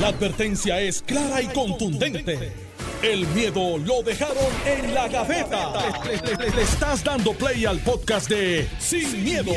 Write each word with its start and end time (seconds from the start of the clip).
La 0.00 0.08
advertencia 0.08 0.80
es 0.80 1.02
clara 1.02 1.40
y 1.40 1.46
contundente. 1.46 2.52
El 3.00 3.28
miedo 3.28 3.78
lo 3.78 4.02
dejaron 4.02 4.36
en 4.66 4.92
la 4.92 5.06
gaveta. 5.06 5.72
Le, 6.04 6.62
estás 6.62 7.04
dando 7.04 7.32
play 7.32 7.64
al 7.64 7.78
podcast 7.78 8.28
de 8.28 8.68
Sin, 8.80 9.22
miedo, 9.22 9.52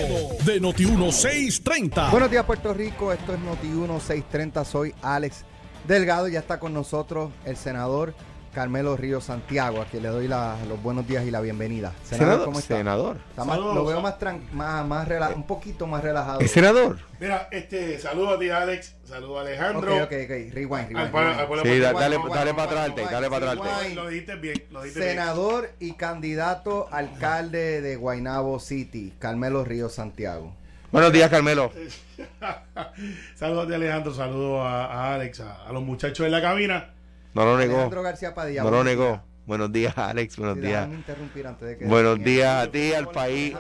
de 0.46 0.62
Noti1630. 0.62 2.12
Buenos 2.12 2.30
días 2.30 2.46
Puerto 2.46 2.72
Rico, 2.72 3.12
esto 3.12 3.34
es 3.34 3.40
Noti 3.40 3.68
630, 3.68 4.64
soy 4.64 4.94
Alex 5.02 5.44
Delgado, 5.88 6.28
ya 6.28 6.40
está 6.40 6.60
con 6.60 6.72
nosotros 6.72 7.32
el 7.44 7.58
senador 7.58 8.14
Carmelo 8.54 8.96
Río 8.98 9.22
Santiago, 9.22 9.82
a 9.82 9.86
quien 9.86 10.04
le 10.04 10.10
doy 10.10 10.28
la- 10.28 10.56
los 10.68 10.82
buenos 10.82 11.08
días 11.08 11.26
y 11.26 11.32
la 11.32 11.42
bienvenida. 11.42 11.94
Senador, 12.04 12.46
¿cómo 12.46 12.60
está? 12.60 12.78
senador. 12.78 13.18
Está 13.30 13.46
más- 13.46 13.58
lo 13.60 13.86
veo 13.86 14.02
más, 14.02 14.18
tran- 14.20 14.50
más, 14.52 14.86
más 14.86 15.08
rela- 15.08 15.34
un 15.36 15.44
poquito 15.44 15.86
más 15.88 16.04
relajado. 16.04 16.40
¿Es 16.40 16.52
senador? 16.52 17.00
Mira, 17.20 17.48
este, 17.52 17.98
saludo 18.00 18.32
a 18.36 18.40
ti, 18.40 18.50
Alex. 18.50 18.96
Saludo 19.06 19.40
a 19.40 19.42
Ok, 19.44 19.48
Alejandro. 19.48 19.96
ok, 19.96 20.02
ok, 20.04 20.10
rewind, 20.10 20.54
rewind. 20.54 20.98
Al 20.98 21.12
pueblo- 21.12 21.30
al 21.32 21.38
rewind. 21.48 21.64
Sí, 21.64 21.70
de 21.70 21.80
dale, 21.80 21.94
para 22.20 22.42
atrás, 22.64 22.92
dale 23.12 23.30
para 23.30 23.52
atrás. 23.52 23.94
Lo 23.96 24.08
dijiste 24.08 24.36
bien, 24.36 24.64
lo 24.72 24.82
dijiste 24.84 25.00
bien. 25.00 25.12
Senador 25.18 25.70
y 25.80 25.94
candidato 25.94 26.88
alcalde 26.92 27.82
de 27.82 27.96
Guaynabo 27.96 28.60
City, 28.60 29.14
Carmelo 29.20 29.64
Río 29.64 29.90
Santiago. 29.90 30.54
Buenos 30.92 31.12
días, 31.12 31.30
Carmelo. 31.30 31.72
Saludos 33.36 33.66
a 33.66 33.68
ti, 33.68 33.74
Alejandro. 33.74 34.14
Saludos 34.14 34.62
a, 34.66 34.86
a 34.86 35.16
Alex, 35.16 35.40
a, 35.42 35.66
a 35.68 35.72
los 35.72 35.84
muchachos 35.84 36.26
en 36.26 36.32
la 36.32 36.42
cabina. 36.42 36.90
No 37.34 37.46
lo 37.46 37.58
negó. 37.58 37.74
Alejandro 37.74 38.02
García 38.04 38.34
Padilla. 38.34 38.64
No 38.64 38.72
lo 38.72 38.84
negó. 38.84 39.22
Buenos 39.46 39.72
días, 39.72 39.98
Alex. 39.98 40.36
Buenos 40.36 40.60
días. 40.60 40.90
antes 40.90 41.62
de 41.62 41.78
que- 41.78 41.86
Buenos 41.86 42.22
días 42.22 42.68
a 42.68 42.70
ti, 42.70 42.94
al 42.94 43.08
país, 43.08 43.56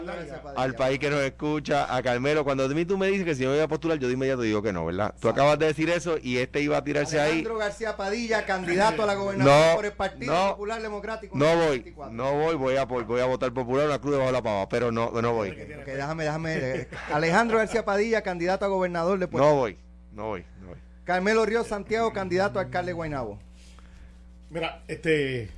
al 0.57 0.75
país 0.75 0.99
que 0.99 1.09
nos 1.09 1.21
escucha, 1.21 1.95
a 1.95 2.03
Carmelo. 2.03 2.43
Cuando 2.43 2.65
a 2.65 2.67
mí 2.67 2.83
tú 2.83 2.97
me 2.97 3.07
dices 3.07 3.23
que 3.23 3.35
si 3.35 3.43
yo 3.43 3.51
voy 3.51 3.59
a 3.61 3.69
postular, 3.69 3.97
yo 3.97 4.07
de 4.09 4.15
inmediato 4.15 4.41
digo 4.41 4.61
que 4.61 4.73
no, 4.73 4.85
¿verdad? 4.85 5.15
Tú 5.21 5.29
acabas 5.29 5.57
de 5.59 5.67
decir 5.67 5.89
eso 5.89 6.17
y 6.21 6.39
este 6.39 6.59
iba 6.59 6.75
a 6.75 6.83
tirarse 6.83 7.21
ahí. 7.21 7.29
Alejandro 7.31 7.57
García 7.57 7.95
Padilla, 7.95 8.45
candidato 8.45 9.03
a 9.03 9.05
la 9.05 9.13
gobernación 9.15 9.69
No, 9.69 9.75
por 9.77 9.85
el 9.85 9.93
Partido 9.93 10.33
no, 10.33 10.49
Popular 10.51 10.81
Democrático. 10.81 11.37
No 11.37 11.45
voy, 11.45 11.55
2024. 11.79 12.13
no 12.13 12.33
voy, 12.33 12.55
voy 12.55 12.75
a, 12.75 12.83
voy 12.83 13.21
a 13.21 13.25
votar 13.25 13.53
popular 13.53 13.85
una 13.87 13.99
cruz 13.99 14.11
debajo 14.11 14.27
de 14.27 14.33
la 14.33 14.43
pava, 14.43 14.67
pero 14.67 14.91
no, 14.91 15.09
no 15.21 15.33
voy. 15.33 15.51
Ok, 15.51 15.85
déjame, 15.85 16.25
déjame. 16.25 16.53
eh, 16.57 16.87
Alejandro 17.13 17.59
García 17.59 17.85
Padilla, 17.85 18.21
candidato 18.23 18.65
a 18.65 18.67
gobernador 18.67 19.19
de 19.19 19.29
Puerto 19.29 19.47
No 19.47 19.55
voy, 19.55 19.77
no 20.11 20.25
voy, 20.25 20.45
no 20.59 20.67
voy. 20.67 20.77
Carmelo 21.05 21.45
Río 21.45 21.63
Santiago, 21.63 22.11
candidato 22.11 22.59
a 22.59 22.63
alcalde 22.63 22.89
de 22.89 22.93
Guaynabo. 22.93 23.39
Mira, 24.49 24.81
este. 24.87 25.49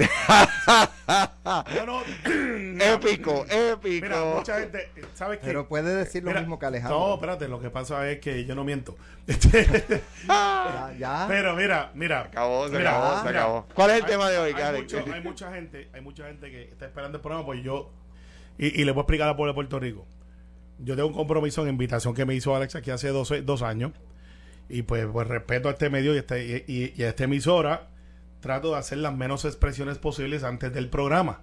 no, 1.85 2.01
no. 2.27 2.83
Épico, 2.83 3.45
épico. 3.49 4.05
Mira, 4.05 4.23
mucha 4.35 4.59
gente. 4.59 4.89
¿Sabes 5.13 5.39
qué? 5.39 5.45
Pero 5.45 5.67
puede 5.67 5.93
decir 5.95 6.23
lo 6.23 6.29
Mira, 6.29 6.39
mismo 6.41 6.57
que 6.57 6.65
Alejandro. 6.65 6.99
No, 6.99 7.13
espérate, 7.13 7.47
lo 7.47 7.59
que 7.59 7.69
pasa 7.69 8.09
es 8.09 8.19
que 8.19 8.45
yo 8.45 8.55
no 8.55 8.63
miento. 8.63 8.97
Este, 9.27 10.01
Ya, 10.27 10.91
ya. 10.97 11.25
pero 11.27 11.55
mira, 11.55 11.91
mira. 11.93 12.21
acabó, 12.21 12.67
se 12.67 12.77
mira, 12.77 12.97
acabó, 12.97 13.19
se 13.21 13.27
mira, 13.27 13.39
acabó. 13.41 13.67
¿Cuál 13.75 13.91
es 13.91 13.97
el 13.97 14.03
hay- 14.05 14.09
tema 14.09 14.29
de 14.31 14.37
hoy, 14.39 14.53
hay, 14.53 14.81
mucho- 14.81 15.05
hay 15.13 15.21
mucha 15.21 15.53
gente, 15.53 15.87
hay 15.93 16.01
mucha 16.01 16.25
gente 16.25 16.49
que 16.49 16.63
está 16.63 16.85
esperando 16.87 17.17
el 17.17 17.21
programa, 17.21 17.45
pues 17.45 17.61
yo, 17.63 17.91
y, 18.57 18.81
y 18.81 18.85
le 18.85 18.91
voy 18.91 19.01
a 19.01 19.03
explicar 19.03 19.27
al 19.29 19.35
pueblo 19.35 19.53
de 19.53 19.55
Puerto 19.55 19.79
Rico. 19.79 20.07
Yo 20.79 20.95
tengo 20.95 21.09
un 21.09 21.13
compromiso 21.13 21.61
en 21.61 21.69
invitación 21.69 22.15
que 22.15 22.25
me 22.25 22.33
hizo 22.33 22.55
Alex 22.55 22.73
aquí 22.75 22.89
hace 22.89 23.09
dos, 23.09 23.31
dos 23.43 23.61
años. 23.61 23.91
Y 24.67 24.81
pues, 24.83 25.05
pues 25.11 25.27
respeto 25.27 25.67
a 25.67 25.73
este 25.73 25.89
medio 25.91 26.15
y, 26.15 26.17
este, 26.19 26.43
y, 26.45 26.63
y- 26.67 26.93
y 26.97 27.03
a 27.03 27.09
esta 27.09 27.25
emisora. 27.25 27.88
Trato 28.41 28.71
de 28.71 28.77
hacer 28.77 28.99
las 28.99 29.15
menos 29.15 29.45
expresiones 29.45 29.97
posibles 29.97 30.43
antes 30.43 30.73
del 30.73 30.89
programa. 30.89 31.41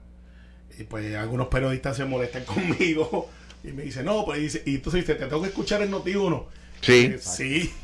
Y 0.78 0.84
pues 0.84 1.14
algunos 1.16 1.48
periodistas 1.48 1.97
se 1.97 2.05
molestan 2.05 2.44
conmigo 2.47 3.28
y 3.64 3.72
me 3.72 3.83
dicen, 3.83 4.05
no, 4.05 4.25
pues 4.25 4.41
dice, 4.41 4.62
y 4.64 4.77
entonces 4.77 5.02
dice, 5.02 5.14
te 5.14 5.27
tengo 5.27 5.42
que 5.42 5.48
escuchar 5.48 5.83
en 5.83 5.91
Noti 5.91 6.14
1. 6.14 6.48
Sí. 6.80 7.17
sí. 7.19 7.74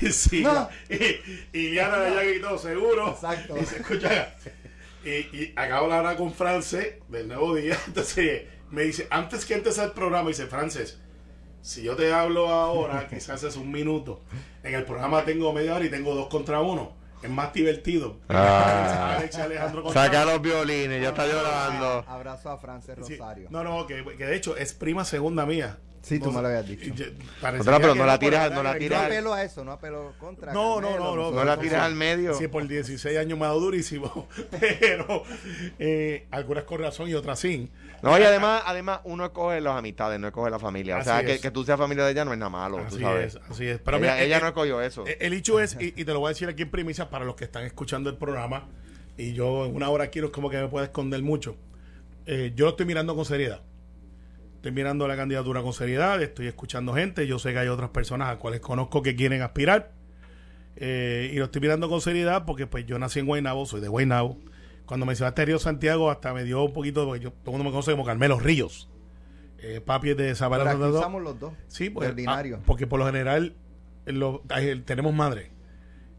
sí. 0.10 0.42
No. 0.42 0.68
Y, 0.90 1.58
y 1.58 1.70
Diana 1.70 1.98
de 1.98 2.06
allá 2.08 2.22
gritó, 2.24 2.58
seguro. 2.58 3.10
Exacto. 3.10 3.56
Y 3.60 3.64
se 3.64 3.76
escucha. 3.76 4.34
Y, 5.04 5.10
y 5.10 5.52
acabo 5.54 5.88
de 5.88 5.94
hablar 5.94 6.16
con 6.16 6.32
France 6.34 7.00
del 7.08 7.28
nuevo 7.28 7.54
día. 7.54 7.78
Entonces 7.86 8.42
me 8.70 8.82
dice, 8.82 9.06
antes 9.10 9.44
que 9.44 9.54
empezar 9.54 9.86
el 9.86 9.92
programa, 9.92 10.28
dice, 10.28 10.46
Frances, 10.46 10.98
si 11.62 11.82
yo 11.82 11.94
te 11.94 12.12
hablo 12.12 12.48
ahora, 12.48 13.06
quizás 13.08 13.42
es 13.44 13.56
un 13.56 13.70
minuto. 13.70 14.22
En 14.64 14.74
el 14.74 14.84
programa 14.84 15.24
tengo 15.24 15.52
media 15.52 15.76
hora 15.76 15.84
y 15.84 15.90
tengo 15.90 16.14
dos 16.14 16.28
contra 16.28 16.60
uno. 16.60 16.95
Es 17.22 17.30
más 17.30 17.52
divertido. 17.52 18.18
Ah. 18.28 19.16
Alex 19.18 19.36
Alejandro 19.36 19.92
Saca 19.92 20.24
los 20.24 20.40
violines, 20.42 21.00
ya 21.02 21.08
está 21.08 21.26
llorando. 21.26 22.04
Abrazo 22.08 22.50
a 22.50 22.58
Frances 22.58 22.96
Sí. 23.06 23.16
Rosario. 23.16 23.48
No, 23.50 23.64
no, 23.64 23.86
que, 23.86 24.04
que 24.16 24.26
de 24.26 24.36
hecho 24.36 24.56
es 24.56 24.72
prima 24.74 25.04
segunda 25.04 25.46
mía. 25.46 25.78
Sí, 26.02 26.20
tú 26.20 26.30
me 26.30 26.40
lo 26.40 26.46
habías 26.46 26.68
dicho. 26.68 26.92
Otra, 27.58 27.80
pero 27.80 27.96
no 27.96 28.06
la 28.06 28.16
tiras- 28.16 28.52
no 28.52 28.62
la 28.62 28.78
tiras- 28.78 29.00
No 29.00 29.06
apelo 29.06 29.34
a 29.34 29.42
eso, 29.42 29.64
no 29.64 29.72
apelo 29.72 30.12
contra. 30.20 30.52
No, 30.52 30.80
no, 30.80 30.88
Carmelo, 30.90 31.16
no, 31.16 31.30
no. 31.30 31.30
No 31.32 31.44
la 31.44 31.58
tiras 31.58 31.82
al 31.82 31.96
medio. 31.96 32.34
Sí, 32.34 32.46
por 32.46 32.68
16 32.68 33.18
años 33.18 33.36
me 33.36 33.44
ha 33.44 33.48
dado 33.48 33.58
durísimo. 33.58 34.28
Pero 34.80 35.24
eh, 35.80 36.28
algunas 36.30 36.62
con 36.62 36.80
razón 36.80 37.08
y 37.08 37.14
otras 37.14 37.40
sin. 37.40 37.70
No, 38.02 38.18
y 38.18 38.22
además, 38.22 38.62
además 38.66 39.00
uno 39.04 39.24
escoge 39.24 39.60
las 39.60 39.76
amistades, 39.76 40.18
no 40.20 40.26
escoge 40.28 40.50
la 40.50 40.58
familia. 40.58 40.98
O 40.98 41.02
sea, 41.04 41.24
que, 41.24 41.38
que 41.40 41.50
tú 41.50 41.64
seas 41.64 41.78
familia 41.78 42.04
de 42.04 42.12
ella 42.12 42.24
no 42.24 42.32
es 42.32 42.38
nada 42.38 42.50
malo, 42.50 42.78
tú 42.78 42.94
Así 42.94 43.00
sabes. 43.00 43.34
es, 43.36 43.40
así 43.50 43.66
es. 43.66 43.78
Pero 43.80 43.96
ella 43.96 44.02
mira, 44.14 44.22
ella 44.22 44.36
eh, 44.38 44.40
no 44.40 44.46
escogió 44.48 44.80
eso. 44.82 45.06
eh, 45.06 45.18
El 45.20 45.32
hecho 45.32 45.60
es, 45.60 45.76
y, 45.80 45.94
y 45.96 46.04
te 46.04 46.12
lo 46.12 46.20
voy 46.20 46.28
a 46.28 46.30
decir 46.30 46.48
aquí 46.48 46.62
en 46.62 46.70
primicia 46.70 47.10
para 47.10 47.24
los 47.24 47.34
que 47.36 47.44
están 47.44 47.64
escuchando 47.64 48.10
el 48.10 48.16
programa, 48.16 48.68
y 49.16 49.32
yo 49.32 49.64
en 49.66 49.74
una 49.74 49.88
hora 49.88 50.04
es 50.04 50.30
como 50.30 50.50
que 50.50 50.58
me 50.58 50.68
puede 50.68 50.86
esconder 50.86 51.22
mucho. 51.22 51.56
Eh, 52.26 52.52
yo 52.54 52.64
lo 52.66 52.70
estoy 52.72 52.86
mirando 52.86 53.14
con 53.14 53.24
seriedad. 53.24 53.62
Estoy 54.56 54.72
mirando 54.72 55.06
la 55.06 55.16
candidatura 55.16 55.62
con 55.62 55.72
seriedad, 55.72 56.20
estoy 56.22 56.48
escuchando 56.48 56.92
gente, 56.92 57.26
yo 57.26 57.38
sé 57.38 57.52
que 57.52 57.60
hay 57.60 57.68
otras 57.68 57.90
personas 57.90 58.30
a 58.30 58.36
cuales 58.38 58.60
conozco 58.60 59.00
que 59.02 59.14
quieren 59.14 59.42
aspirar. 59.42 59.92
Eh, 60.76 61.30
y 61.32 61.36
lo 61.36 61.46
estoy 61.46 61.60
mirando 61.62 61.88
con 61.88 62.00
seriedad 62.00 62.44
porque 62.44 62.66
pues 62.66 62.84
yo 62.84 62.98
nací 62.98 63.20
en 63.20 63.26
Guaynabo, 63.26 63.64
soy 63.64 63.80
de 63.80 63.88
Guaynabo. 63.88 64.36
Cuando 64.86 65.04
mencionaste 65.06 65.44
Río 65.44 65.58
Santiago 65.58 66.10
hasta 66.10 66.32
me 66.32 66.44
dio 66.44 66.62
un 66.64 66.72
poquito, 66.72 67.04
porque 67.04 67.20
yo, 67.24 67.30
todo 67.32 67.46
el 67.46 67.52
mundo 67.52 67.64
me 67.64 67.70
conoce 67.70 67.90
como 67.92 68.04
Carmelo 68.04 68.38
Ríos. 68.38 68.88
Eh, 69.58 69.80
papi 69.84 70.10
es 70.10 70.16
de 70.16 70.34
Sabana 70.34 70.64
usamos 70.64 70.80
los 70.80 70.92
dos. 70.92 71.00
Sí, 71.66 71.90
pues, 71.90 72.08
ah, 72.58 72.62
porque 72.64 72.86
por 72.86 72.98
lo 73.00 73.06
general 73.06 73.54
lo- 74.04 74.42
tenemos 74.84 75.12
madre. 75.14 75.50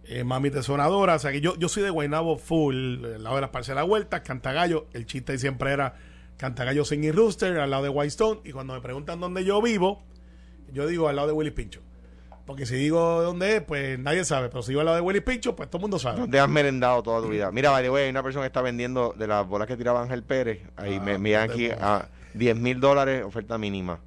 Eh, 0.04 0.24
mami 0.24 0.50
tesonadora, 0.52 1.16
o 1.16 1.20
sea 1.20 1.32
que 1.32 1.42
yo, 1.42 1.56
yo 1.58 1.68
soy 1.70 1.84
de 1.84 1.90
Guaynabo 1.90 2.38
full, 2.38 3.04
al 3.06 3.24
lado 3.24 3.36
de 3.36 3.42
las 3.42 3.50
parcelas 3.52 3.86
vueltas, 3.86 4.22
Cantagallo, 4.22 4.88
el 4.94 5.06
chiste 5.06 5.38
siempre 5.38 5.72
era 5.74 5.96
Cantagallo 6.38 6.86
Singing 6.86 7.14
Rooster, 7.14 7.58
al 7.60 7.70
lado 7.70 7.84
de 7.84 7.90
Whitestone, 7.90 8.40
y 8.46 8.52
cuando 8.52 8.74
me 8.74 8.82
preguntan 8.82 9.20
dónde 9.20 9.44
yo 9.44 9.62
vivo, 9.62 10.04
yo 10.72 10.88
digo 10.88 11.08
al 11.10 11.16
lado 11.18 11.28
de 11.30 11.34
Willy 11.34 11.52
Pincho. 11.52 11.82
Porque 12.48 12.66
si 12.66 12.76
digo 12.76 13.22
dónde 13.22 13.58
es, 13.58 13.62
pues 13.62 14.00
nadie 14.00 14.24
sabe, 14.26 14.48
pero 14.48 14.64
si 14.64 14.70
digo 14.70 14.80
al 14.80 14.86
lado 14.86 14.96
de 14.96 15.02
Willy 15.02 15.20
Pincho, 15.20 15.54
pues 15.56 15.70
todo 15.70 15.78
el 15.80 15.82
mundo 15.82 16.00
sabe. 16.00 16.28
Te 16.30 16.40
has 16.40 16.48
merendado 16.50 17.04
toda 17.04 17.22
tu 17.22 17.28
vida. 17.28 17.52
Mira, 17.52 17.80
the 17.82 17.90
way, 17.90 18.06
hay 18.06 18.10
una 18.10 18.24
persona 18.24 18.44
que 18.44 18.48
está 18.48 18.62
vendiendo 18.62 19.14
de 19.18 19.28
las 19.28 19.46
bolas 19.46 19.68
que 19.68 19.76
tiraba 19.76 20.02
Ángel 20.02 20.24
Pérez. 20.24 20.62
Ahí 20.78 20.96
Ah, 21.00 21.04
me 21.18 21.18
no 21.20 21.40
aquí 21.42 21.70
a 21.70 22.08
10 22.34 22.56
mil 22.56 22.80
dólares, 22.80 23.24
oferta 23.26 23.58
mínima. 23.58 24.00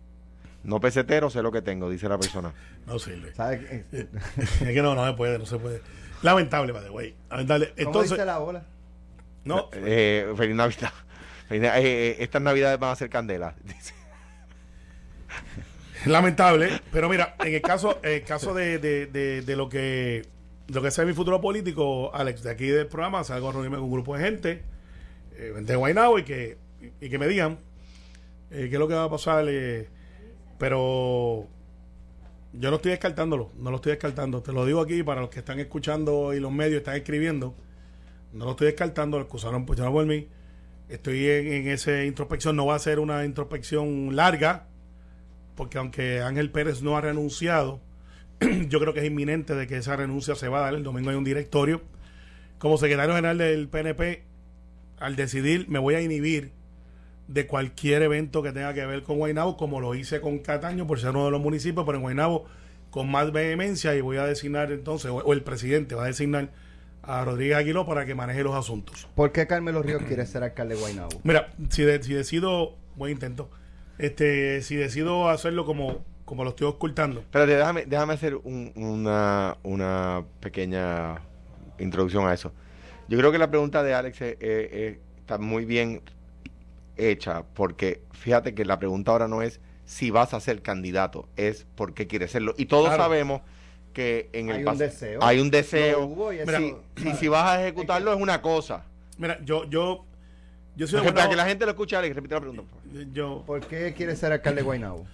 No 0.65 0.81
pesetero, 0.81 1.28
sé 1.28 1.43
lo 1.43 1.53
que 1.53 1.61
tengo, 1.62 1.91
dice 1.91 2.09
la 2.09 2.17
persona. 2.19 2.53
No 2.87 2.99
sirve. 2.99 3.34
¿Sabes? 3.34 3.61
qué? 3.61 3.84
es 4.39 4.59
que 4.75 4.83
no, 4.83 4.95
no 4.95 5.07
se 5.07 5.12
puede, 5.12 5.39
no 5.39 5.45
se 5.47 5.59
puede. 5.59 5.83
Lamentable, 6.22 6.72
by 6.72 6.83
the 6.83 6.91
way. 6.91 7.15
Lamentable. 7.31 7.69
¿Cómo 7.77 7.89
Entonces, 7.89 8.11
dice 8.12 8.25
la 8.25 8.39
bola? 8.39 8.65
no, 9.45 9.69
Eh, 9.72 10.33
feliz 10.37 10.57
Navidad. 10.57 10.93
Feliz 11.49 11.62
Nav- 11.65 11.77
eh, 11.77 11.83
eh, 11.83 12.17
estas 12.21 12.41
Navidades 12.41 12.78
van 12.81 12.93
a 12.93 12.97
ser 12.97 13.11
candela. 13.11 13.55
Dice. 13.65 13.93
Lamentable, 16.06 16.81
pero 16.93 17.09
mira, 17.09 17.37
en 17.41 17.55
el 17.55 17.62
caso, 17.62 17.99
el 18.03 18.22
caso 18.22 18.55
de, 18.55 18.78
de, 18.78 19.06
de, 19.06 19.43
de 19.43 19.56
lo 19.56 19.69
que 19.69 20.22
lo 20.69 20.83
que 20.83 20.91
sea 20.91 21.05
mi 21.05 21.12
futuro 21.12 21.41
político, 21.41 22.15
Alex, 22.15 22.43
de 22.44 22.50
aquí 22.50 22.66
del 22.66 22.87
programa, 22.87 23.25
salgo 23.25 23.49
a 23.49 23.53
reunirme 23.53 23.77
con 23.77 23.87
un 23.87 23.93
grupo 23.93 24.16
de 24.16 24.22
gente, 24.25 24.62
eh, 25.37 25.53
de 25.60 25.77
Guaynabo, 25.77 26.19
y 26.19 26.22
que, 26.22 26.59
y 27.00 27.09
que 27.10 27.19
me 27.19 27.27
digan 27.27 27.59
eh, 28.50 28.69
qué 28.69 28.77
es 28.77 28.78
lo 28.78 28.87
que 28.87 28.94
va 28.94 29.05
a 29.05 29.10
pasar. 29.10 29.47
eh, 29.49 29.89
pero 30.59 31.49
yo 32.53 32.71
no 32.71 32.77
estoy 32.77 32.91
descartándolo, 32.93 33.50
no 33.56 33.71
lo 33.71 33.77
estoy 33.77 33.91
descartando. 33.93 34.43
Te 34.43 34.53
lo 34.53 34.65
digo 34.66 34.81
aquí 34.81 35.03
para 35.03 35.22
los 35.22 35.31
que 35.31 35.39
están 35.41 35.59
escuchando 35.59 36.34
y 36.34 36.41
los 36.41 36.53
medios 36.53 36.78
están 36.78 36.97
escribiendo. 36.97 37.54
No 38.33 38.45
lo 38.45 38.51
estoy 38.53 38.66
descartando, 38.66 39.16
lo 39.19 39.24
excusaron 39.24 39.66
pues, 39.66 39.80
por 39.80 40.07
mí. 40.07 40.28
Estoy 40.89 41.27
en, 41.28 41.47
en 41.53 41.69
esa 41.69 42.04
introspección, 42.04 42.57
no 42.57 42.66
va 42.66 42.74
a 42.74 42.78
ser 42.78 42.98
una 42.98 43.24
introspección 43.24 44.15
larga, 44.15 44.66
porque 45.60 45.77
aunque 45.77 46.22
Ángel 46.22 46.51
Pérez 46.51 46.80
no 46.80 46.97
ha 46.97 47.03
renunciado, 47.03 47.80
yo 48.71 48.80
creo 48.80 48.95
que 48.95 49.01
es 49.01 49.07
inminente 49.07 49.54
de 49.54 49.66
que 49.66 49.77
esa 49.77 49.95
renuncia 49.95 50.34
se 50.34 50.48
va 50.48 50.60
a 50.60 50.62
dar. 50.62 50.74
El 50.74 50.83
domingo 50.83 51.10
hay 51.10 51.16
un 51.16 51.24
directorio. 51.24 51.83
Como 52.57 52.78
secretario 52.78 53.15
general 53.15 53.36
del 53.36 53.68
PNP, 53.68 54.22
al 54.98 55.16
decidir, 55.16 55.68
me 55.68 55.78
voy 55.78 55.97
a 55.97 56.01
inhibir 56.01 56.53
de 57.28 57.47
cualquier 57.47 58.01
evento 58.01 58.42
que 58.42 58.53
tenga 58.53 58.72
que 58.72 58.86
ver 58.86 59.03
con 59.03 59.18
Guaynabo, 59.18 59.59
como 59.59 59.83
lo 59.83 59.95
hice 59.95 60.22
con 60.22 60.39
Cataño, 60.39 60.86
por 60.86 60.98
ser 60.98 61.10
uno 61.10 61.27
de 61.27 61.30
los 61.30 61.42
municipios, 61.42 61.84
pero 61.84 61.97
en 61.97 62.03
Guaynabo 62.04 62.47
con 62.89 63.10
más 63.10 63.30
vehemencia 63.30 63.95
y 63.95 64.01
voy 64.01 64.16
a 64.16 64.24
designar 64.24 64.72
entonces, 64.72 65.10
o, 65.10 65.30
el 65.34 65.42
presidente 65.42 65.95
va 65.95 66.04
a 66.04 66.07
designar 66.07 66.48
a 67.03 67.22
Rodríguez 67.22 67.59
Aguiló 67.59 67.84
para 67.84 68.07
que 68.07 68.15
maneje 68.15 68.42
los 68.42 68.54
asuntos. 68.54 69.07
¿Por 69.15 69.30
qué 69.30 69.47
Carmelo 69.47 69.83
Ríos 69.83 70.03
quiere 70.04 70.24
ser 70.24 70.42
alcalde 70.42 70.74
de 70.77 70.80
Guaynabo? 70.80 71.21
Mira, 71.22 71.53
si, 71.68 71.83
de- 71.83 72.03
si 72.03 72.15
decido, 72.15 72.77
buen 72.97 73.12
intento, 73.12 73.51
este, 74.00 74.62
si 74.62 74.76
decido 74.76 75.28
hacerlo 75.28 75.64
como, 75.64 76.04
como 76.24 76.44
lo 76.44 76.50
estoy 76.50 76.66
ocultando. 76.66 77.24
Pero 77.30 77.47
déjame, 77.47 77.84
déjame 77.86 78.14
hacer 78.14 78.36
un- 78.36 78.72
una, 78.76 79.56
una 79.62 80.24
pequeña 80.41 81.20
introducción 81.78 82.26
a 82.26 82.34
eso. 82.34 82.52
Yo 83.08 83.18
creo 83.18 83.32
que 83.32 83.38
la 83.38 83.50
pregunta 83.50 83.82
de 83.82 83.94
Alex 83.94 84.20
eh, 84.22 84.36
eh, 84.41 85.00
está 85.18 85.38
muy 85.38 85.64
bien 85.64 86.02
hecha, 86.97 87.44
porque 87.54 88.02
fíjate 88.12 88.54
que 88.54 88.64
la 88.64 88.78
pregunta 88.78 89.10
ahora 89.12 89.28
no 89.28 89.42
es 89.42 89.60
si 89.84 90.10
vas 90.10 90.34
a 90.34 90.41
ser 90.41 90.62
candidato, 90.62 91.28
es 91.36 91.66
por 91.74 91.94
qué 91.94 92.06
quieres 92.06 92.30
serlo. 92.30 92.54
Y 92.56 92.66
todos 92.66 92.86
Claro. 92.88 93.02
sabemos 93.04 93.42
que 93.92 94.30
en 94.32 94.50
el 94.50 94.56
Hay 94.58 94.64
un 94.72 94.78
deseo. 94.78 95.18
hay 95.22 95.41
un 95.41 95.50
deseo. 95.50 96.08
Mira, 96.47 96.58
Si, 96.58 96.74
si, 97.02 97.12
si 97.16 97.28
vas 97.28 97.48
a 97.48 97.60
ejecutarlo 97.62 98.12
es 98.12 98.20
una 98.20 98.41
cosa. 98.41 98.84
Mira, 99.18 99.41
yo, 99.44 99.64
yo, 99.68 100.04
yo 100.76 100.86
soy 100.86 101.00
Para 101.10 101.28
que 101.28 101.34
la 101.34 101.44
gente 101.47 101.64
lo 101.64 101.72
escuche, 101.72 101.97
Alex, 101.97 102.14
repite 102.14 102.34
la 102.36 102.41
pregunta. 102.41 102.62
Yo 103.13 103.42
¿Por 103.47 103.60
qué 103.66 103.95
quiere 103.95 104.16
ser 104.16 104.33
alcalde 104.33 104.60
de 104.60 104.65
Guaynabo? 104.65 105.07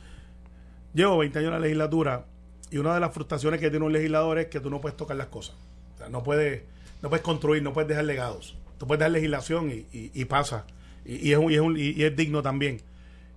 llevo 0.94 1.18
20 1.18 1.38
años 1.38 1.48
en 1.48 1.54
la 1.54 1.60
legislatura 1.60 2.24
y 2.70 2.78
una 2.78 2.94
de 2.94 3.00
las 3.00 3.12
frustraciones 3.12 3.60
que 3.60 3.70
tiene 3.70 3.84
un 3.84 3.92
legislador 3.92 4.38
es 4.38 4.46
que 4.46 4.60
tú 4.60 4.70
no 4.70 4.80
puedes 4.80 4.96
tocar 4.96 5.16
las 5.16 5.26
cosas. 5.28 5.54
O 5.94 5.98
sea, 5.98 6.08
no 6.08 6.22
puedes, 6.22 6.62
no 7.02 7.08
puedes 7.10 7.22
construir, 7.22 7.62
no 7.62 7.72
puedes 7.72 7.88
dejar 7.88 8.04
legados. 8.04 8.56
Tú 8.78 8.86
puedes 8.86 8.98
dejar 9.00 9.12
legislación 9.12 9.70
y, 9.70 9.86
y- 9.96 10.10
y 10.14 10.24
pasa. 10.24 10.64
Y, 11.04 11.28
y 11.28 11.32
es 11.32 11.38
un- 11.38 11.50
y 11.52 11.54
es 11.54 11.60
un- 11.60 11.76
y- 11.78 12.02
es 12.02 12.16
digno 12.16 12.42
también. 12.42 12.80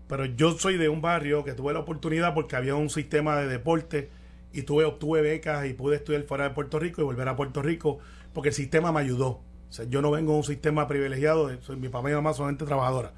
Pero 0.07 0.25
yo 0.25 0.53
soy 0.57 0.77
de 0.77 0.89
un 0.89 1.01
barrio 1.01 1.43
que 1.43 1.53
tuve 1.53 1.73
la 1.73 1.79
oportunidad 1.79 2.33
porque 2.33 2.55
había 2.55 2.73
un 2.75 2.89
sistema 2.89 3.35
de 3.37 3.47
deporte 3.47 4.09
y 4.53 4.63
tuve, 4.63 4.85
obtuve 4.85 5.21
becas 5.21 5.65
y 5.67 5.73
pude 5.73 5.97
estudiar 5.97 6.23
fuera 6.23 6.45
de 6.45 6.49
Puerto 6.51 6.79
Rico 6.79 7.01
y 7.01 7.03
volver 7.03 7.27
a 7.27 7.35
Puerto 7.35 7.61
Rico 7.61 7.99
porque 8.33 8.49
el 8.49 8.55
sistema 8.55 8.91
me 8.91 9.01
ayudó. 9.01 9.27
O 9.69 9.71
sea, 9.71 9.85
yo 9.85 10.01
no 10.01 10.09
vengo 10.09 10.31
de 10.31 10.37
un 10.39 10.43
sistema 10.43 10.87
privilegiado, 10.87 11.47
de- 11.49 11.61
soy, 11.61 11.75
mi 11.75 11.89
papá 11.89 12.09
y 12.09 12.13
mi 12.13 12.15
mamá 12.15 12.33
son 12.33 12.47
gente 12.47 12.65
trabajadora. 12.65 13.11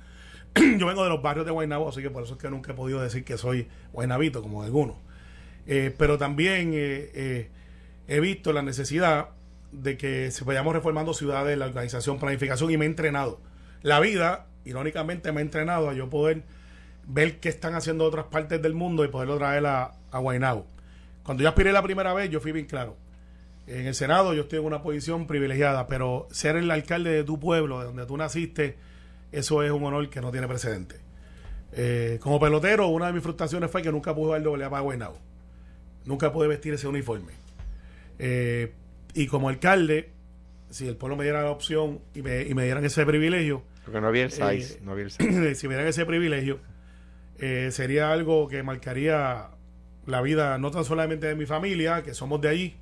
yo 0.78 0.86
vengo 0.86 1.04
de 1.04 1.10
los 1.10 1.22
barrios 1.22 1.46
de 1.46 1.52
Guaynabo, 1.52 1.90
así 1.90 2.02
que 2.02 2.10
por 2.10 2.24
eso 2.24 2.34
es 2.34 2.40
que 2.40 2.50
nunca 2.50 2.74
he 2.74 2.76
podido 2.76 3.02
decir 3.02 3.24
que 3.24 3.38
soy 3.38 3.68
guaynabito, 3.94 4.42
como 4.42 4.64
algunos. 4.64 4.98
Eh, 5.68 5.94
pero 5.98 6.18
también 6.18 6.74
eh, 6.74 7.12
eh, 7.14 7.50
he 8.08 8.20
visto 8.20 8.52
la 8.52 8.62
necesidad 8.62 9.30
de 9.72 9.98
que 9.98 10.32
se 10.32 10.44
vayamos 10.44 10.74
reformando 10.74 11.14
ciudades, 11.14 11.58
la 11.58 11.68
organización, 11.68 12.20
planificación, 12.20 12.72
y 12.72 12.78
me 12.78 12.86
he 12.86 12.88
entrenado. 12.90 13.40
La 13.82 14.00
vida, 14.00 14.48
irónicamente, 14.66 15.32
me 15.32 15.40
ha 15.40 15.44
entrenado 15.44 15.90
a 15.90 15.94
yo 15.94 16.10
poder 16.10 16.44
ver 17.08 17.40
qué 17.40 17.50
están 17.50 17.76
haciendo 17.76 18.06
otras 18.06 18.26
partes 18.26 18.62
del 18.62 18.74
mundo 18.74 19.06
y 19.06 19.08
poderlo 19.08 19.38
traer 19.38 19.66
a, 19.66 19.94
a. 20.12 20.64
Cuando 21.24 21.44
yo 21.44 21.50
aspiré 21.50 21.72
la 21.72 21.82
primera 21.82 22.14
vez, 22.14 22.30
yo 22.30 22.42
fui 22.42 22.52
bien 22.52 22.66
claro. 22.66 22.98
En 23.68 23.88
el 23.88 23.96
Senado 23.96 24.34
yo 24.34 24.42
estoy 24.42 24.60
en 24.60 24.66
una 24.66 24.82
posición 24.82 25.28
privilegiada, 25.28 25.88
pero 25.88 26.28
ser 26.32 26.58
el 26.58 26.70
alcalde 26.72 27.12
de 27.12 27.24
tu 27.24 27.40
pueblo, 27.40 27.80
de 27.80 27.86
donde 27.86 28.06
tú 28.06 28.18
naciste, 28.18 28.76
eso 29.32 29.64
es 29.64 29.72
un 29.72 29.84
honor 29.84 30.10
que 30.10 30.22
no 30.22 30.32
tiene 30.32 30.48
precedente. 30.48 30.96
Eh, 31.74 32.20
como 32.22 32.40
pelotero, 32.40 32.88
una 32.88 33.08
de 33.08 33.14
mis 33.14 33.24
frustraciones 33.24 33.72
fue 33.72 33.82
que 33.82 33.92
nunca 33.92 34.14
pude 34.14 34.26
jugar 34.26 34.44
doble 34.44 34.66
A 34.66 34.70
para 34.70 34.82
Guaynabo. 34.82 35.18
Nunca 36.06 36.32
pude 36.32 36.48
vestir 36.48 36.74
ese 36.74 36.88
uniforme. 36.88 37.34
Eh, 38.20 38.74
y 39.14 39.28
como 39.28 39.50
alcalde, 39.50 40.10
si 40.70 40.88
el 40.88 40.98
pueblo 40.98 41.16
me 41.16 41.24
diera 41.24 41.44
la 41.44 41.52
opción 41.52 42.00
y 42.14 42.22
me, 42.22 42.42
y 42.44 42.54
me 42.54 42.64
dieran 42.64 42.84
ese 42.86 43.06
privilegio, 43.06 43.64
Porque 43.86 44.02
no 44.02 44.08
había 44.08 44.24
el 44.24 44.32
size. 44.32 44.76
Eh, 44.76 44.80
no 44.84 44.92
había 44.92 45.06
el 45.06 45.12
size. 45.12 45.56
si 45.56 45.68
me 45.68 45.76
dieran 45.76 45.88
ese 45.88 46.06
privilegio, 46.06 46.60
sería 47.72 48.12
algo 48.12 48.48
que 48.48 48.62
marcaría 48.62 49.50
la 50.06 50.22
vida 50.22 50.60
no 50.60 50.70
tan 50.70 50.86
solamente 50.86 51.26
de 51.28 51.36
mi 51.36 51.48
familia, 51.48 52.04
que 52.04 52.14
somos 52.14 52.40
de 52.42 52.50
allí, 52.50 52.76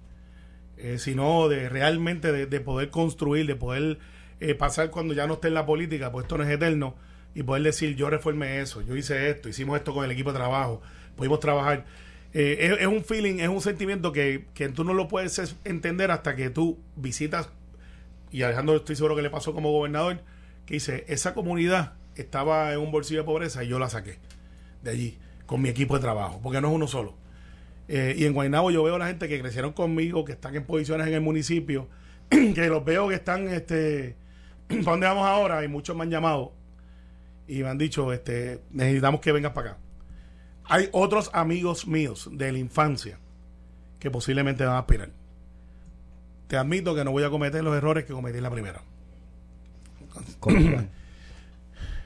sino 0.97 1.47
de 1.47 1.69
realmente 1.69 2.33
de, 2.33 2.45
de 2.45 2.59
poder 2.59 2.89
construir, 2.89 3.47
de 3.47 3.55
poder 3.55 3.99
eh, 4.39 4.55
pasar 4.55 4.89
cuando 4.89 5.13
ya 5.13 5.27
no 5.27 5.35
esté 5.35 5.49
en 5.49 5.53
la 5.55 5.65
política, 5.65 6.11
pues 6.11 6.23
esto 6.25 6.37
no 6.37 6.43
es 6.43 6.49
eterno, 6.49 6.95
y 7.35 7.43
poder 7.43 7.63
decir, 7.63 7.95
yo 7.95 8.09
reformé 8.09 8.59
eso, 8.61 8.81
yo 8.81 8.95
hice 8.95 9.29
esto, 9.29 9.49
hicimos 9.49 9.77
esto 9.77 9.93
con 9.93 10.03
el 10.05 10.11
equipo 10.11 10.31
de 10.31 10.39
trabajo, 10.39 10.81
pudimos 11.15 11.39
trabajar. 11.39 11.85
Eh, 12.33 12.77
es, 12.79 12.87
un 12.87 13.03
feeling, 13.03 13.39
es 13.39 13.49
un 13.49 13.61
sentimiento 13.61 14.11
que, 14.11 14.45
que 14.53 14.69
tú 14.69 14.83
no 14.83 14.93
lo 14.93 15.07
puedes 15.07 15.39
es- 15.39 15.55
entender 15.65 16.11
hasta 16.11 16.35
que 16.35 16.49
tú 16.49 16.77
visitas, 16.95 17.49
y 18.31 18.43
Alejandro 18.43 18.75
estoy 18.75 18.95
seguro 18.95 19.15
que 19.15 19.21
le 19.21 19.29
pasó 19.29 19.53
como 19.53 19.71
gobernador, 19.71 20.21
que 20.65 20.75
dice, 20.75 21.05
esa 21.07 21.33
comunidad 21.33 21.93
estaba 22.15 22.73
en 22.73 22.79
un 22.79 22.91
bolsillo 22.91 23.21
de 23.21 23.25
pobreza 23.25 23.63
y 23.63 23.67
yo 23.69 23.79
la 23.79 23.89
saqué 23.89 24.17
de 24.83 24.91
allí 24.91 25.17
con 25.45 25.61
mi 25.61 25.69
equipo 25.69 25.95
de 25.95 26.01
trabajo, 26.01 26.39
porque 26.43 26.61
no 26.61 26.67
es 26.69 26.73
uno 26.75 26.87
solo. 26.87 27.15
Eh, 27.87 28.13
y 28.17 28.25
en 28.25 28.33
Guaynabo 28.33 28.69
yo 28.69 28.83
veo 28.83 28.95
a 28.95 28.99
la 28.99 29.07
gente 29.07 29.27
que 29.27 29.39
crecieron 29.41 29.73
conmigo, 29.73 30.23
que 30.25 30.33
están 30.33 30.55
en 30.55 30.63
posiciones 30.63 31.07
en 31.07 31.13
el 31.15 31.21
municipio, 31.21 31.87
que 32.29 32.67
los 32.67 32.85
veo 32.85 33.07
que 33.09 33.15
están, 33.15 33.47
este, 33.47 34.15
¿para 34.83 34.91
dónde 34.91 35.07
vamos 35.07 35.25
ahora? 35.27 35.63
Y 35.63 35.67
muchos 35.67 35.95
me 35.95 36.03
han 36.03 36.09
llamado 36.11 36.53
y 37.47 37.63
me 37.63 37.69
han 37.69 37.77
dicho, 37.77 38.13
este, 38.13 38.61
necesitamos 38.71 39.21
que 39.21 39.31
vengas 39.31 39.53
para 39.53 39.71
acá. 39.71 39.79
Hay 40.65 40.89
otros 40.91 41.31
amigos 41.33 41.87
míos 41.87 42.29
de 42.31 42.51
la 42.51 42.59
infancia 42.59 43.19
que 43.99 44.11
posiblemente 44.11 44.63
van 44.63 44.75
a 44.75 44.79
aspirar. 44.79 45.09
Te 46.47 46.57
admito 46.57 46.95
que 46.95 47.03
no 47.03 47.11
voy 47.11 47.23
a 47.23 47.29
cometer 47.29 47.63
los 47.63 47.75
errores 47.75 48.05
que 48.05 48.13
cometí 48.13 48.37
en 48.37 48.43
la 48.43 48.51
primera. 48.51 48.81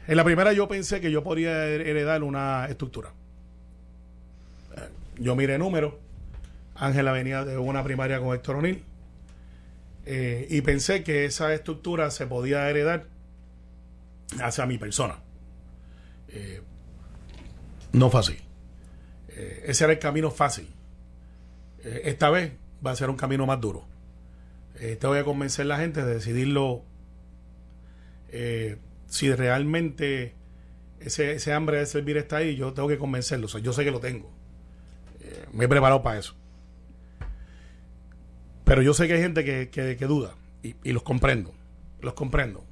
En 0.05 0.17
la 0.17 0.25
primera 0.25 0.51
yo 0.51 0.67
pensé 0.67 0.99
que 0.99 1.11
yo 1.11 1.23
podría 1.23 1.65
her- 1.65 1.87
heredar 1.87 2.23
una 2.23 2.65
estructura. 2.67 3.13
Yo 5.17 5.35
miré 5.35 5.57
números. 5.57 5.93
Ángela 6.75 7.11
venía 7.13 7.45
de 7.45 7.57
una 7.57 7.83
primaria 7.83 8.19
con 8.19 8.35
Héctor 8.35 8.57
O'Neill. 8.57 8.83
Eh, 10.05 10.47
y 10.49 10.61
pensé 10.61 11.03
que 11.03 11.25
esa 11.25 11.53
estructura 11.53 12.11
se 12.11 12.27
podía 12.27 12.69
heredar 12.69 13.07
hacia 14.41 14.65
mi 14.65 14.77
persona. 14.77 15.19
Eh, 16.29 16.61
no 17.91 18.07
así. 18.17 18.37
Eh, 19.29 19.65
ese 19.67 19.83
era 19.83 19.93
el 19.93 19.99
camino 19.99 20.31
fácil. 20.31 20.67
Eh, 21.83 22.01
esta 22.05 22.29
vez 22.29 22.53
va 22.85 22.91
a 22.91 22.95
ser 22.95 23.09
un 23.09 23.17
camino 23.17 23.45
más 23.45 23.59
duro. 23.61 23.87
Te 24.73 25.07
voy 25.07 25.19
a 25.19 25.23
convencer 25.23 25.65
a 25.65 25.69
la 25.69 25.77
gente 25.77 26.03
de 26.03 26.15
decidirlo 26.15 26.83
si 29.07 29.33
realmente 29.33 30.33
ese, 30.99 31.33
ese 31.33 31.53
hambre 31.53 31.77
de 31.77 31.85
servir 31.85 32.17
está 32.17 32.37
ahí, 32.37 32.57
yo 32.57 32.73
tengo 32.73 32.89
que 32.89 32.97
convencerlo. 32.97 33.47
Yo 33.47 33.71
sé 33.71 33.85
que 33.85 33.91
lo 33.91 34.01
tengo. 34.01 34.29
Me 35.53 35.65
he 35.65 35.67
preparado 35.69 36.01
para 36.01 36.19
eso. 36.19 36.35
Pero 38.63 38.81
yo 38.81 38.93
sé 38.93 39.07
que 39.07 39.13
hay 39.13 39.21
gente 39.21 39.43
que, 39.43 39.69
que- 39.69 40.07
duda 40.07 40.35
y, 40.61 40.91
los 40.91 41.03
comprendo. 41.03 41.53
Los 42.01 42.13
comprendo. 42.13 42.63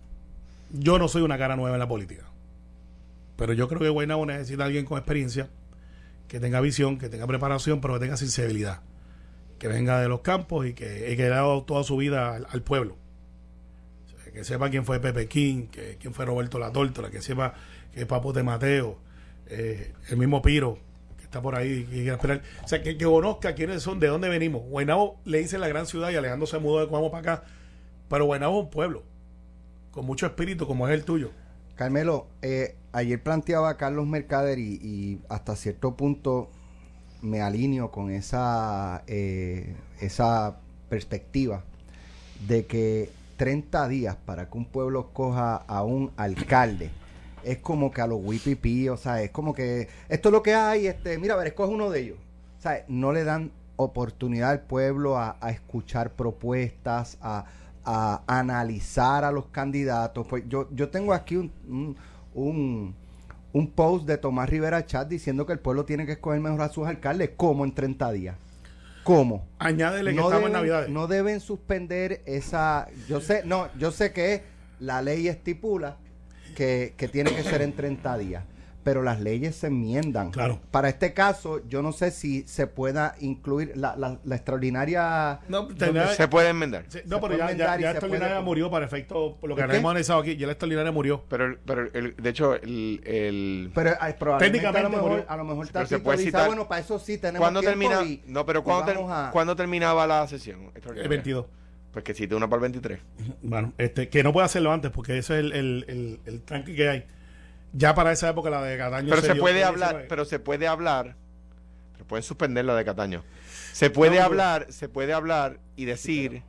Yo 0.72 0.98
no 0.98 1.08
soy 1.08 1.22
una 1.22 1.38
cara 1.38 1.56
nueva 1.56 1.76
en 1.76 1.80
la 1.80 1.88
política. 1.88 2.24
Pero 3.36 3.54
yo 3.54 3.68
creo 3.68 3.82
que 3.82 3.90
Guaynabo 3.90 4.26
necesita 4.26 4.64
a 4.64 4.66
alguien 4.68 4.86
con 4.86 4.98
experiencia, 4.98 5.50
que 6.28 6.40
tenga 6.40 6.62
visión, 6.62 6.98
que 6.98 7.10
tenga 7.10 7.28
preparación, 7.28 7.82
pero 7.82 7.96
que 7.96 8.02
tenga 8.02 8.18
sensibilidad. 8.18 8.82
Que 9.60 9.68
venga 9.68 10.00
de 10.00 10.08
los 10.08 10.22
campos 10.22 10.66
y 10.66 10.74
que, 10.74 11.12
y 11.12 11.18
que 11.18 11.24
le 11.24 11.30
dado 11.30 11.64
toda 11.64 11.84
su 11.84 11.98
vida 11.98 12.36
al, 12.36 12.62
pueblo 12.62 12.98
que 14.34 14.46
sepa 14.46 14.70
quién 14.70 14.86
fue 14.86 15.02
Pepe 15.02 15.28
King, 15.28 15.68
que, 15.68 15.98
quién 16.00 16.14
fue 16.14 16.24
Roberto 16.24 16.58
La 16.58 16.72
Tórtola, 16.72 17.12
que 17.12 17.22
sepa 17.22 17.54
que 17.94 18.02
es 18.02 18.06
Papote 18.06 18.44
Mateo, 18.44 18.98
eh, 19.48 19.94
el 20.08 20.16
mismo 20.16 20.42
Piro, 20.42 20.80
está 21.32 21.42
por 21.42 21.56
ahí. 21.56 21.88
O 22.64 22.68
sea, 22.68 22.84
que, 22.84 22.98
que 22.98 23.06
conozca 23.06 23.56
quiénes 23.56 23.82
son, 23.82 24.02
de 24.02 24.08
dónde 24.08 24.28
venimos. 24.28 24.64
Guaynabo 24.64 25.18
le 25.24 25.38
dice 25.38 25.58
la 25.58 25.70
gran 25.70 25.88
ciudad 25.88 26.12
y 26.12 26.16
Alejandro 26.16 26.46
se 26.46 26.60
mudó 26.60 26.82
de 26.82 26.88
Cuamo 26.88 27.10
para 27.10 27.36
acá, 27.36 27.44
pero 28.10 28.26
Guaynabo 28.26 28.60
es 28.60 28.66
un 28.66 28.70
pueblo, 28.70 29.04
con 29.92 30.06
mucho 30.06 30.26
espíritu, 30.26 30.68
como 30.68 30.90
es 30.90 30.94
el 30.94 31.06
tuyo. 31.06 31.32
Carmelo, 31.76 32.28
eh, 32.42 32.76
ayer 32.92 33.24
planteaba 33.24 33.78
Carlos 33.78 34.06
Mercader 34.06 34.60
y, 34.60 34.74
y 34.84 35.22
hasta 35.30 35.56
cierto 35.56 35.96
punto 35.96 36.50
me 37.22 37.42
alineo 37.42 37.92
con 37.92 38.12
esa, 38.12 39.04
eh, 39.08 39.74
esa 40.02 40.58
perspectiva 40.90 41.64
de 42.46 42.66
que 42.66 43.10
30 43.38 43.88
días 43.88 44.18
para 44.26 44.50
que 44.50 44.58
un 44.58 44.66
pueblo 44.66 45.12
coja 45.14 45.56
a 45.56 45.84
un 45.84 46.12
alcalde 46.18 46.90
es 47.44 47.58
como 47.60 47.92
que 47.92 48.02
a 48.02 48.08
los 48.08 48.20
WPP, 48.22 48.90
o 48.92 48.98
sea, 48.98 49.22
es 49.22 49.32
como 49.32 49.54
que 49.54 49.88
esto 50.10 50.30
es 50.30 50.34
lo 50.34 50.44
que 50.44 50.54
hay, 50.54 50.88
este, 50.88 51.18
mira, 51.18 51.34
a 51.34 51.38
ver, 51.38 51.48
escoge 51.48 51.74
uno 51.74 51.90
de 51.90 52.00
ellos. 52.02 52.18
O 52.58 52.62
sea, 52.62 52.86
no 52.88 53.12
le 53.12 53.24
dan 53.24 53.52
oportunidad 53.76 54.52
al 54.52 54.62
pueblo 54.62 55.18
a, 55.18 55.38
a 55.42 55.52
escuchar 55.52 56.12
propuestas, 56.14 57.18
a, 57.22 57.46
a 57.84 58.22
analizar 58.28 59.24
a 59.24 59.32
los 59.32 59.48
candidatos. 59.48 60.28
Pues 60.28 60.44
yo, 60.48 60.68
yo 60.72 60.90
tengo 60.90 61.14
aquí 61.14 61.38
un, 61.38 61.52
un, 61.68 61.96
un, 62.34 62.96
un 63.54 63.68
post 63.72 64.06
de 64.06 64.18
Tomás 64.18 64.50
Rivera 64.50 64.86
Chat 64.86 65.08
diciendo 65.08 65.46
que 65.46 65.54
el 65.54 65.60
pueblo 65.60 65.86
tiene 65.86 66.06
que 66.06 66.14
escoger 66.14 66.40
mejor 66.40 66.62
a 66.62 66.70
sus 66.70 66.88
alcaldes. 66.88 67.32
¿Cómo 67.36 67.66
en 67.66 67.74
30 67.74 68.12
días? 68.12 68.36
¿Cómo? 69.04 69.48
Añádele 69.58 70.12
que 70.12 70.16
no 70.16 70.24
estamos 70.24 70.44
deben, 70.44 70.48
en 70.48 70.54
Navidades. 70.54 70.90
no 70.90 71.08
deben 71.08 71.40
suspender 71.40 72.22
esa 72.28 72.88
yo 73.08 73.20
sé 73.20 73.42
no 73.46 73.68
yo 73.80 73.92
sé 73.92 74.14
que 74.14 74.44
la 74.80 75.02
ley 75.02 75.28
estipula 75.28 75.98
que, 76.52 76.94
que 76.98 77.08
tiene 77.08 77.34
que 77.36 77.44
ser 77.44 77.62
en 77.62 77.74
30 77.74 78.18
días 78.18 78.44
pero 78.84 79.04
las 79.04 79.20
leyes 79.22 79.56
se 79.58 79.68
enmiendan. 79.68 80.32
Claro. 80.32 80.60
Para 80.72 80.90
este 80.90 81.14
caso, 81.14 81.62
yo 81.68 81.84
no 81.84 81.92
sé 81.92 82.10
si 82.10 82.42
se 82.48 82.66
pueda 82.66 83.14
incluir 83.20 83.74
la, 83.76 83.96
la, 83.96 84.18
la 84.24 84.36
extraordinaria... 84.36 85.40
No, 85.50 85.68
tendrá- 85.68 86.08
Se 86.16 86.28
puede 86.28 86.50
enmendar. 86.50 86.86
Se 86.88 87.04
no, 87.06 87.22
pero 87.22 87.38
ya, 87.38 87.46
puede- 87.46 87.88
extraordinaria 87.92 88.42
murió 88.42 88.72
para 88.72 88.86
efecto, 88.88 89.38
por 89.40 89.52
lo 89.52 89.56
que 89.56 89.62
hemos 89.62 89.92
analizado 89.92 90.22
aquí, 90.22 90.36
ya 90.36 90.48
la 90.48 90.54
extraordinaria 90.54 90.92
murió. 90.92 91.24
Pero, 91.30 91.46
el- 91.46 91.58
pero 91.60 91.90
el- 91.94 92.16
de 92.16 92.30
hecho, 92.32 92.56
el, 92.56 93.02
el- 93.06 93.72
Pero 93.76 93.92
ay, 94.00 94.16
probablemente 94.18 94.60
a 94.66 94.72
lo 94.72 94.74
Técnicamente 94.74 94.98
mejor, 94.98 95.12
murió. 95.12 95.26
a 95.30 95.38
lo 95.38 95.44
mejor 95.44 95.68
Pero 95.72 95.86
se 95.86 96.00
puede 96.00 96.18
citar- 96.18 96.42
"Ah, 96.42 96.48
bueno, 96.48 96.68
para 96.68 96.82
eso 96.82 96.98
sí 96.98 97.20
tenemos 97.20 97.40
¿cuándo 97.40 97.62
termina? 97.62 98.02
y- 98.04 98.24
no, 98.26 98.48
pero 98.48 98.64
¿cuándo, 98.64 98.86
ter- 98.86 98.98
a- 99.08 99.30
¿cuándo 99.32 99.56
terminaba 99.56 100.08
la 100.08 100.28
sesión? 100.28 100.60
El 100.62 100.68
extraordinaria? 100.70 101.08
22. 101.10 101.46
Pues 101.92 102.06
que 102.06 102.14
cite 102.14 102.36
una 102.36 102.48
para 102.50 102.58
el 102.66 102.72
23. 102.72 103.00
Bueno, 103.42 103.74
este, 103.78 104.08
que 104.10 104.24
no 104.24 104.32
puede 104.32 104.46
hacerlo 104.46 104.72
antes 104.72 104.92
porque 104.92 105.18
ese 105.18 105.34
es 105.36 105.40
el, 105.42 105.52
el, 105.52 105.86
el, 106.26 106.42
el 106.50 106.64
que 106.64 106.90
hay. 106.90 107.06
Ya 107.74 107.94
para 107.96 108.12
esa 108.12 108.30
época 108.30 108.50
la 108.50 108.62
de 108.62 108.78
Cataño 108.78 109.10
Pero 109.10 109.22
se 109.22 109.34
dio- 109.34 109.42
puede 109.42 109.64
hablar, 109.64 109.90
19. 109.90 110.08
pero 110.10 110.26
se 110.26 110.40
puede 110.40 110.68
hablar, 110.68 111.16
pero 111.94 112.06
pueden 112.06 112.24
suspender 112.24 112.66
la 112.66 112.76
de 112.76 112.86
Cataño. 112.86 113.24
Se 113.74 113.90
puede 113.90 114.20
No, 114.20 114.26
hablar, 114.26 114.68
se 114.70 114.90
puede 114.90 115.14
hablar 115.14 115.60
y 115.76 115.86
decir, 115.86 116.44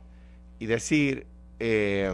y 0.59 0.65
decir, 0.65 1.25
eh, 1.59 2.13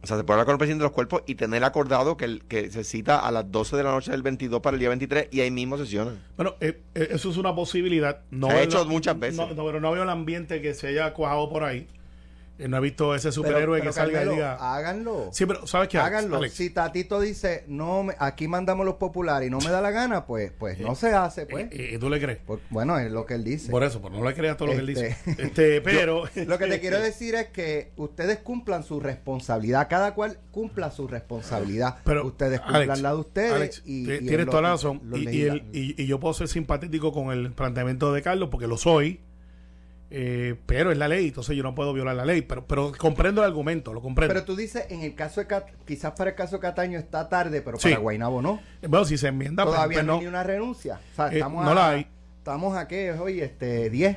o 0.00 0.06
sea, 0.06 0.16
se 0.16 0.24
puede 0.24 0.34
hablar 0.34 0.46
con 0.46 0.54
el 0.54 0.58
presidente 0.58 0.82
de 0.82 0.88
los 0.88 0.92
cuerpos 0.92 1.22
y 1.26 1.34
tener 1.34 1.64
acordado 1.64 2.16
que, 2.16 2.24
el, 2.24 2.44
que 2.44 2.70
se 2.70 2.84
cita 2.84 3.18
a 3.18 3.32
las 3.32 3.50
12 3.50 3.76
de 3.76 3.82
la 3.82 3.90
noche 3.90 4.10
del 4.12 4.22
22 4.22 4.60
para 4.60 4.74
el 4.74 4.80
día 4.80 4.88
23 4.90 5.28
y 5.32 5.40
ahí 5.40 5.50
mismo 5.50 5.76
sesionan. 5.76 6.20
Bueno, 6.36 6.54
eh, 6.60 6.80
eh, 6.94 7.08
eso 7.10 7.30
es 7.30 7.36
una 7.36 7.54
posibilidad. 7.54 8.20
No 8.30 8.48
Se 8.48 8.52
ha 8.52 8.62
hecho 8.62 8.84
muchas 8.86 9.18
veces. 9.18 9.36
No, 9.36 9.52
no, 9.52 9.66
pero 9.66 9.80
no 9.80 9.90
veo 9.90 10.04
el 10.04 10.08
ambiente 10.08 10.62
que 10.62 10.74
se 10.74 10.88
haya 10.88 11.12
cuajado 11.14 11.48
por 11.50 11.64
ahí. 11.64 11.88
Eh, 12.58 12.66
no 12.68 12.76
he 12.78 12.80
visto 12.80 13.14
ese 13.14 13.30
superhéroe 13.30 13.78
pero, 13.78 13.90
que 13.90 13.94
salga 13.94 14.12
Carmelo, 14.18 14.32
y 14.32 14.34
diga. 14.36 14.54
Háganlo. 14.76 15.30
Sí, 15.32 15.46
pero 15.46 15.66
¿sabes 15.66 15.88
qué? 15.88 15.98
Háganlo. 15.98 16.36
Alex, 16.38 16.54
Si 16.54 16.70
Tatito 16.70 17.20
dice, 17.20 17.64
no, 17.68 18.02
me- 18.02 18.14
aquí 18.18 18.48
mandamos 18.48 18.84
los 18.84 18.96
populares 18.96 19.46
y 19.46 19.50
no 19.50 19.58
me 19.60 19.70
da 19.70 19.80
la 19.80 19.90
gana, 19.92 20.26
pues, 20.26 20.50
pues 20.58 20.80
no 20.80 20.94
se 20.96 21.12
hace, 21.12 21.46
pues. 21.46 21.66
eh, 21.70 21.94
eh, 21.94 21.98
¿Tú 22.00 22.10
le 22.10 22.20
crees? 22.20 22.38
Por- 22.38 22.60
bueno, 22.70 22.98
es 22.98 23.10
lo 23.12 23.26
que 23.26 23.34
él 23.34 23.44
dice. 23.44 23.70
Por 23.70 23.84
eso, 23.84 24.00
pues 24.00 24.12
no 24.12 24.24
le 24.28 24.34
creas 24.34 24.56
todo 24.56 24.68
lo 24.68 24.74
que 24.74 24.80
él 24.80 24.88
Este- 24.88 25.08
dice. 25.26 25.42
Este, 25.42 25.80
pero. 25.82 26.24
Lo 26.48 26.58
que 26.58 26.66
te 26.66 26.80
quiero 26.80 26.98
decir 27.00 27.34
es 27.36 27.46
que 27.48 27.92
ustedes 27.96 28.38
cumplan 28.38 28.82
su 28.82 28.98
responsabilidad, 28.98 29.86
cada 29.88 30.14
cual 30.14 30.38
cumpla 30.50 30.90
su 30.90 31.06
responsabilidad. 31.06 31.98
Pero, 32.04 32.26
ustedes 32.26 32.60
cumplan 32.60 32.82
Alex, 32.90 33.00
la 33.02 33.10
de 33.12 33.16
ustedes. 33.16 33.52
Alex, 33.52 33.82
y, 33.84 34.12
y 34.12 34.18
tienes 34.26 34.46
toda 34.46 34.62
la 34.62 34.70
razón. 34.70 35.00
Y, 35.14 35.28
y, 35.28 35.42
el- 35.42 35.64
y- 35.72 36.02
y 36.02 36.06
yo 36.06 36.18
puedo 36.18 36.34
ser 36.34 36.48
simpatético 36.48 37.12
con 37.12 37.30
el 37.30 37.52
planteamiento 37.52 38.12
de 38.12 38.22
Carlos 38.22 38.48
porque 38.50 38.66
lo 38.66 38.76
soy. 38.76 39.20
Eh, 40.10 40.56
pero 40.66 40.90
es 40.90 40.96
la 40.98 41.06
ley, 41.08 41.28
entonces 41.28 41.54
yo 41.56 41.62
no 41.62 41.74
puedo 41.74 41.92
violar 41.92 42.16
la 42.16 42.24
ley. 42.24 42.42
Pero, 42.42 42.66
pero 42.66 42.92
comprendo 42.96 43.42
el 43.42 43.48
argumento, 43.48 43.92
lo 43.92 44.00
comprendo. 44.00 44.32
Pero 44.32 44.44
tú 44.46 44.56
dices, 44.56 44.86
en 44.90 45.02
el 45.02 45.14
caso 45.14 45.40
de 45.40 45.46
Cat- 45.46 45.68
quizás 45.86 46.12
para 46.12 46.30
el 46.30 46.36
caso 46.36 46.56
de 46.56 46.60
Cataño 46.62 46.98
está 46.98 47.28
tarde, 47.28 47.60
pero 47.62 47.78
Sí. 47.78 47.88
para 47.90 48.00
Guaynabo 48.00 48.40
no. 48.42 48.60
bueno, 48.88 49.04
si 49.04 49.18
se 49.18 49.28
enmienda, 49.28 49.64
pues, 49.64 49.74
Todavía 49.76 49.96
pues 49.98 50.06
no 50.06 50.14
hay 50.14 50.20
ni 50.20 50.26
una 50.26 50.42
renuncia. 50.42 51.00
O 51.12 51.16
sea, 51.16 51.26
Eh, 51.28 51.34
estamos 51.34 51.64
no 51.64 51.70
a, 51.70 51.74
la 51.74 51.88
hay. 51.90 52.06
Estamos 52.38 52.76
a 52.76 52.88
qué 52.88 53.10
es 53.10 53.20
hoy, 53.20 53.40
este, 53.40 53.90
10. 53.90 54.16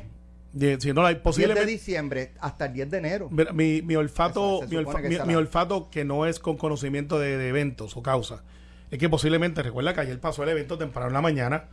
De- 0.53 0.79
si 0.81 0.91
no 0.93 1.01
la 1.01 1.10
hay, 1.10 1.15
10 1.15 1.19
de 1.19 1.24
posiblemente. 1.24 1.71
diciembre 1.71 2.31
hasta 2.39 2.65
el 2.65 2.74
10 2.74 2.89
de 2.91 2.98
enero. 2.98 3.29
Mi, 3.29 3.81
mi 3.81 3.95
olfato, 3.95 4.62
mi, 4.69 4.75
olfa- 4.77 5.01
que 5.01 5.10
mi- 5.10 5.19
mi 5.25 5.36
olfato 5.36 5.89
que 5.89 6.03
no 6.05 6.25
es 6.25 6.39
con 6.39 6.57
conocimiento 6.57 7.19
de, 7.19 7.38
de 7.38 7.48
eventos 7.50 7.95
o 7.98 8.03
causa, 8.03 8.43
es 8.89 8.98
que 9.00 9.07
posiblemente, 9.10 9.62
recuerda 9.63 9.93
que 9.93 10.01
ayer 10.01 10.19
pasó 10.19 10.43
el 10.43 10.50
evento 10.50 10.77
temprano 10.77 11.07
en 11.07 11.13
la 11.13 11.21
mañana 11.21 11.69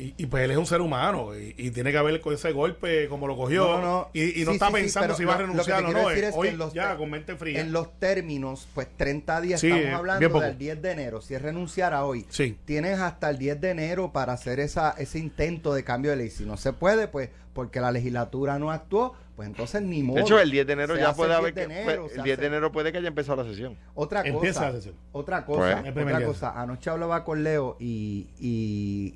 y, 0.00 0.14
y 0.16 0.26
pues 0.26 0.44
él 0.44 0.50
es 0.52 0.56
un 0.56 0.66
ser 0.66 0.80
humano 0.80 1.36
y, 1.36 1.54
y 1.58 1.70
tiene 1.70 1.92
que 1.92 1.98
haber 1.98 2.20
con 2.20 2.32
ese 2.34 2.52
golpe 2.52 3.08
como 3.08 3.26
lo 3.26 3.36
cogió 3.36 3.64
No, 3.64 3.76
no, 3.80 3.82
no. 3.82 4.08
y, 4.14 4.40
y 4.40 4.44
no 4.44 4.50
Sí, 4.52 4.56
está 4.56 4.66
sí, 4.68 4.72
pensando 4.72 5.14
si 5.14 5.24
va 5.24 5.34
a 5.34 5.38
lo- 5.40 5.46
lo 5.48 5.52
que 5.64 5.70
renunciar 5.72 5.84
o 5.84 5.92
no. 6.02 6.08
decir 6.08 6.24
es 6.24 6.28
es 6.30 6.34
que 6.34 6.40
hoy 6.40 6.48
en 6.48 6.58
los 6.58 6.72
ya 6.72 6.96
con 6.96 7.10
mente 7.10 7.36
fría. 7.36 7.60
En 7.60 7.72
los 7.72 7.98
términos, 7.98 8.66
pues 8.74 8.88
30 8.96 9.40
días 9.40 9.60
Sí, 9.60 9.66
estamos 9.68 9.86
eh, 9.88 9.92
hablando 9.94 10.40
del 10.40 10.58
10 10.58 10.82
de 10.82 10.90
enero. 10.92 11.20
Si 11.20 11.34
es 11.34 11.42
renunciar 11.42 11.92
a 11.94 12.04
hoy, 12.04 12.26
Sí. 12.30 12.56
tienes 12.64 12.98
hasta 13.00 13.30
el 13.30 13.38
10 13.38 13.60
de 13.60 13.70
enero 13.70 14.12
para 14.12 14.32
hacer 14.32 14.58
esa, 14.60 14.92
ese 14.98 15.18
intento 15.18 15.74
de 15.74 15.84
cambio 15.84 16.10
de 16.10 16.16
ley. 16.16 16.30
Si 16.30 16.44
no 16.44 16.56
se 16.56 16.72
puede, 16.72 17.06
pues 17.08 17.28
porque 17.52 17.80
la 17.80 17.90
legislatura 17.90 18.58
no 18.60 18.70
actuó, 18.70 19.14
pues 19.34 19.48
entonces 19.48 19.82
ni 19.82 20.02
modo. 20.02 20.16
De 20.16 20.22
hecho, 20.22 20.38
el 20.40 20.50
10 20.50 20.66
de 20.66 20.72
enero 20.72 20.94
Se 20.94 21.00
ya 21.00 21.12
puede 21.14 21.32
el 21.32 21.36
haber 21.38 21.54
10 21.54 21.66
que, 21.68 21.74
de 21.74 21.80
enero, 21.82 22.02
pues, 22.04 22.16
el 22.16 22.22
10 22.22 22.38
de 22.38 22.46
enero 22.46 22.72
puede 22.72 22.92
que 22.92 22.98
haya 22.98 23.08
empezado 23.08 23.42
la 23.42 23.48
sesión. 23.50 23.76
Otra 23.94 24.20
Empieza 24.24 24.60
cosa, 24.60 24.70
la 24.70 24.76
sesión. 24.76 24.94
otra 25.12 25.44
cosa, 25.44 25.82
Pues. 25.82 25.96
Otra 26.06 26.24
cosa. 26.24 26.60
Anoche 26.60 26.90
hablaba 26.90 27.24
con 27.24 27.42
Leo 27.42 27.76
y, 27.80 29.14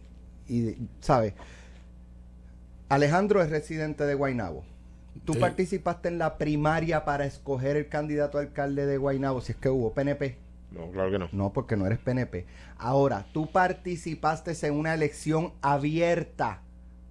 y, 0.48 0.76
¿sabes? 1.00 1.34
Alejandro 2.88 3.42
es 3.42 3.50
residente 3.50 4.04
de 4.04 4.14
Guaynabo. 4.14 4.64
Tú 5.24 5.34
Sí. 5.34 5.38
participaste 5.38 6.08
en 6.08 6.18
la 6.18 6.38
primaria 6.38 7.04
para 7.04 7.24
escoger 7.24 7.76
el 7.76 7.88
candidato 7.88 8.38
a 8.38 8.42
alcalde 8.42 8.86
de 8.86 8.96
Guaynabo, 8.98 9.40
si 9.40 9.52
es 9.52 9.58
que 9.58 9.68
hubo 9.68 9.92
PNP. 9.92 10.36
No, 10.70 10.90
claro 10.90 11.10
que 11.10 11.18
no. 11.18 11.28
No, 11.32 11.52
porque 11.52 11.76
no 11.76 11.86
eres 11.86 11.98
PNP. 12.00 12.46
Ahora, 12.78 13.26
tú 13.32 13.46
participaste 13.46 14.54
en 14.66 14.74
una 14.74 14.92
elección 14.92 15.52
abierta 15.62 16.62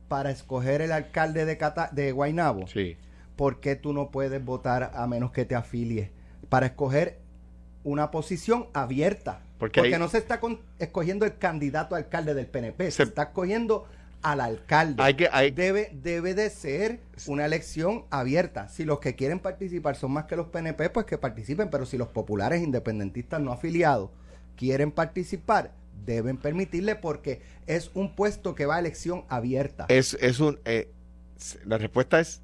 para 0.10 0.32
escoger 0.32 0.82
el 0.82 0.92
alcalde 0.92 1.46
de, 1.46 1.58
Cata 1.58 1.90
de 1.92 2.12
Guaynabo. 2.12 2.68
Sí. 2.68 2.98
¿por 3.36 3.60
qué 3.60 3.75
tú 3.75 3.94
no 3.94 4.12
puedes 4.12 4.44
votar 4.44 4.92
a 4.94 5.08
menos 5.08 5.32
que 5.32 5.46
te 5.46 5.56
afilies? 5.56 6.10
Para 6.50 6.68
escoger 6.68 7.20
una 7.84 8.12
posición 8.12 8.68
abierta. 8.74 9.42
Porque 9.63 9.79
Porque, 9.79 9.93
hay- 9.96 10.00
no 10.01 10.10
se 10.10 10.17
está 10.17 10.41
con- 10.41 10.60
escogiendo 10.77 11.25
el 11.25 11.38
candidato 11.38 11.96
a 11.96 12.00
alcalde 12.00 12.34
del 12.34 12.48
PNP, 12.48 12.84
se, 12.91 12.98
Se- 12.98 13.03
está 13.03 13.24
escogiendo 13.24 13.88
al 14.22 14.41
alcalde. 14.41 15.01
Hay 15.01 15.13
que, 15.13 15.29
hay, 15.32 15.51
Debe, 15.51 15.89
debe 15.93 16.34
de 16.34 16.50
ser 16.50 17.00
una 17.27 17.46
elección 17.46 18.03
abierta. 18.10 18.67
Si 18.67 18.84
los 18.84 19.00
que 19.00 19.15
quieren 19.15 19.39
participar 19.39 19.96
son 19.96 20.12
más 20.12 20.25
que 20.25 20.36
los 20.36 20.48
PNP, 20.48 20.89
pues 20.89 21.05
que 21.05 21.17
participen. 21.17 21.70
Pero 21.70 21.86
si 21.86 21.98
los 21.98 22.10
populares 22.10 22.62
independentistas 22.62 23.39
no 23.39 23.53
afiliados 23.53 24.10
quieren 24.58 24.91
participar, 24.91 25.72
deben 26.05 26.36
permitirle 26.36 26.96
porque 26.98 27.41
es 27.65 27.89
un 27.93 28.13
puesto 28.17 28.53
que 28.55 28.65
va 28.65 28.75
a 28.75 28.79
elección 28.79 29.24
abierta. 29.29 29.86
es, 29.88 30.17
es 30.20 30.41
un 30.41 30.60
eh, 30.65 30.89
la 31.63 31.77
respuesta 31.77 32.20
es 32.20 32.41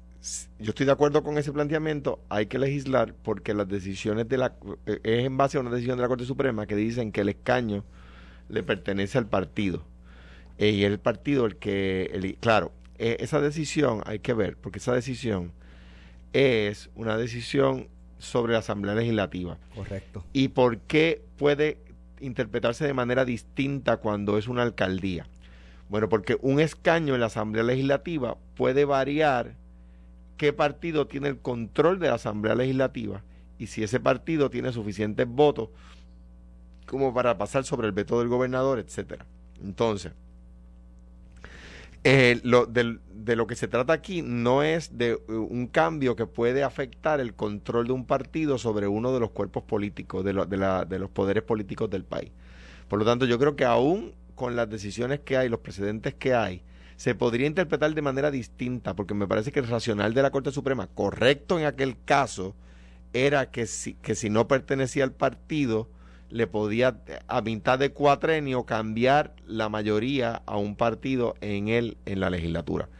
yo 0.58 0.70
estoy 0.70 0.84
de 0.86 0.92
acuerdo 0.92 1.22
con 1.22 1.38
ese 1.38 1.50
planteamiento 1.52 2.20
hay 2.28 2.46
que 2.46 2.58
legislar 2.58 3.14
porque 3.22 3.54
las 3.54 3.68
decisiones 3.68 4.28
de 4.28 4.36
la 4.38 4.54
eh, 4.86 5.00
es 5.02 5.24
en 5.24 5.36
base 5.36 5.56
a 5.56 5.60
una 5.60 5.70
decisión 5.70 5.96
de 5.96 6.02
la 6.02 6.08
Corte 6.08 6.24
Suprema 6.26 6.66
que 6.66 6.76
dicen 6.76 7.10
que 7.10 7.22
el 7.22 7.30
escaño 7.30 7.84
le 8.48 8.62
pertenece 8.62 9.16
al 9.18 9.26
partido 9.26 9.82
Eh, 10.58 10.70
y 10.70 10.84
el 10.84 10.98
partido 10.98 11.46
el 11.46 11.56
que 11.56 12.10
el- 12.12 12.36
claro 12.36 12.72
eh, 12.98 13.16
esa 13.20 13.40
decisión 13.40 14.02
hay 14.04 14.18
que 14.18 14.34
ver 14.34 14.56
porque 14.58 14.78
esa 14.78 14.92
decisión 14.92 15.52
es 16.34 16.90
una 16.94 17.16
decisión 17.16 17.88
sobre 18.18 18.52
la 18.52 18.58
Asamblea 18.58 18.94
Legislativa 18.94 19.56
Correcto. 19.74 20.22
y 20.34 20.48
por 20.48 20.78
qué 20.80 21.22
puede 21.38 21.78
interpretarse 22.20 22.84
de 22.86 22.92
manera 22.92 23.24
distinta 23.24 23.96
cuando 23.96 24.36
es 24.36 24.46
una 24.48 24.60
alcaldía. 24.62 25.26
Bueno, 25.88 26.10
porque 26.10 26.36
un 26.42 26.60
escaño 26.60 27.14
en 27.14 27.20
la 27.20 27.26
Asamblea 27.26 27.64
Legislativa 27.64 28.36
puede 28.54 28.84
variar 28.84 29.56
qué 30.40 30.54
partido 30.54 31.06
tiene 31.06 31.28
el 31.28 31.36
control 31.38 31.98
de 31.98 32.08
la 32.08 32.14
Asamblea 32.14 32.54
Legislativa 32.54 33.22
y 33.58 33.66
si 33.66 33.82
ese 33.82 34.00
partido 34.00 34.48
tiene 34.48 34.72
suficientes 34.72 35.28
votos 35.28 35.68
como 36.86 37.12
para 37.12 37.36
pasar 37.36 37.64
sobre 37.64 37.88
el 37.88 37.92
veto 37.92 38.18
del 38.18 38.28
gobernador, 38.28 38.78
etcétera. 38.78 39.26
Entonces, 39.62 40.12
eh, 42.04 42.40
de 42.42 43.36
lo 43.36 43.46
que 43.46 43.54
se 43.54 43.68
trata 43.68 43.92
aquí 43.92 44.22
no 44.22 44.62
es 44.62 44.96
de 44.96 45.10
eh, 45.10 45.18
un 45.28 45.66
cambio 45.66 46.16
que 46.16 46.24
puede 46.24 46.64
afectar 46.64 47.20
el 47.20 47.34
control 47.34 47.88
de 47.88 47.92
un 47.92 48.06
partido 48.06 48.56
sobre 48.56 48.88
uno 48.88 49.12
de 49.12 49.20
los 49.20 49.32
cuerpos 49.32 49.64
políticos, 49.64 50.24
de, 50.24 50.32
de 50.32 50.56
la- 50.56 50.86
de 50.86 50.98
los 50.98 51.10
poderes 51.10 51.42
políticos 51.42 51.90
del 51.90 52.04
país. 52.04 52.30
Por 52.88 52.98
lo 52.98 53.04
tanto, 53.04 53.26
yo 53.26 53.38
creo 53.38 53.56
que 53.56 53.66
aún 53.66 54.14
con 54.34 54.56
las 54.56 54.70
decisiones 54.70 55.20
que 55.20 55.36
hay, 55.36 55.50
los 55.50 55.60
precedentes 55.60 56.14
que 56.14 56.32
hay, 56.32 56.62
se 57.00 57.14
podría 57.14 57.46
interpretar 57.46 57.94
de 57.94 58.02
manera 58.02 58.30
distinta, 58.30 58.94
porque 58.94 59.14
me 59.14 59.26
parece 59.26 59.52
que 59.52 59.60
el 59.60 59.66
racional 59.68 60.12
de 60.12 60.20
la 60.20 60.30
Corte 60.30 60.52
Suprema, 60.52 60.86
correcto 60.86 61.58
en 61.58 61.64
aquel 61.64 61.96
caso, 62.04 62.54
era 63.14 63.50
que 63.50 63.66
si, 63.66 63.94
que 63.94 64.14
si 64.14 64.28
no 64.28 64.46
pertenecía 64.46 65.04
al 65.04 65.12
partido, 65.12 65.88
le 66.28 66.46
podía 66.46 67.00
a 67.26 67.40
mitad 67.40 67.78
de 67.78 67.92
cuatrenio 67.92 68.64
cambiar 68.64 69.32
la 69.46 69.70
mayoría 69.70 70.42
a 70.44 70.58
un 70.58 70.76
partido 70.76 71.36
en 71.40 71.68
el 71.68 71.96
en 72.04 72.20
la 72.20 72.28
legislatura. 72.28 72.90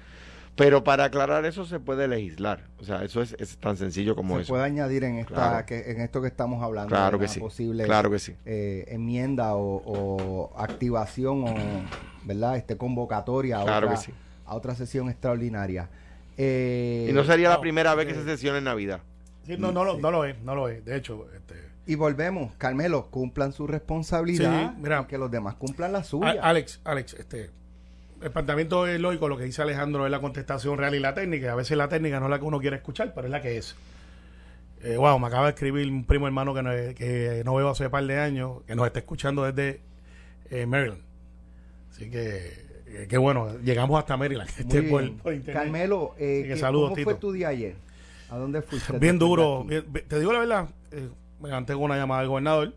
Pero 0.56 0.82
para 0.82 1.04
aclarar 1.04 1.44
eso 1.44 1.66
se 1.66 1.78
puede 1.78 2.08
legislar, 2.08 2.68
o 2.78 2.84
sea, 2.84 3.04
eso 3.04 3.20
es, 3.20 3.36
es 3.38 3.58
tan 3.58 3.76
sencillo 3.76 4.16
como 4.16 4.36
se 4.36 4.42
eso. 4.44 4.52
puede 4.54 4.64
añadir 4.64 5.04
en 5.04 5.16
esta 5.18 5.34
Claro. 5.34 5.66
que 5.66 5.90
en 5.90 6.00
esto 6.00 6.22
que 6.22 6.28
estamos 6.28 6.62
hablando 6.62 6.88
Claro 6.88 7.18
de 7.18 7.20
que 7.20 7.24
una 7.26 7.34
sí. 7.34 7.40
posible 7.40 7.84
Claro 7.84 8.10
que 8.10 8.18
sí. 8.18 8.34
eh, 8.46 8.86
enmienda 8.88 9.54
o, 9.56 9.82
o 9.84 10.58
activación 10.58 11.44
o 11.44 11.54
verdad 12.24 12.56
este 12.56 12.76
convocatoria 12.76 13.60
a, 13.60 13.64
Claro 13.64 13.86
otra, 13.88 13.98
que 13.98 14.04
sí. 14.06 14.12
a 14.46 14.54
otra 14.54 14.74
sesión 14.74 15.08
extraordinaria 15.08 15.88
Eh, 16.36 17.06
Y 17.10 17.12
no 17.12 17.24
sería 17.24 17.48
la 17.50 17.60
primera 17.60 17.94
vez 17.94 18.06
que 18.06 18.12
eh, 18.12 18.16
se 18.16 18.24
sesiona 18.24 18.58
en 18.58 18.64
Navidad. 18.64 19.00
Sí, 19.46 19.56
no, 19.58 19.72
no, 19.72 19.84
lo- 19.84 19.98
no 19.98 20.10
lo 20.10 20.24
es, 20.24 20.38
no 20.42 20.54
lo 20.54 20.68
es. 20.68 20.84
De 20.84 20.96
hecho, 20.96 21.26
este, 21.34 21.54
y 21.86 21.94
volvemos 21.96 22.52
Carmelo 22.56 23.06
cumplan 23.10 23.52
su 23.52 23.66
responsabilidad 23.66 24.70
Sí, 24.70 24.76
mira. 24.80 25.06
que 25.06 25.18
los 25.18 25.30
demás 25.30 25.54
cumplan 25.56 25.92
la 25.92 26.04
suya 26.04 26.36
Alex, 26.42 26.80
Alex, 26.84 27.14
este, 27.14 27.50
el 28.22 28.30
planteamiento 28.30 28.86
es 28.86 29.00
lógico, 29.00 29.28
lo 29.28 29.36
que 29.38 29.44
dice 29.44 29.62
Alejandro 29.62 30.04
es 30.06 30.10
la 30.12 30.20
contestación 30.20 30.76
real 30.78 30.94
y 30.94 31.00
la 31.00 31.14
técnica. 31.14 31.46
y 31.46 31.48
A 31.48 31.54
veces 31.54 31.76
la 31.76 31.88
técnica 31.88 32.20
no 32.20 32.26
es 32.26 32.30
la 32.30 32.38
que 32.38 32.44
uno 32.44 32.60
quiere 32.60 32.76
escuchar, 32.76 33.12
pero 33.14 33.26
es 33.26 33.30
la 33.30 33.40
que 33.42 33.56
es. 33.58 33.74
Eh, 34.82 34.96
wow, 34.96 35.18
me 35.18 35.26
acaba 35.26 35.44
de 35.44 35.50
escribir 35.50 35.90
un 35.90 36.04
primo 36.04 36.26
hermano 36.26 36.54
que 36.54 36.62
no, 36.62 36.70
que 36.70 37.42
no 37.44 37.54
veo 37.54 37.68
hace 37.70 37.84
un 37.86 37.90
par 37.90 38.04
de 38.06 38.18
años, 38.18 38.62
que 38.66 38.74
nos 38.74 38.86
está 38.86 38.98
escuchando 39.00 39.44
desde 39.44 39.80
eh, 40.50 40.64
Maryland. 40.66 41.02
Así 42.00 42.08
que, 42.10 42.36
eh, 42.86 43.06
qué 43.10 43.18
bueno, 43.18 43.58
llegamos 43.58 43.98
hasta 43.98 44.16
Maryland. 44.16 44.48
Este, 44.48 44.82
por- 44.84 45.02
bien. 45.02 45.18
por 45.18 45.34
internet. 45.34 45.62
Carmelo, 45.64 46.14
eh, 46.18 46.40
que 46.44 46.54
¿qué- 46.54 46.56
saludos, 46.56 46.84
¿cómo 46.90 46.96
Tito. 46.96 47.10
fue 47.10 47.18
tu 47.18 47.32
día 47.32 47.48
ayer? 47.48 47.74
¿A 48.30 48.38
dónde 48.38 48.62
fuiste? 48.62 48.98
Bien 48.98 49.18
de 49.18 49.24
duro. 49.26 49.64
bien- 49.64 49.84
te 50.08 50.18
digo 50.18 50.32
la 50.32 50.38
verdad, 50.38 50.68
eh, 50.92 51.08
me 51.40 51.48
levanté 51.48 51.74
con 51.74 51.82
una 51.82 51.96
llamada 51.98 52.20
del 52.22 52.30
gobernador. 52.30 52.74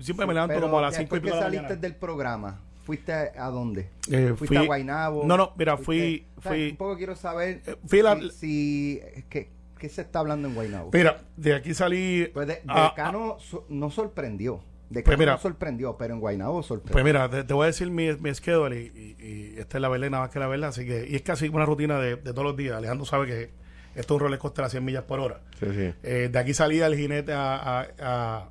Siempre 0.00 0.26
me 0.26 0.32
levanto 0.32 0.58
como 0.58 0.78
a 0.78 0.82
las 0.82 0.92
después 0.96 1.06
5 1.08 1.16
y 1.16 1.20
pico 1.20 1.34
de 1.34 1.40
la 1.40 1.46
saliste 1.46 1.62
mañana. 1.64 1.80
del 1.82 1.94
programa, 1.96 2.60
¿fuiste 2.84 3.12
a 3.12 3.50
dónde? 3.50 3.90
Eh, 4.10 4.32
¿Fuiste 4.38 4.46
fui- 4.46 4.56
a 4.56 4.62
Guaynabo? 4.62 5.24
No, 5.26 5.36
no, 5.36 5.52
mira, 5.58 5.76
¿Fuiste- 5.76 6.24
fui- 6.40 6.50
fui- 6.50 6.70
Un 6.70 6.76
poco 6.78 6.96
quiero 6.96 7.14
saber 7.14 7.60
fui 7.86 8.00
la- 8.00 8.18
si... 8.18 8.30
si- 8.30 9.02
¿qué, 9.28 9.50
qué 9.78 9.88
se 9.90 10.00
está 10.00 10.20
hablando 10.20 10.48
en 10.48 10.54
Guaynabo? 10.54 10.88
Mira, 10.94 11.20
de 11.36 11.54
aquí 11.54 11.74
salí. 11.74 12.30
Pues 12.32 12.46
de, 12.46 12.62
a- 12.68 12.88
Decano 12.90 13.36
so- 13.38 13.66
no 13.68 13.90
sorprendió. 13.90 14.64
Decano 14.92 15.04
Pues 15.04 15.18
mira. 15.18 15.32
no 15.32 15.38
sorprendió, 15.38 15.96
pero 15.96 16.14
en 16.14 16.20
Guaynabo 16.20 16.62
sorprendió. 16.62 16.92
Pues 16.92 17.04
mira, 17.04 17.28
te, 17.28 17.44
te 17.44 17.54
voy 17.54 17.64
a 17.64 17.66
decir 17.66 17.90
mi, 17.90 18.12
mi 18.16 18.34
schedule 18.34 18.76
y, 18.80 19.16
y- 19.20 19.26
y 19.26 19.58
esta 19.58 19.78
es 19.78 19.82
la 19.82 19.88
verdad 19.88 20.06
y 20.06 20.10
nada 20.10 20.24
más 20.24 20.30
que 20.30 20.38
la 20.38 20.46
verdad. 20.46 20.68
Así 20.70 20.84
que, 20.86 21.06
y 21.08 21.14
es 21.16 21.22
casi 21.22 21.48
una 21.48 21.64
rutina 21.66 21.98
de, 21.98 22.16
de 22.16 22.32
todos 22.32 22.44
los 22.44 22.56
días. 22.56 22.76
Alejandro 22.76 23.04
sabe 23.06 23.26
que 23.26 23.50
esto 23.94 24.14
es 24.14 24.16
un 24.16 24.20
roller 24.20 24.38
coaster 24.38 24.64
a 24.64 24.68
100 24.68 24.84
millas 24.84 25.04
por 25.04 25.20
hora. 25.20 25.40
Sí, 25.60 25.66
sí. 25.72 25.92
Eh, 26.02 26.28
de 26.32 26.38
aquí 26.38 26.54
salí 26.54 26.80
al 26.80 26.94
jinete 26.96 27.32
a, 27.32 27.80
a- 27.80 27.86
a- 28.00 28.48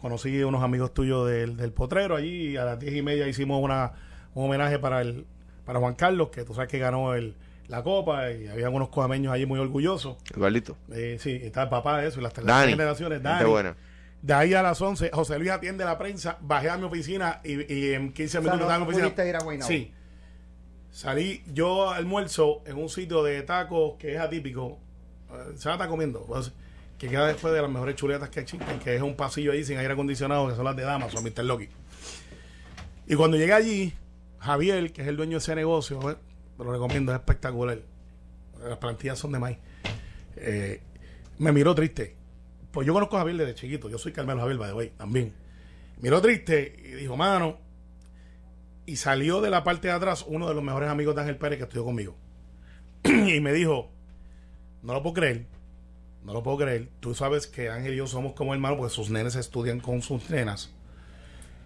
conocí 0.00 0.42
unos 0.42 0.62
amigos 0.62 0.92
tuyos 0.94 1.28
del, 1.28 1.56
del 1.56 1.72
potrero 1.72 2.16
allí 2.16 2.50
y 2.50 2.56
a 2.56 2.64
las 2.64 2.78
diez 2.78 2.94
y 2.94 3.02
media 3.02 3.26
hicimos 3.26 3.62
una, 3.62 3.92
un 4.34 4.44
homenaje 4.46 4.78
para 4.78 5.00
el 5.00 5.26
para 5.64 5.80
Juan 5.80 5.94
Carlos, 5.96 6.28
que 6.28 6.44
tú 6.44 6.54
sabes 6.54 6.70
que 6.70 6.78
ganó 6.78 7.14
el, 7.14 7.34
la 7.66 7.82
copa 7.82 8.30
y 8.30 8.46
había 8.46 8.70
unos 8.70 8.88
coameños 8.90 9.32
allí 9.32 9.46
muy 9.46 9.58
orgullosos. 9.58 10.16
Eduardito. 10.32 10.76
Eh, 10.92 11.16
sí, 11.18 11.40
está 11.42 11.64
el 11.64 11.68
papá 11.70 12.00
de 12.00 12.06
eso 12.06 12.20
y 12.20 12.22
las 12.22 12.32
tres 12.32 12.46
Dani. 12.46 12.70
generaciones. 12.70 13.16
Gente 13.16 13.28
Dani. 13.28 13.50
buena. 13.50 13.76
De 14.22 14.32
ahí 14.34 14.54
a 14.54 14.62
las 14.62 14.80
11, 14.80 15.10
José 15.12 15.38
Luis 15.38 15.50
atiende 15.50 15.84
la 15.84 15.96
prensa, 15.98 16.38
bajé 16.40 16.68
a 16.70 16.76
mi 16.76 16.84
oficina 16.84 17.40
y, 17.44 17.72
y 17.72 17.92
en 17.94 18.12
15 18.12 18.38
O 18.38 18.42
sea, 18.42 18.50
minutos 18.52 18.58
no 18.58 18.64
estaba 18.66 18.74
en 18.76 18.80
mi 18.80 18.86
oficina. 18.88 19.28
ir 19.28 19.36
a. 19.62 19.66
Sí. 19.66 19.92
Salí, 20.90 21.42
yo 21.52 21.90
almuerzo 21.90 22.62
en 22.66 22.76
un 22.78 22.88
sitio 22.88 23.22
de 23.22 23.42
tacos 23.42 23.94
que 23.98 24.14
es 24.14 24.20
atípico. 24.20 24.78
eh, 25.30 25.52
Se 25.56 25.70
estar 25.70 25.88
comiendo. 25.88 26.22
pues, 26.22 26.52
que 26.98 27.08
queda 27.08 27.26
después 27.26 27.52
de 27.52 27.60
las 27.60 27.70
mejores 27.70 27.94
chuletas 27.96 28.30
que 28.30 28.40
existen, 28.40 28.78
que 28.78 28.96
es 28.96 29.02
un 29.02 29.14
pasillo 29.16 29.52
ahí 29.52 29.62
sin 29.62 29.76
aire 29.76 29.92
acondicionado, 29.92 30.48
que 30.48 30.54
son 30.56 30.64
las 30.64 30.74
de 30.74 30.82
Damas 30.82 31.14
o 31.14 31.20
Mr. 31.20 31.44
Loki. 31.44 31.68
Y 33.06 33.14
cuando 33.14 33.36
llegué 33.36 33.52
allí, 33.52 33.92
Javier, 34.38 34.90
que 34.92 35.02
es 35.02 35.08
el 35.08 35.16
dueño 35.18 35.32
de 35.32 35.38
ese 35.38 35.54
negocio, 35.54 36.10
eh, 36.10 36.16
lo 36.58 36.72
recomiendo, 36.72 37.12
es 37.12 37.18
espectacular. 37.18 37.78
Las 38.66 38.78
plantillas 38.78 39.18
son 39.18 39.32
de 39.32 39.38
maíz. 39.38 39.58
Eh, 40.36 40.80
me 41.38 41.52
miró 41.52 41.74
triste. 41.74 42.16
Pues 42.76 42.86
yo 42.86 42.92
conozco 42.92 43.16
a 43.16 43.20
Javier 43.20 43.38
desde 43.38 43.54
chiquito. 43.54 43.88
Yo 43.88 43.96
soy 43.96 44.12
Carmelo 44.12 44.40
Javier, 44.40 44.74
way, 44.74 44.90
también. 44.90 45.32
Miró 46.02 46.20
triste 46.20 46.76
y 46.84 46.88
dijo, 46.88 47.16
mano. 47.16 47.56
Y 48.84 48.96
salió 48.96 49.40
de 49.40 49.48
la 49.48 49.64
parte 49.64 49.88
de 49.88 49.94
atrás 49.94 50.26
uno 50.28 50.46
de 50.46 50.54
los 50.54 50.62
mejores 50.62 50.90
amigos 50.90 51.14
de 51.14 51.22
Ángel 51.22 51.38
Pérez 51.38 51.56
que 51.56 51.64
estudió 51.64 51.86
conmigo. 51.86 52.14
y 53.02 53.40
me 53.40 53.54
dijo, 53.54 53.90
no 54.82 54.92
lo 54.92 55.02
puedo 55.02 55.14
creer. 55.14 55.46
No 56.22 56.34
lo 56.34 56.42
puedo 56.42 56.58
creer. 56.58 56.90
Tú 57.00 57.14
sabes 57.14 57.46
que 57.46 57.70
Ángel 57.70 57.94
y 57.94 57.96
yo 57.96 58.06
somos 58.06 58.34
como 58.34 58.52
hermanos 58.52 58.76
porque 58.76 58.92
sus 58.92 59.08
nenes 59.08 59.36
estudian 59.36 59.80
con 59.80 60.02
sus 60.02 60.28
nenas. 60.28 60.70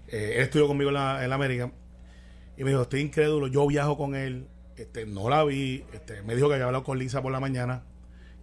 Eh, 0.07 0.35
él 0.37 0.43
estudió 0.43 0.69
conmigo 0.69 0.91
en 0.91 0.95
la, 0.95 1.25
en 1.25 1.31
la 1.31 1.35
América. 1.35 1.73
Y 2.57 2.63
me 2.63 2.71
dijo, 2.71 2.83
estoy 2.83 3.01
incrédulo, 3.01 3.49
yo 3.49 3.67
viajo 3.67 3.97
con 3.97 4.15
él. 4.15 4.47
Este, 4.77 5.07
no 5.07 5.29
la 5.29 5.43
vi. 5.43 5.85
Este, 5.93 6.23
me 6.23 6.37
dijo 6.37 6.47
que 6.47 6.55
había 6.55 6.67
hablado 6.67 6.85
con 6.85 7.01
Lisa 7.01 7.21
por 7.21 7.33
la 7.33 7.41
mañana, 7.41 7.83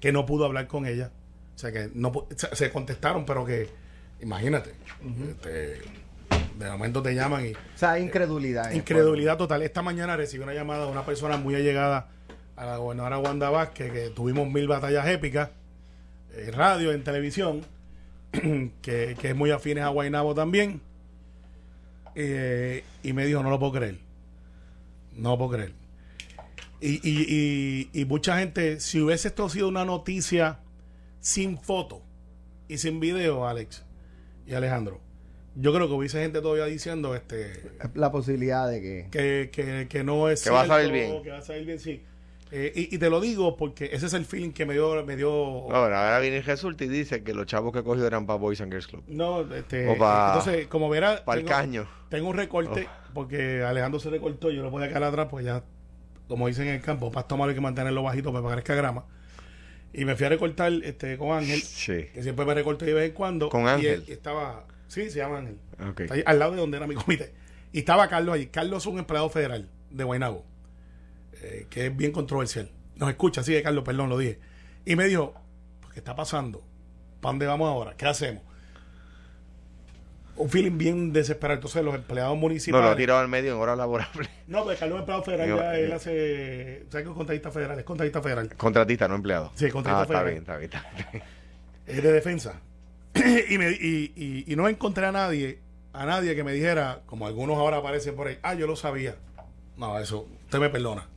que 0.02 0.12
no 0.12 0.26
pudo 0.26 0.44
hablar 0.44 0.68
con 0.68 0.86
ella. 0.86 1.14
O 1.58 1.60
sea, 1.60 1.72
que 1.72 1.90
no 1.96 2.28
se, 2.54 2.72
contestaron, 2.72 3.26
pero 3.26 3.44
que, 3.44 3.68
imagínate, 4.22 4.74
este, 5.28 5.82
de 6.60 6.70
momento 6.70 7.02
te 7.02 7.16
llaman 7.16 7.48
y 7.48 7.54
O 7.54 7.58
sea, 7.74 7.98
incredulidad. 7.98 8.70
el 8.70 8.78
incredulidad 8.78 9.38
total. 9.38 9.64
Esta 9.64 9.82
mañana 9.82 10.16
recibí 10.16 10.44
una 10.44 10.54
llamada 10.54 10.86
de 10.86 10.92
una 10.92 11.04
persona 11.04 11.36
muy 11.38 11.56
allegada 11.56 12.10
a 12.56 12.64
la 12.64 12.78
gobernadora 12.78 13.18
Wanda 13.18 13.50
Vázquez, 13.50 13.92
que 13.92 14.10
tuvimos 14.12 14.48
mil 14.48 14.68
batallas 14.68 15.08
épicas, 15.08 15.50
en 16.36 16.54
radio, 16.54 16.92
en 16.92 17.04
televisión, 17.04 17.66
que, 18.32 19.18
que 19.20 19.30
es 19.30 19.36
muy 19.36 19.50
afines 19.50 19.84
a 19.84 19.88
Guaynabo 19.88 20.36
también. 20.36 20.80
Eh, 22.14 22.84
y 23.02 23.14
me 23.14 23.26
dijo, 23.26 23.42
no 23.42 23.50
lo 23.50 23.58
puedo 23.58 23.72
creer. 23.72 23.98
No 25.16 25.32
lo 25.32 25.38
puedo 25.40 25.52
creer. 25.54 25.74
Y, 26.82 27.00
y, 27.02 27.90
y, 27.92 28.00
y 28.00 28.06
mucha 28.06 28.38
gente, 28.38 28.80
si 28.80 29.02
hubiese 29.02 29.30
esto 29.30 29.50
sido 29.50 29.68
una 29.68 29.86
noticia 29.86 30.60
sin 31.20 31.58
foto 31.58 32.02
y 32.68 32.78
sin 32.78 33.00
video, 33.00 33.48
Alex 33.48 33.86
y 34.46 34.54
Alejandro, 34.54 35.00
yo 35.56 35.74
creo 35.74 35.88
que 35.88 35.94
hubiese 35.94 36.22
gente 36.22 36.42
todavía 36.42 36.66
diciendo 36.66 37.16
este. 37.16 37.72
La 37.96 38.12
posibilidad 38.12 38.70
de 38.70 38.82
que... 38.82 39.08
que, 39.12 39.50
que, 39.52 39.88
que 39.90 40.04
no 40.04 40.30
es 40.30 40.44
Que 40.44 40.50
va 40.52 40.62
a 40.62 40.68
salir 40.68 40.92
bien. 40.92 41.24
que 41.24 41.32
va 41.32 41.40
a 41.40 41.42
salir 41.42 41.66
bien, 41.66 41.80
sí. 41.80 42.04
Eh, 42.52 42.72
y, 42.76 42.96
y 42.96 42.98
te 42.98 43.10
lo 43.10 43.20
digo 43.20 43.58
porque 43.58 43.90
ese 43.92 44.06
es 44.06 44.14
el 44.14 44.24
feeling 44.24 44.52
que 44.52 44.66
me 44.66 44.74
dio 44.74 45.04
me 45.06 45.18
dio 45.18 45.66
pero 45.68 45.78
ahora 45.98 46.18
viene 46.22 46.42
Jesús 46.42 46.78
y 46.80 46.88
dice 46.88 47.22
que 47.22 47.34
los 47.34 47.46
chavos 47.46 47.74
que 47.74 47.84
cogió 47.84 48.08
eran 48.08 48.26
para 48.26 48.40
Boys 48.40 48.62
and 48.62 48.72
Girls 48.72 48.88
Club. 48.88 49.04
no 49.10 49.42
este 49.54 49.86
O 49.90 49.98
pa- 49.98 50.28
entonces 50.34 50.68
como 50.68 50.88
verás 50.88 51.20
Para 51.22 51.42
el 51.42 51.46
tengo- 51.46 51.58
caño. 51.58 51.90
tengo 52.08 52.30
un 52.30 52.38
recorte 52.38 52.88
Oh. 52.88 53.10
porque 53.14 53.64
Alejandro 53.64 54.00
se 54.00 54.10
recortó 54.10 54.50
yo 54.50 54.64
lo 54.64 54.72
voy 54.72 54.82
a 54.82 54.88
quedar 54.88 55.04
atrás 55.04 55.28
pues 55.30 55.44
ya 55.44 55.62
como 56.30 56.48
dicen 56.48 56.70
en 56.70 56.76
el 56.76 56.82
campo 56.82 57.12
pasto 57.12 57.36
malo 57.36 57.50
hay 57.50 57.56
que 57.56 57.60
mantenerlo 57.62 58.02
bajito 58.02 58.32
para 58.32 58.44
que 58.44 58.48
parezca 58.50 58.76
grama 58.76 59.04
y 59.94 60.06
me 60.06 60.16
fui 60.16 60.26
a 60.26 60.30
recortar 60.30 60.72
este 60.84 61.18
con 61.18 61.32
Ángel 61.32 61.62
Sí. 61.62 62.06
que 62.14 62.22
siempre 62.24 62.46
me 62.46 62.54
recorto 62.54 62.86
de 62.86 62.94
vez 62.94 63.10
en 63.10 63.14
cuando 63.16 63.50
¿Con 63.50 63.64
y 63.64 63.68
Ángel? 63.68 64.04
él 64.08 64.14
estaba 64.14 64.66
sí 64.88 65.10
se 65.10 65.18
llama 65.20 65.40
Ángel. 65.40 65.58
Está 66.00 66.14
ahí 66.14 66.24
al 66.26 66.40
lado 66.40 66.52
de 66.54 66.58
donde 66.60 66.78
era 66.78 66.88
mi 66.88 66.96
comité. 67.04 67.34
Y 67.74 67.80
estaba 67.80 68.08
Carlos 68.08 68.36
allí. 68.36 68.48
Carlos 68.48 68.84
es 68.84 68.88
un 68.88 69.00
empleado 69.00 69.30
federal 69.30 69.70
de 69.92 70.04
Guaynabo, 70.04 70.46
eh, 71.42 71.68
que 71.70 71.88
es 71.88 71.96
bien 71.96 72.12
controversial. 72.12 72.72
Nos 72.96 73.10
escucha, 73.10 73.44
sí, 73.44 73.62
Carlos, 73.62 73.84
perdón, 73.84 74.10
lo 74.10 74.18
dije. 74.18 74.40
Y 74.86 74.96
me 74.96 75.06
dijo, 75.06 75.34
¿qué 75.94 76.00
está 76.00 76.16
pasando? 76.16 76.64
¿Para 77.22 77.34
dónde 77.34 77.46
vamos 77.46 77.68
ahora? 77.70 77.96
¿Qué 77.98 78.06
hacemos? 78.06 78.42
Un 80.38 80.50
feeling 80.50 80.78
bien 80.78 81.14
desesperado. 81.14 81.56
Entonces 81.58 81.84
los 81.84 81.96
empleados 81.96 82.34
No, 82.36 82.42
municipales... 82.42 82.86
lo 82.86 82.92
ha 82.92 82.96
tirado 82.96 83.20
al 83.20 83.28
medio 83.28 83.54
en 83.56 83.60
horas 83.60 83.78
laborables. 83.78 84.30
No, 84.48 84.66
pero 84.66 84.80
Carlos 84.80 85.00
empleado 85.00 85.24
federal, 85.24 85.50
Yo- 85.50 85.58
ya 85.58 85.76
él 85.78 85.90
yo- 85.90 85.96
hace... 85.96 86.86
¿Sabes 86.90 87.04
que 87.06 87.10
es 87.12 87.16
contratista 87.16 87.52
federal? 87.52 87.80
Es 87.80 87.86
contratista 87.86 88.22
federal. 88.22 88.56
Contratista, 88.56 89.08
no 89.08 89.16
empleado. 89.16 89.52
Sí, 89.56 89.70
contratista 89.70 90.00
Ah, 90.00 90.04
está 90.04 90.14
federal. 90.20 90.26
bien, 90.26 90.38
está 90.38 90.58
bien, 90.58 90.72
está 90.74 91.12
bien. 91.12 91.24
Es 91.88 92.04
de 92.04 92.12
defensa. 92.12 92.62
y, 93.50 93.58
me- 93.58 93.72
y, 93.72 94.14
y- 94.16 94.44
y 94.52 94.56
no 94.56 94.68
encontré 94.70 95.06
a 95.06 95.12
nadie, 95.12 95.60
a 95.94 96.06
nadie 96.06 96.36
que 96.36 96.44
me 96.44 96.52
dijera, 96.54 97.02
como 97.06 97.26
algunos 97.28 97.58
ahora 97.58 97.78
aparecen 97.78 98.16
por 98.16 98.28
ahí, 98.28 98.38
ah, 98.44 98.54
yo 98.54 98.68
lo 98.68 98.76
sabía. 98.76 99.16
No, 99.78 99.98
eso, 100.00 100.28
usted 100.46 100.60
me 100.60 100.70
perdona. 100.70 101.08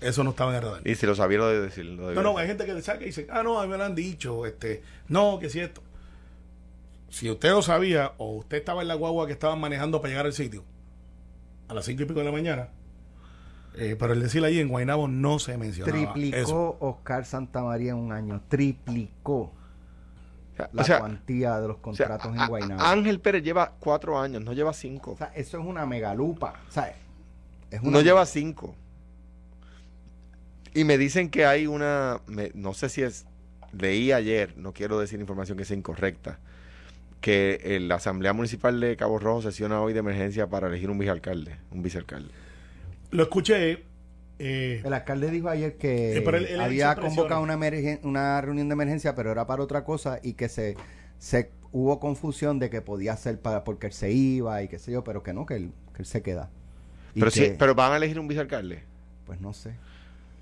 Eso 0.00 0.24
no 0.24 0.30
estaba 0.30 0.50
en 0.52 0.56
el 0.56 0.62
radar. 0.62 0.80
Y 0.88 0.94
si 0.94 1.04
lo 1.06 1.14
sabía, 1.14 1.38
lo 1.38 1.48
de 1.48 1.60
decir. 1.60 1.84
lo 1.84 2.12
No, 2.14 2.22
no, 2.22 2.38
hay 2.38 2.46
gente 2.46 2.64
que 2.64 2.72
le 2.72 2.80
saca 2.82 3.02
y 3.02 3.06
dice, 3.06 3.26
ah, 3.30 3.42
no, 3.42 3.60
a 3.60 3.64
mí 3.64 3.70
me 3.70 3.76
lo 3.76 3.84
han 3.84 3.94
dicho, 3.94 4.46
este, 4.46 4.82
no, 5.08 5.38
que 5.38 5.50
si 5.50 5.60
esto. 5.60 5.82
Si 7.10 7.28
usted 7.30 7.50
lo 7.50 7.60
sabía, 7.62 8.12
o 8.18 8.36
usted 8.36 8.56
estaba 8.58 8.82
en 8.82 8.88
la 8.88 8.94
guagua 8.94 9.26
que 9.26 9.32
estaban 9.32 9.60
manejando 9.60 10.00
para 10.00 10.10
llegar 10.10 10.26
al 10.26 10.32
sitio, 10.32 10.64
a 11.68 11.74
las 11.74 11.84
cinco 11.84 12.02
y 12.02 12.06
pico 12.06 12.20
de 12.20 12.24
la 12.26 12.32
mañana, 12.32 12.68
eh, 13.76 13.96
pero 13.98 14.12
el 14.14 14.20
decir 14.20 14.44
allí 14.44 14.60
en 14.60 14.68
Guaynabo 14.68 15.08
no 15.08 15.38
se 15.38 15.56
mencionaba. 15.58 16.12
Triplicó 16.12 16.36
eso. 16.36 16.76
Oscar 16.80 17.24
Santamaría 17.24 17.90
en 17.90 17.98
un 17.98 18.12
año. 18.12 18.40
Triplicó 18.48 19.52
la 20.72 20.82
o 20.82 20.84
sea, 20.84 20.98
cuantía 21.00 21.58
de 21.60 21.68
los 21.68 21.76
o 21.82 21.94
sea, 21.94 22.08
contratos 22.08 22.36
en 22.36 22.46
Guaynabo. 22.48 22.80
Ángel 22.82 23.20
Pérez 23.20 23.42
lleva 23.42 23.74
cuatro 23.78 24.18
años, 24.18 24.42
no 24.42 24.52
lleva 24.52 24.72
cinco. 24.72 25.12
O 25.12 25.16
sea, 25.16 25.32
eso 25.34 25.58
es 25.58 25.64
una 25.66 25.86
megalupa. 25.86 26.60
O 26.68 26.72
sea, 26.72 26.94
es 27.70 27.80
una 27.80 27.90
No 27.90 28.00
lleva 28.02 28.24
cinco. 28.26 28.74
Y 30.74 30.84
me 30.84 30.98
dicen 30.98 31.30
que 31.30 31.46
hay 31.46 31.66
una, 31.66 32.20
me- 32.26 32.52
no 32.54 32.74
sé 32.74 32.88
si 32.88 33.02
es, 33.02 33.26
leí 33.72 34.12
ayer, 34.12 34.56
no 34.56 34.72
quiero 34.72 34.98
decir 35.00 35.18
información 35.20 35.58
que 35.58 35.64
sea 35.64 35.76
incorrecta, 35.76 36.38
que 37.20 37.60
eh, 37.62 37.80
la 37.80 37.96
Asamblea 37.96 38.32
Municipal 38.32 38.80
de 38.80 38.96
Cabo 38.96 39.18
Rojo 39.18 39.42
sesiona 39.42 39.80
hoy 39.82 39.92
de 39.92 39.98
emergencia 40.00 40.48
para 40.48 40.68
elegir 40.68 40.90
un 40.90 40.98
vicealcalde, 40.98 41.56
un 41.70 41.82
vicealcalde. 41.82 42.32
Lo 43.10 43.22
escuché. 43.24 43.84
eh, 44.38 44.80
El 44.84 44.92
alcalde 44.94 45.30
dijo 45.30 45.48
ayer 45.50 45.76
que 45.76 46.16
Eh, 46.16 46.22
pero 46.22 46.38
él- 46.38 46.46
él 46.46 46.60
había 46.60 46.94
convocado 46.94 47.42
una, 47.42 47.58
una 48.04 48.40
reunión 48.40 48.68
de 48.68 48.72
emergencia, 48.72 49.14
pero 49.14 49.30
era 49.32 49.46
para 49.46 49.62
otra 49.62 49.84
cosa 49.84 50.18
y 50.22 50.32
que 50.32 50.48
se, 50.48 50.76
se 51.18 51.50
hubo 51.72 52.00
confusión 52.00 52.58
de 52.58 52.70
que 52.70 52.80
podía 52.80 53.16
ser 53.16 53.38
para 53.40 53.64
porque 53.64 53.88
él 53.88 53.92
se 53.92 54.10
iba 54.12 54.62
y 54.62 54.68
qué 54.68 54.78
sé 54.78 54.92
yo, 54.92 55.04
pero 55.04 55.22
que 55.22 55.34
no, 55.34 55.44
que 55.44 55.54
él, 55.56 55.72
que 55.94 56.02
él 56.02 56.06
se 56.06 56.22
queda. 56.22 56.48
Y 57.14 57.20
Pero, 57.20 57.30
que, 57.32 57.46
sí, 57.48 57.52
pero 57.58 57.74
van 57.74 57.92
a 57.92 57.96
elegir 57.98 58.18
un 58.18 58.28
vicealcalde. 58.28 58.84
Pues 59.26 59.40
no 59.40 59.52
sé. 59.52 59.74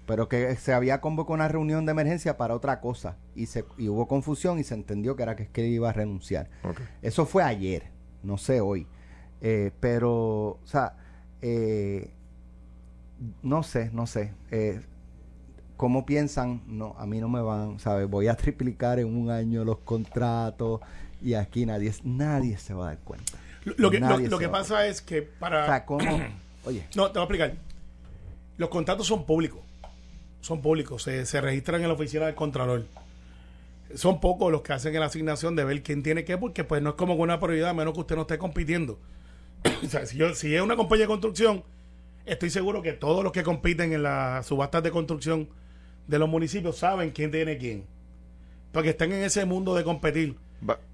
Pero 0.09 0.27
que 0.27 0.57
se 0.57 0.73
había 0.73 1.03
convocado 1.03 1.35
una 1.35 1.49
reunión 1.49 1.85
de 1.85 1.93
emergencia 1.93 2.39
para 2.39 2.55
otra 2.55 2.81
cosa 2.81 3.19
y, 3.35 3.45
se, 3.45 3.67
y 3.77 3.91
hubo 3.91 4.09
confusión 4.09 4.59
y 4.59 4.65
se 4.65 4.73
entendió 4.73 5.17
que 5.17 5.23
era 5.23 5.37
que, 5.37 5.49
que 5.49 5.67
iba 5.67 5.91
a 5.91 5.93
renunciar. 5.93 6.49
Eso 7.03 7.27
fue 7.27 7.43
ayer, 7.43 7.91
no 8.23 8.39
sé 8.39 8.63
hoy. 8.63 8.87
Eh, 9.43 9.71
pero, 9.81 10.13
o 10.13 10.61
sea, 10.65 10.97
eh, 11.43 12.11
no 13.43 13.63
sé, 13.63 13.91
no 13.93 14.07
sé. 14.07 14.33
Eh, 14.51 14.81
¿Cómo 15.77 16.07
piensan? 16.07 16.63
No, 16.67 16.97
a 16.99 17.05
mí 17.05 17.21
no 17.21 17.29
me 17.29 17.43
van, 17.43 17.79
¿sabes? 17.79 18.09
Voy 18.09 18.29
a 18.29 18.35
triplicar 18.35 18.99
en 18.99 19.15
un 19.15 19.31
año 19.31 19.63
los 19.63 19.81
contratos 19.81 20.81
y 21.21 21.35
aquí 21.35 21.67
nadie, 21.67 21.93
nadie 22.03 22.57
se 22.57 22.73
va 22.73 22.85
a 22.85 22.89
dar 22.89 22.99
cuenta. 23.01 23.35
Lo 23.77 23.91
que, 23.91 24.01
lo, 24.01 24.17
lo 24.17 24.39
que 24.39 24.49
pasa 24.49 24.87
es 24.87 25.03
que 25.03 25.21
para... 25.21 25.65
O 25.65 25.67
sea, 25.67 25.85
¿cómo? 25.85 26.19
Oye, 26.65 26.87
No, 26.97 27.11
te 27.11 27.19
voy 27.19 27.21
a 27.21 27.25
explicar. 27.25 27.55
Los 28.57 28.71
contratos 28.71 29.07
son 29.07 29.27
públicos. 29.27 29.68
Son 30.41 30.63
públicos. 30.63 31.03
Se, 31.03 31.27
se 31.27 31.41
registran 31.41 31.83
en 31.83 31.89
la 31.89 31.95
oficina 31.95 32.27
del 32.27 32.35
Contralor. 32.35 32.85
Son 33.95 34.21
pocos 34.21 34.53
los 34.53 34.63
que 34.63 34.73
hacen 34.73 34.95
la 34.95 35.07
asignación 35.07 35.57
de 35.57 35.65
ver 35.65 35.83
quién 35.83 36.03
tiene 36.03 36.25
qué, 36.25 36.37
porque 36.37 36.65
pues 36.65 36.83
no 36.83 36.91
es 36.91 36.97
como 36.97 37.15
una 37.15 37.41
prioridad, 37.41 37.71
a 37.71 37.75
menos 37.75 37.95
que 37.95 38.01
usted 38.01 38.17
no 38.17 38.23
esté 38.23 38.39
compitiendo. 38.39 38.99
o 39.85 39.89
sea, 39.89 40.07
si, 40.07 40.17
yo, 40.17 40.35
si 40.35 40.55
es 40.55 40.63
una 40.63 40.77
compañía 40.77 41.05
de 41.05 41.09
construcción, 41.09 41.65
estoy 42.27 42.51
seguro 42.51 42.83
que 42.83 42.93
todos 42.93 43.25
los 43.25 43.33
que 43.33 43.43
compiten 43.43 43.93
en 43.93 44.03
las 44.03 44.47
subastas 44.47 44.83
de 44.83 44.91
construcción 44.91 45.49
de 46.07 46.19
los 46.19 46.29
municipios 46.29 46.77
saben 46.79 47.11
quién 47.11 47.31
tiene 47.31 47.59
quién. 47.59 47.85
Porque 48.73 48.91
están 48.91 49.13
en 49.13 49.23
ese 49.23 49.45
mundo 49.45 49.75
de 49.75 49.85
competir. 49.85 50.37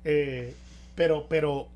Eh, 0.04 0.54
pero, 0.94 1.26
pero 1.28 1.68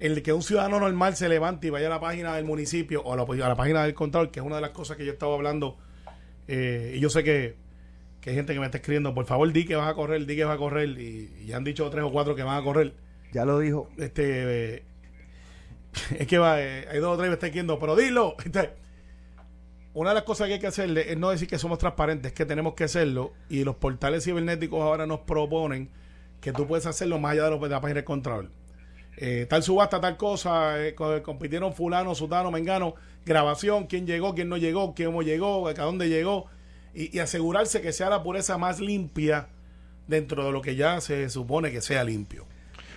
el 0.00 0.22
que 0.22 0.32
un 0.32 0.42
ciudadano 0.42 0.80
normal 0.80 1.16
se 1.16 1.28
levante 1.28 1.68
y 1.68 1.70
vaya 1.70 1.86
a 1.86 1.90
la 1.90 2.00
página 2.00 2.34
del 2.34 2.44
municipio 2.44 3.02
o 3.02 3.12
a 3.12 3.16
la, 3.16 3.22
a 3.22 3.48
la 3.48 3.56
página 3.56 3.82
del 3.82 3.94
control, 3.94 4.30
que 4.30 4.40
es 4.40 4.46
una 4.46 4.56
de 4.56 4.62
las 4.62 4.70
cosas 4.70 4.96
que 4.96 5.04
yo 5.04 5.12
estaba 5.12 5.34
hablando, 5.34 5.76
eh, 6.48 6.94
y 6.96 7.00
yo 7.00 7.10
sé 7.10 7.22
que, 7.22 7.56
que 8.20 8.30
hay 8.30 8.36
gente 8.36 8.54
que 8.54 8.60
me 8.60 8.66
está 8.66 8.78
escribiendo, 8.78 9.14
por 9.14 9.26
favor 9.26 9.52
di 9.52 9.64
que 9.64 9.76
vas 9.76 9.88
a 9.88 9.94
correr, 9.94 10.26
di 10.26 10.34
que 10.34 10.44
vas 10.44 10.54
a 10.54 10.58
correr, 10.58 10.88
y, 10.88 11.30
y 11.42 11.46
ya 11.46 11.58
han 11.58 11.64
dicho 11.64 11.88
tres 11.90 12.04
o 12.04 12.10
cuatro 12.10 12.34
que 12.34 12.42
van 12.42 12.58
a 12.58 12.62
correr. 12.62 12.94
ya 13.32 13.44
lo 13.44 13.58
dijo. 13.58 13.90
Este, 13.98 14.74
eh, 14.74 14.82
es 16.18 16.26
que 16.26 16.38
va, 16.38 16.60
eh, 16.60 16.88
hay 16.90 16.98
dos 16.98 17.14
o 17.14 17.16
tres 17.16 17.26
que 17.26 17.30
me 17.30 17.34
están 17.34 17.48
escribiendo, 17.48 17.78
pero 17.78 17.94
dilo. 17.94 18.34
Entonces, 18.44 18.72
una 19.94 20.10
de 20.10 20.14
las 20.14 20.24
cosas 20.24 20.48
que 20.48 20.54
hay 20.54 20.60
que 20.60 20.66
hacerle 20.66 21.12
es 21.12 21.18
no 21.18 21.30
decir 21.30 21.48
que 21.48 21.58
somos 21.58 21.78
transparentes, 21.78 22.32
es 22.32 22.36
que 22.36 22.46
tenemos 22.46 22.74
que 22.74 22.84
hacerlo, 22.84 23.34
y 23.48 23.64
los 23.64 23.76
portales 23.76 24.24
cibernéticos 24.24 24.80
ahora 24.80 25.06
nos 25.06 25.20
proponen 25.20 25.90
que 26.40 26.52
tú 26.52 26.66
puedes 26.66 26.86
hacerlo 26.86 27.18
más 27.18 27.32
allá 27.32 27.44
de, 27.44 27.50
lo, 27.50 27.58
de 27.58 27.68
la 27.68 27.80
página 27.80 27.96
del 27.96 28.04
control. 28.04 28.50
Eh, 29.20 29.46
tal 29.50 29.64
subasta, 29.64 30.00
tal 30.00 30.16
cosa, 30.16 30.80
eh, 30.86 30.94
co- 30.94 31.22
compitieron 31.24 31.72
fulano, 31.74 32.14
sutano, 32.14 32.52
mengano, 32.52 32.94
grabación, 33.26 33.86
quién 33.88 34.06
llegó, 34.06 34.32
quién 34.34 34.48
no 34.48 34.56
llegó, 34.56 34.94
quién 34.94 35.12
llegó, 35.22 35.66
a 35.66 35.72
dónde 35.74 36.08
llegó, 36.08 36.46
y, 36.94 37.16
y 37.16 37.18
asegurarse 37.20 37.80
que 37.80 37.92
sea 37.92 38.10
la 38.10 38.22
pureza 38.22 38.58
más 38.58 38.78
limpia 38.78 39.48
dentro 40.06 40.44
de 40.46 40.52
lo 40.52 40.62
que 40.62 40.76
ya 40.76 41.00
se 41.00 41.28
supone 41.30 41.72
que 41.72 41.80
sea 41.80 42.04
limpio. 42.04 42.46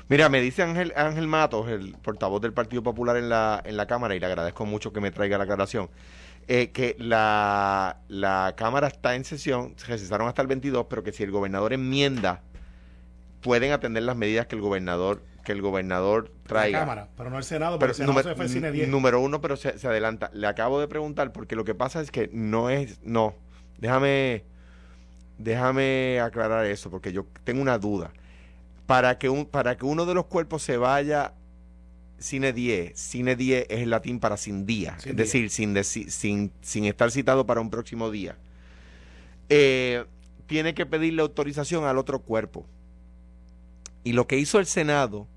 Mira, 0.10 0.29
me 0.29 0.41
dice 0.41 0.62
Ángel, 0.62 0.93
Ángel 0.95 1.27
Matos, 1.27 1.67
el 1.69 1.93
portavoz 2.03 2.39
del 2.41 2.53
Partido 2.53 2.84
Popular 2.84 3.17
en 3.17 3.27
la, 3.29 3.60
en 3.65 3.75
la 3.75 3.88
Cámara, 3.88 4.13
y 4.15 4.19
le 4.19 4.25
agradezco 4.27 4.65
mucho 4.65 4.93
que 4.93 5.01
me 5.01 5.10
traiga 5.10 5.39
la 5.39 5.45
aclaración, 5.45 5.89
eh, 6.47 6.69
que 6.69 6.95
la, 6.99 7.97
la 8.10 8.53
Cámara 8.55 8.88
está 8.88 9.15
en 9.15 9.23
sesión, 9.25 9.73
se 9.77 9.97
cesaron 9.97 10.27
hasta 10.27 10.43
el 10.43 10.47
22, 10.49 10.86
pero 10.88 11.01
que 11.03 11.13
si 11.13 11.23
el 11.23 11.31
gobernador 11.31 11.73
enmienda, 11.73 12.41
pueden 13.41 13.71
atender 13.71 14.03
las 14.03 14.15
medidas 14.15 14.45
que 14.45 14.55
el 14.55 14.62
gobernador 14.62 15.23
que 15.43 15.51
el 15.51 15.62
gobernador 15.62 16.32
traiga. 16.45 16.80
La 16.80 16.86
Cámara, 16.86 17.10
pero 17.17 17.30
no 17.30 17.38
el 17.38 17.43
Senado, 17.43 17.80
Pero 17.80 17.80
pero 17.80 17.91
el 17.91 17.95
Senado 17.95 18.13
número, 18.13 18.30
se 18.30 18.36
fue 18.36 18.47
cine 18.49 18.71
10. 18.71 18.89
número 18.89 19.19
uno, 19.19 19.41
pero 19.41 19.56
se, 19.56 19.77
se 19.77 19.88
adelanta. 19.88 20.30
Le 20.34 20.47
acabo 20.47 20.80
de 20.80 20.88
preguntar 20.88 21.32
porque 21.32 21.56
lo 21.56 21.63
que 21.65 21.75
pasa 21.75 22.01
es 22.01 22.12
que 22.12 22.30
no 22.34 22.69
es, 22.69 22.99
no. 23.04 23.36
Déjame, 23.80 24.43
déjame 25.38 26.19
aclarar 26.21 26.65
eso 26.65 26.89
porque 26.89 27.12
yo 27.12 27.25
tengo 27.43 27.62
una 27.62 27.77
duda. 27.77 28.12
Para 28.86 29.17
que 29.17 29.30
un, 29.30 29.45
para 29.45 29.77
que 29.77 29.86
uno 29.86 30.06
de 30.06 30.13
los 30.13 30.25
cuerpos 30.25 30.63
se 30.63 30.77
vaya 30.77 31.34
cine 32.19 32.54
10, 32.54 32.99
cine 32.99 33.36
10 33.36 33.65
es 33.69 33.80
el 33.82 33.89
latín 33.89 34.19
para 34.19 34.38
sin 34.38 34.65
día, 34.65 34.97
Sin 34.99 35.12
es 35.12 35.15
día. 35.17 35.25
decir, 35.25 35.49
sin, 35.49 35.84
sin, 35.84 36.51
sin 36.62 36.86
estar 36.86 37.10
citado 37.12 37.45
para 37.45 37.62
un 37.62 37.69
próximo 37.69 38.12
día. 38.12 38.38
Eh, 39.49 40.06
tiene 40.47 40.73
que 40.73 40.86
pedirle 40.86 41.21
autorización 41.21 41.86
al 41.86 41.97
otro 41.97 42.19
cuerpo. 42.19 42.67
Y 44.03 44.13
lo 44.13 44.27
que 44.27 44.37
hizo 44.37 44.59
el 44.59 44.65
Senado 44.65 45.27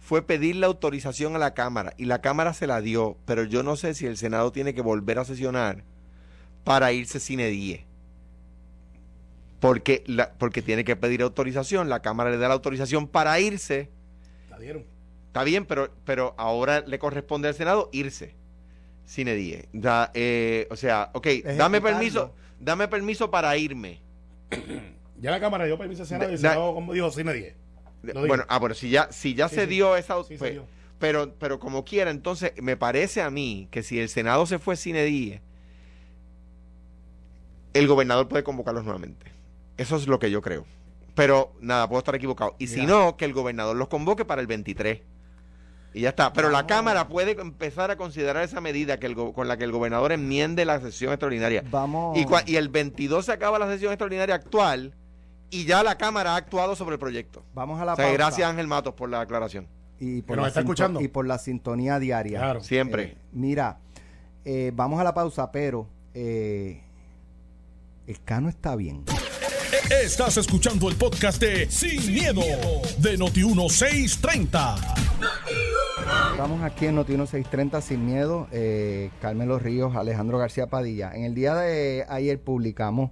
fue 0.00 0.22
pedir 0.22 0.56
la 0.56 0.66
autorización 0.66 1.36
a 1.36 1.38
la 1.38 1.54
Cámara 1.54 1.94
y 1.96 2.06
la 2.06 2.20
Cámara 2.20 2.54
se 2.54 2.66
la 2.66 2.80
dio, 2.80 3.16
pero 3.24 3.44
yo 3.44 3.62
no 3.62 3.76
sé 3.76 3.94
si 3.94 4.06
el 4.06 4.16
Senado 4.16 4.50
tiene 4.50 4.74
que 4.74 4.82
volver 4.82 5.18
a 5.18 5.24
sesionar 5.24 5.84
para 6.64 6.92
irse 6.92 7.20
cine 7.20 7.48
10. 7.48 7.84
Porque, 9.60 10.02
la, 10.06 10.32
porque 10.32 10.60
tiene 10.60 10.82
que 10.82 10.96
pedir 10.96 11.22
autorización, 11.22 11.88
la 11.88 12.02
Cámara 12.02 12.30
le 12.30 12.38
da 12.38 12.48
la 12.48 12.54
autorización 12.54 13.06
para 13.06 13.38
irse. 13.38 13.90
La 14.50 14.58
dieron. 14.58 14.84
Está 15.28 15.44
bien, 15.44 15.66
pero, 15.66 15.94
pero 16.04 16.34
ahora 16.36 16.80
le 16.80 16.98
corresponde 16.98 17.46
al 17.46 17.54
Senado 17.54 17.88
irse. 17.92 18.34
Cine 19.06 19.34
10. 19.34 19.68
Da, 19.72 20.10
eh, 20.14 20.66
o 20.70 20.76
sea, 20.76 21.10
ok, 21.14 21.28
dame 21.56 21.80
permiso, 21.80 22.34
dame 22.58 22.88
permiso 22.88 23.30
para 23.30 23.56
irme. 23.56 24.00
Ya 25.20 25.30
la 25.30 25.38
Cámara 25.38 25.64
dio 25.64 25.78
permiso 25.78 26.02
al 26.02 26.08
Senado 26.08 26.30
y 26.30 26.34
el 26.34 26.40
Senado, 26.40 26.74
como 26.74 26.92
dijo, 26.92 27.08
cine 27.12 27.32
10. 27.32 27.61
Bueno, 28.02 28.44
ah, 28.48 28.58
bueno, 28.58 28.74
si 28.74 28.90
ya, 28.90 29.08
si 29.12 29.34
ya 29.34 29.48
Sí, 29.48 29.54
se 29.56 29.60
sí. 29.62 29.66
dio 29.68 29.96
esa 29.96 30.16
Sí, 30.24 30.34
se 30.34 30.38
pues, 30.38 30.52
dio. 30.52 30.66
pero, 30.98 31.34
pero 31.38 31.58
como 31.58 31.84
quiera, 31.84 32.10
entonces 32.10 32.52
me 32.60 32.76
parece 32.76 33.22
a 33.22 33.30
mí 33.30 33.68
que 33.70 33.82
si 33.82 33.98
el 34.00 34.08
Senado 34.08 34.44
se 34.46 34.58
fue 34.58 34.76
cine 34.76 35.04
10, 35.04 35.40
el 37.74 37.86
gobernador 37.86 38.28
puede 38.28 38.44
convocarlos 38.44 38.84
nuevamente. 38.84 39.26
Eso 39.78 39.96
es 39.96 40.06
lo 40.06 40.18
que 40.18 40.30
yo 40.30 40.42
creo. 40.42 40.66
Pero 41.14 41.52
nada, 41.60 41.88
puedo 41.88 41.98
estar 41.98 42.14
equivocado. 42.14 42.54
Y 42.58 42.66
si 42.68 42.86
no, 42.86 43.16
que 43.16 43.24
el 43.24 43.32
gobernador 43.32 43.76
los 43.76 43.88
convoque 43.88 44.24
para 44.24 44.40
el 44.40 44.46
23. 44.46 45.00
Y 45.94 46.00
ya 46.02 46.10
está. 46.10 46.32
Pero 46.32 46.48
la 46.48 46.58
Vamos. 46.62 46.68
Cámara 46.68 47.08
puede 47.08 47.32
empezar 47.32 47.90
a 47.90 47.96
considerar 47.96 48.42
esa 48.44 48.60
medida 48.62 48.98
que 48.98 49.06
el 49.06 49.14
con 49.14 49.46
la 49.46 49.58
que 49.58 49.64
el 49.64 49.72
gobernador 49.72 50.12
enmiende 50.12 50.64
la 50.64 50.80
sesión 50.80 51.12
extraordinaria. 51.12 51.64
Vamos. 51.70 52.16
Y, 52.16 52.26
y 52.50 52.56
el 52.56 52.68
22 52.70 53.26
se 53.26 53.32
acaba 53.32 53.58
la 53.58 53.66
sesión 53.66 53.92
extraordinaria 53.92 54.34
actual 54.34 54.94
y 55.52 55.64
ya 55.66 55.82
la 55.84 55.96
Cámara 55.96 56.32
ha 56.32 56.36
actuado 56.36 56.74
sobre 56.74 56.94
el 56.94 56.98
proyecto. 56.98 57.44
Vamos 57.54 57.80
a 57.80 57.84
la 57.84 57.92
O 57.92 57.96
sea, 57.96 58.06
pausa. 58.06 58.16
gracias 58.18 58.48
Ángel 58.50 58.66
Matos 58.66 58.94
por 58.94 59.08
la 59.08 59.20
aclaración. 59.20 59.68
Y 60.00 60.22
por, 60.22 60.36
nos 60.36 60.44
la 60.44 60.48
está 60.48 60.60
sinto- 60.60 60.72
escuchando. 60.72 61.00
y 61.00 61.06
por 61.08 61.26
la 61.28 61.38
sintonía 61.38 61.98
diaria. 62.00 62.38
Claro. 62.40 62.60
Siempre. 62.60 63.02
Eh, 63.04 63.16
mira, 63.32 63.78
eh, 64.44 64.72
vamos 64.74 65.00
a 65.00 65.04
la 65.04 65.14
pausa, 65.14 65.52
pero 65.52 65.86
eh, 66.14 66.80
el 68.08 68.20
cano 68.24 68.48
está 68.48 68.74
bien. 68.74 69.04
Estás 70.02 70.36
escuchando 70.38 70.88
el 70.88 70.96
podcast 70.96 71.40
de 71.40 71.70
Sin, 71.70 72.12
miedo, 72.12 72.40
de 72.98 73.18
Noti1630. 73.18 74.76
Estamos 76.32 76.62
aquí 76.62 76.86
en 76.86 76.96
Noti 76.96 77.12
630 77.12 77.80
sin 77.80 78.04
miedo. 78.06 78.48
Eh, 78.52 79.10
Carmelo 79.20 79.58
Ríos, 79.58 79.94
Alejandro 79.96 80.38
García 80.38 80.66
Padilla. 80.66 81.12
En 81.14 81.24
el 81.24 81.34
día 81.34 81.54
de 81.54 82.04
ayer 82.08 82.40
publicamos 82.40 83.10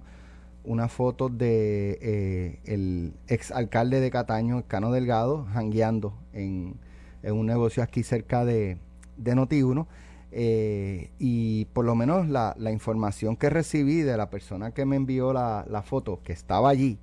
una 0.63 0.87
foto 0.87 1.29
de 1.29 1.97
eh, 2.01 2.59
el 2.65 3.13
ex 3.27 3.51
alcalde 3.51 3.99
de 3.99 4.11
Cataño, 4.11 4.63
Cano 4.67 4.91
Delgado, 4.91 5.45
jangueando 5.53 6.13
en, 6.33 6.75
en 7.23 7.33
un 7.33 7.45
negocio 7.45 7.81
aquí 7.83 8.03
cerca 8.03 8.45
de, 8.45 8.77
de 9.17 9.35
Noti 9.35 9.63
1. 9.63 9.87
Eh, 10.33 11.09
y 11.19 11.65
por 11.65 11.83
lo 11.83 11.93
menos 11.93 12.29
la, 12.29 12.55
la 12.57 12.71
información 12.71 13.35
que 13.35 13.49
recibí 13.49 14.01
de 14.01 14.15
la 14.15 14.29
persona 14.29 14.71
que 14.71 14.85
me 14.85 14.95
envió 14.95 15.33
la, 15.33 15.65
la 15.69 15.81
foto, 15.81 16.21
que 16.23 16.31
estaba 16.31 16.69
allí, 16.69 16.99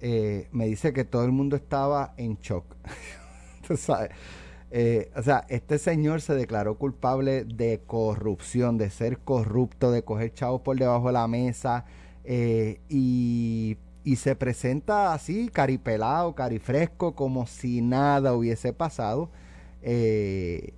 eh, 0.00 0.48
me 0.52 0.66
dice 0.66 0.92
que 0.92 1.04
todo 1.04 1.24
el 1.24 1.32
mundo 1.32 1.56
estaba 1.56 2.14
en 2.16 2.36
shock. 2.36 2.64
O 3.70 5.22
sea, 5.22 5.46
este 5.48 5.78
señor 5.78 6.20
se 6.20 6.34
declaró 6.34 6.76
culpable 6.76 7.44
de 7.44 7.80
corrupción, 7.86 8.78
de 8.78 8.88
ser 8.90 9.18
corrupto, 9.18 9.90
de 9.90 10.04
coger 10.04 10.32
chavos 10.32 10.60
por 10.62 10.78
debajo 10.78 11.08
de 11.08 11.14
la 11.14 11.26
mesa 11.26 11.84
eh, 12.30 12.78
y, 12.90 13.78
y 14.04 14.16
se 14.16 14.36
presenta 14.36 15.14
así, 15.14 15.48
caripelado, 15.48 16.34
carifresco, 16.34 17.14
como 17.14 17.46
si 17.46 17.80
nada 17.80 18.34
hubiese 18.34 18.74
pasado. 18.74 19.30
Eh, 19.80 20.74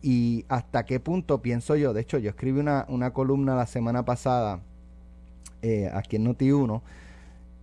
y 0.00 0.46
hasta 0.48 0.86
qué 0.86 0.98
punto 0.98 1.42
pienso 1.42 1.76
yo, 1.76 1.92
de 1.92 2.00
hecho 2.00 2.16
yo 2.16 2.30
escribí 2.30 2.60
una, 2.60 2.86
una 2.88 3.12
columna 3.12 3.54
la 3.54 3.66
semana 3.66 4.06
pasada 4.06 4.60
eh, 5.60 5.90
aquí 5.92 6.16
en 6.16 6.26
Noti1 6.26 6.80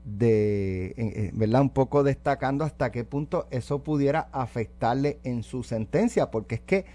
de, 0.06 1.32
¿verdad? 1.34 1.62
Un 1.62 1.70
poco 1.70 2.04
destacando 2.04 2.66
hasta 2.66 2.92
qué 2.92 3.04
punto 3.04 3.48
eso 3.50 3.80
pudiera 3.80 4.28
afectarle 4.32 5.18
en 5.24 5.42
su 5.42 5.64
sentencia, 5.64 6.30
porque 6.30 6.56
es 6.56 6.62
que 6.62 6.86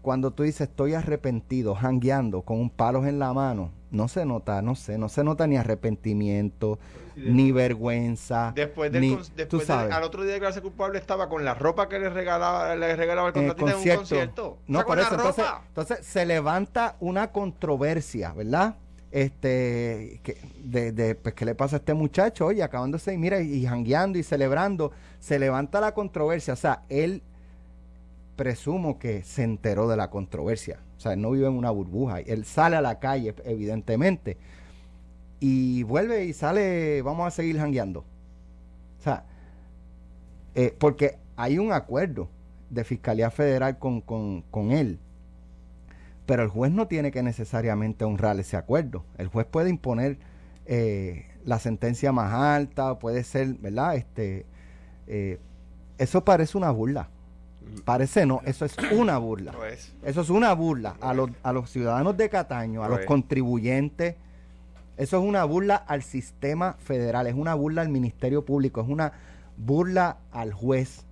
cuando 0.00 0.30
tú 0.30 0.44
dices 0.44 0.68
estoy 0.68 0.94
arrepentido, 0.94 1.74
jangueando 1.74 2.42
con 2.42 2.60
un 2.60 2.70
palos 2.70 3.06
en 3.06 3.18
la 3.18 3.32
mano, 3.32 3.70
no 3.94 4.08
se 4.08 4.26
nota, 4.26 4.60
no 4.60 4.74
sé, 4.74 4.98
no 4.98 5.08
se 5.08 5.22
nota 5.24 5.46
ni 5.46 5.56
arrepentimiento, 5.56 6.78
ni 7.16 7.52
vergüenza, 7.52 8.52
Después 8.54 8.90
del, 8.90 9.00
ni- 9.02 9.16
tú 9.16 9.22
después 9.36 9.50
del- 9.60 9.66
sabes. 9.66 9.94
al 9.94 10.02
otro 10.02 10.22
día 10.22 10.28
de 10.28 10.34
declararse 10.34 10.60
culpable 10.60 10.98
estaba 10.98 11.28
con 11.28 11.44
la 11.44 11.54
ropa 11.54 11.88
que 11.88 11.98
le 12.00 12.10
regalaba, 12.10 12.74
le 12.74 12.96
regalaba 12.96 13.28
el 13.28 13.36
el 13.36 13.54
contratista 13.54 13.70
en 13.70 13.90
un 13.92 13.96
concierto. 13.96 14.58
No, 14.66 14.78
O 14.78 14.82
sea, 14.82 14.86
por 14.86 14.98
eso, 14.98 15.14
entonces, 15.68 16.04
se 16.06 16.26
levanta 16.26 16.96
una 17.00 17.30
controversia, 17.30 18.32
¿verdad? 18.32 18.74
Este, 19.12 20.20
que, 20.24 20.38
de, 20.58 20.90
de, 20.90 21.14
pues, 21.14 21.34
¿qué 21.36 21.44
le 21.44 21.54
pasa 21.54 21.76
a 21.76 21.78
este 21.78 21.94
muchacho? 21.94 22.46
Oye, 22.46 22.62
acabándose, 22.64 23.14
y 23.14 23.18
mira, 23.18 23.40
y, 23.40 23.52
y 23.54 23.64
jangueando 23.66 24.18
y 24.18 24.24
celebrando, 24.24 24.90
se 25.20 25.38
levanta 25.38 25.80
la 25.80 25.94
controversia, 25.94 26.54
o 26.54 26.56
sea, 26.56 26.82
él 26.88 27.22
presumo 28.36 28.98
que 28.98 29.22
se 29.22 29.42
enteró 29.42 29.88
de 29.88 29.96
la 29.96 30.10
controversia, 30.10 30.80
o 30.96 31.00
sea, 31.00 31.12
él 31.12 31.20
no 31.20 31.30
vive 31.30 31.46
en 31.46 31.54
una 31.54 31.70
burbuja, 31.70 32.20
él 32.20 32.44
sale 32.44 32.76
a 32.76 32.80
la 32.80 32.98
calle, 32.98 33.34
evidentemente, 33.44 34.36
y 35.40 35.82
vuelve 35.82 36.24
y 36.24 36.32
sale, 36.32 37.02
vamos 37.02 37.26
a 37.26 37.30
seguir 37.30 37.58
jangueando. 37.58 38.00
O 39.00 39.02
sea, 39.02 39.24
eh, 40.54 40.74
porque 40.78 41.18
hay 41.36 41.58
un 41.58 41.72
acuerdo 41.72 42.28
de 42.70 42.84
Fiscalía 42.84 43.30
Federal 43.30 43.78
con, 43.78 44.00
con, 44.00 44.42
con 44.50 44.72
él. 44.72 44.98
Pero 46.26 46.42
el 46.42 46.48
juez 46.48 46.72
no 46.72 46.88
tiene 46.88 47.10
que 47.10 47.22
necesariamente 47.22 48.04
honrar 48.04 48.38
ese 48.40 48.56
acuerdo. 48.56 49.04
El 49.18 49.28
juez 49.28 49.46
puede 49.46 49.68
imponer 49.68 50.18
eh, 50.66 51.26
la 51.44 51.58
sentencia 51.58 52.12
más 52.12 52.32
alta, 52.32 52.98
puede 52.98 53.24
ser, 53.24 53.54
¿verdad? 53.54 53.96
Este, 53.96 54.46
eh, 55.06 55.38
eso 55.98 56.24
parece 56.24 56.56
una 56.56 56.70
burla. 56.70 57.10
Parece 57.84 58.24
no, 58.26 58.40
eso 58.44 58.64
es 58.64 58.76
una 58.92 59.18
burla. 59.18 59.52
Es. 59.70 59.92
Eso 60.02 60.20
es 60.22 60.30
una 60.30 60.52
burla 60.54 60.96
a 61.00 61.12
los, 61.14 61.30
a 61.42 61.52
los 61.52 61.70
ciudadanos 61.70 62.16
de 62.16 62.28
Cataño, 62.28 62.82
a 62.82 62.86
Lo 62.88 62.92
los 62.94 63.00
es. 63.00 63.06
contribuyentes. 63.06 64.16
Eso 64.96 65.18
es 65.18 65.24
una 65.24 65.44
burla 65.44 65.74
al 65.76 66.02
sistema 66.02 66.74
federal, 66.74 67.26
es 67.26 67.34
una 67.34 67.54
burla 67.54 67.82
al 67.82 67.88
Ministerio 67.88 68.44
Público, 68.44 68.80
es 68.80 68.88
una 68.88 69.12
burla 69.56 70.18
al 70.30 70.52
juez 70.52 71.04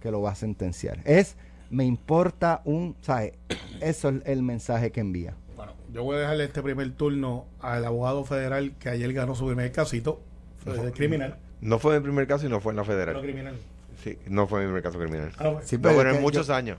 que 0.00 0.10
lo 0.10 0.20
va 0.22 0.32
a 0.32 0.34
sentenciar. 0.34 0.98
Es, 1.04 1.36
me 1.70 1.84
importa 1.84 2.62
un, 2.64 2.96
¿sabes? 3.00 3.32
Eso 3.80 4.08
es 4.08 4.22
el 4.26 4.42
mensaje 4.42 4.90
que 4.90 5.00
envía. 5.00 5.34
Bueno, 5.56 5.72
yo 5.92 6.02
voy 6.02 6.16
a 6.16 6.20
dejarle 6.20 6.44
este 6.44 6.62
primer 6.62 6.90
turno 6.92 7.44
al 7.60 7.84
abogado 7.84 8.24
federal 8.24 8.74
que 8.80 8.88
ayer 8.88 9.12
ganó 9.12 9.34
su 9.36 9.46
primer 9.46 9.70
casito. 9.70 10.20
Fue 10.58 10.92
criminal. 10.92 11.38
No 11.60 11.78
fue 11.78 11.96
mi 11.98 12.02
primer 12.02 12.26
caso 12.26 12.46
y 12.46 12.48
no 12.48 12.60
fue 12.60 12.72
en 12.72 12.76
la 12.76 12.82
No 12.82 12.86
federal. 12.86 13.20
criminal. 13.22 13.54
Sí, 14.02 14.18
no 14.26 14.46
fue 14.46 14.60
mi 14.60 14.66
primer 14.66 14.82
caso 14.82 14.98
criminal. 14.98 15.32
Ah, 15.38 15.44
no, 15.44 15.60
Sí, 15.62 15.76
No, 15.76 15.82
pero 15.82 15.94
bueno, 15.94 16.10
es 16.10 16.16
en 16.16 16.22
muchos 16.22 16.46
yo- 16.48 16.54
años. 16.54 16.78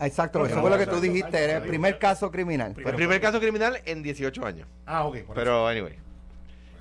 Exacto, 0.00 0.40
No, 0.40 0.46
eso 0.46 0.56
no, 0.56 0.60
fue 0.62 0.70
lo 0.70 0.76
no, 0.76 0.80
que 0.80 0.86
no, 0.86 0.92
tú 0.92 0.96
no, 0.96 1.02
dijiste, 1.02 1.30
no, 1.32 1.38
era 1.38 1.58
no, 1.58 1.64
el 1.64 1.68
primer 1.68 1.98
caso 1.98 2.30
criminal. 2.30 2.74
Fue 2.74 2.90
el 2.90 2.96
primer 2.96 3.20
caso 3.20 3.38
criminal 3.40 3.78
en 3.84 4.02
18 4.02 4.44
años. 4.44 4.66
Ah, 4.86 5.04
ok. 5.04 5.18
Pero, 5.34 5.68
anyway. 5.68 5.94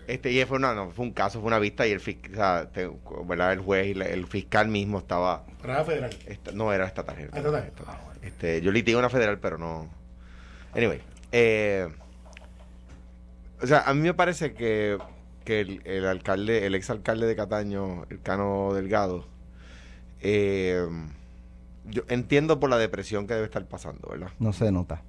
Este, 0.07 0.31
y 0.31 0.43
fue, 0.45 0.57
una, 0.57 0.73
no, 0.73 0.89
fue 0.91 1.05
un 1.05 1.11
caso, 1.13 1.39
fue 1.39 1.47
una 1.47 1.59
vista 1.59 1.87
y 1.87 1.91
el, 1.91 2.01
fis- 2.01 2.31
o 2.31 2.35
sea, 2.35 2.69
te- 2.73 2.89
¿verdad? 3.25 3.53
el 3.53 3.59
juez 3.59 3.87
y 3.87 3.93
la- 3.93 4.05
el 4.07 4.25
fiscal 4.27 4.67
mismo 4.67 4.97
estaba. 4.99 5.45
Era 5.63 5.83
federal. 5.85 6.09
esta- 6.25 6.51
no 6.51 6.73
era 6.73 6.85
estatal. 6.87 7.17
era 7.19 7.29
Ah, 7.33 7.37
estatal. 7.37 7.71
Ah, 7.87 7.99
bueno. 8.05 8.19
Este, 8.23 8.61
yo 8.61 8.71
litigué 8.71 8.97
una 8.97 9.09
federal, 9.09 9.39
pero 9.39 9.57
no. 9.57 9.87
Anyway. 10.75 11.01
eh, 11.31 11.87
o 13.61 13.67
sea, 13.67 13.81
a 13.81 13.93
mí 13.93 14.01
me 14.01 14.13
parece 14.13 14.53
que, 14.53 14.97
que 15.45 15.61
el, 15.61 15.81
el 15.85 16.05
alcalde, 16.05 16.65
el 16.65 16.75
exalcalde 16.75 17.25
de 17.27 17.35
Cataño, 17.35 18.05
el 18.09 18.21
Cano 18.21 18.73
Delgado, 18.73 19.25
eh, 20.23 20.87
yo 21.85 22.03
entiendo 22.07 22.59
por 22.59 22.69
la 22.69 22.77
depresión 22.77 23.27
que 23.27 23.33
debe 23.33 23.45
estar 23.45 23.65
pasando, 23.67 24.07
¿verdad? 24.09 24.29
No 24.39 24.53
se 24.53 24.71
nota. 24.71 25.03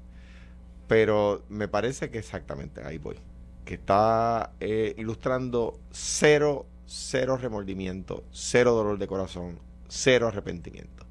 Pero 0.88 1.42
me 1.48 1.68
parece 1.68 2.10
que 2.10 2.18
exactamente 2.18 2.82
ahí 2.84 2.98
voy. 2.98 3.16
Que 3.64 3.74
está 3.74 4.52
eh, 4.60 4.94
ilustrando 4.98 5.78
cero, 5.90 6.66
cero 6.84 7.36
remordimiento, 7.36 8.24
cero 8.32 8.72
dolor 8.72 8.98
de 8.98 9.06
corazón, 9.06 9.58
cero 9.88 10.28
arrepentimiento. 10.28 11.06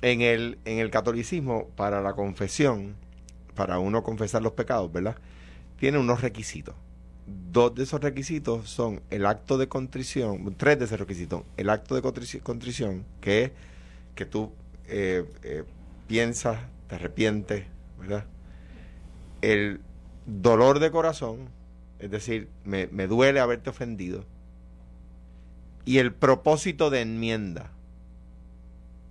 En 0.00 0.20
el, 0.22 0.58
en 0.64 0.78
el 0.78 0.90
catolicismo, 0.90 1.68
para 1.76 2.00
la 2.00 2.14
confesión, 2.14 2.94
para 3.54 3.80
uno 3.80 4.04
confesar 4.04 4.42
los 4.42 4.52
pecados, 4.52 4.90
¿verdad? 4.92 5.16
Tiene 5.76 5.98
unos 5.98 6.22
requisitos. 6.22 6.76
Dos 7.52 7.74
de 7.74 7.82
esos 7.82 8.00
requisitos 8.00 8.70
son 8.70 9.00
el 9.10 9.26
acto 9.26 9.58
de 9.58 9.68
contrición, 9.68 10.54
tres 10.56 10.78
de 10.78 10.86
esos 10.86 10.98
requisitos. 10.98 11.42
El 11.56 11.68
acto 11.70 11.94
de 11.94 12.02
contrici- 12.02 12.40
contrición, 12.42 13.04
que 13.20 13.44
es 13.44 13.50
que 14.14 14.24
tú 14.24 14.52
eh, 14.86 15.24
eh, 15.42 15.64
piensas, 16.06 16.58
te 16.88 16.94
arrepientes, 16.94 17.66
¿verdad? 17.98 18.24
el 19.42 19.80
dolor 20.26 20.78
de 20.78 20.90
corazón, 20.90 21.48
es 21.98 22.10
decir, 22.10 22.48
me, 22.64 22.86
me 22.88 23.06
duele 23.06 23.40
haberte 23.40 23.70
ofendido, 23.70 24.24
y 25.84 25.98
el 25.98 26.12
propósito 26.12 26.90
de 26.90 27.00
enmienda, 27.02 27.70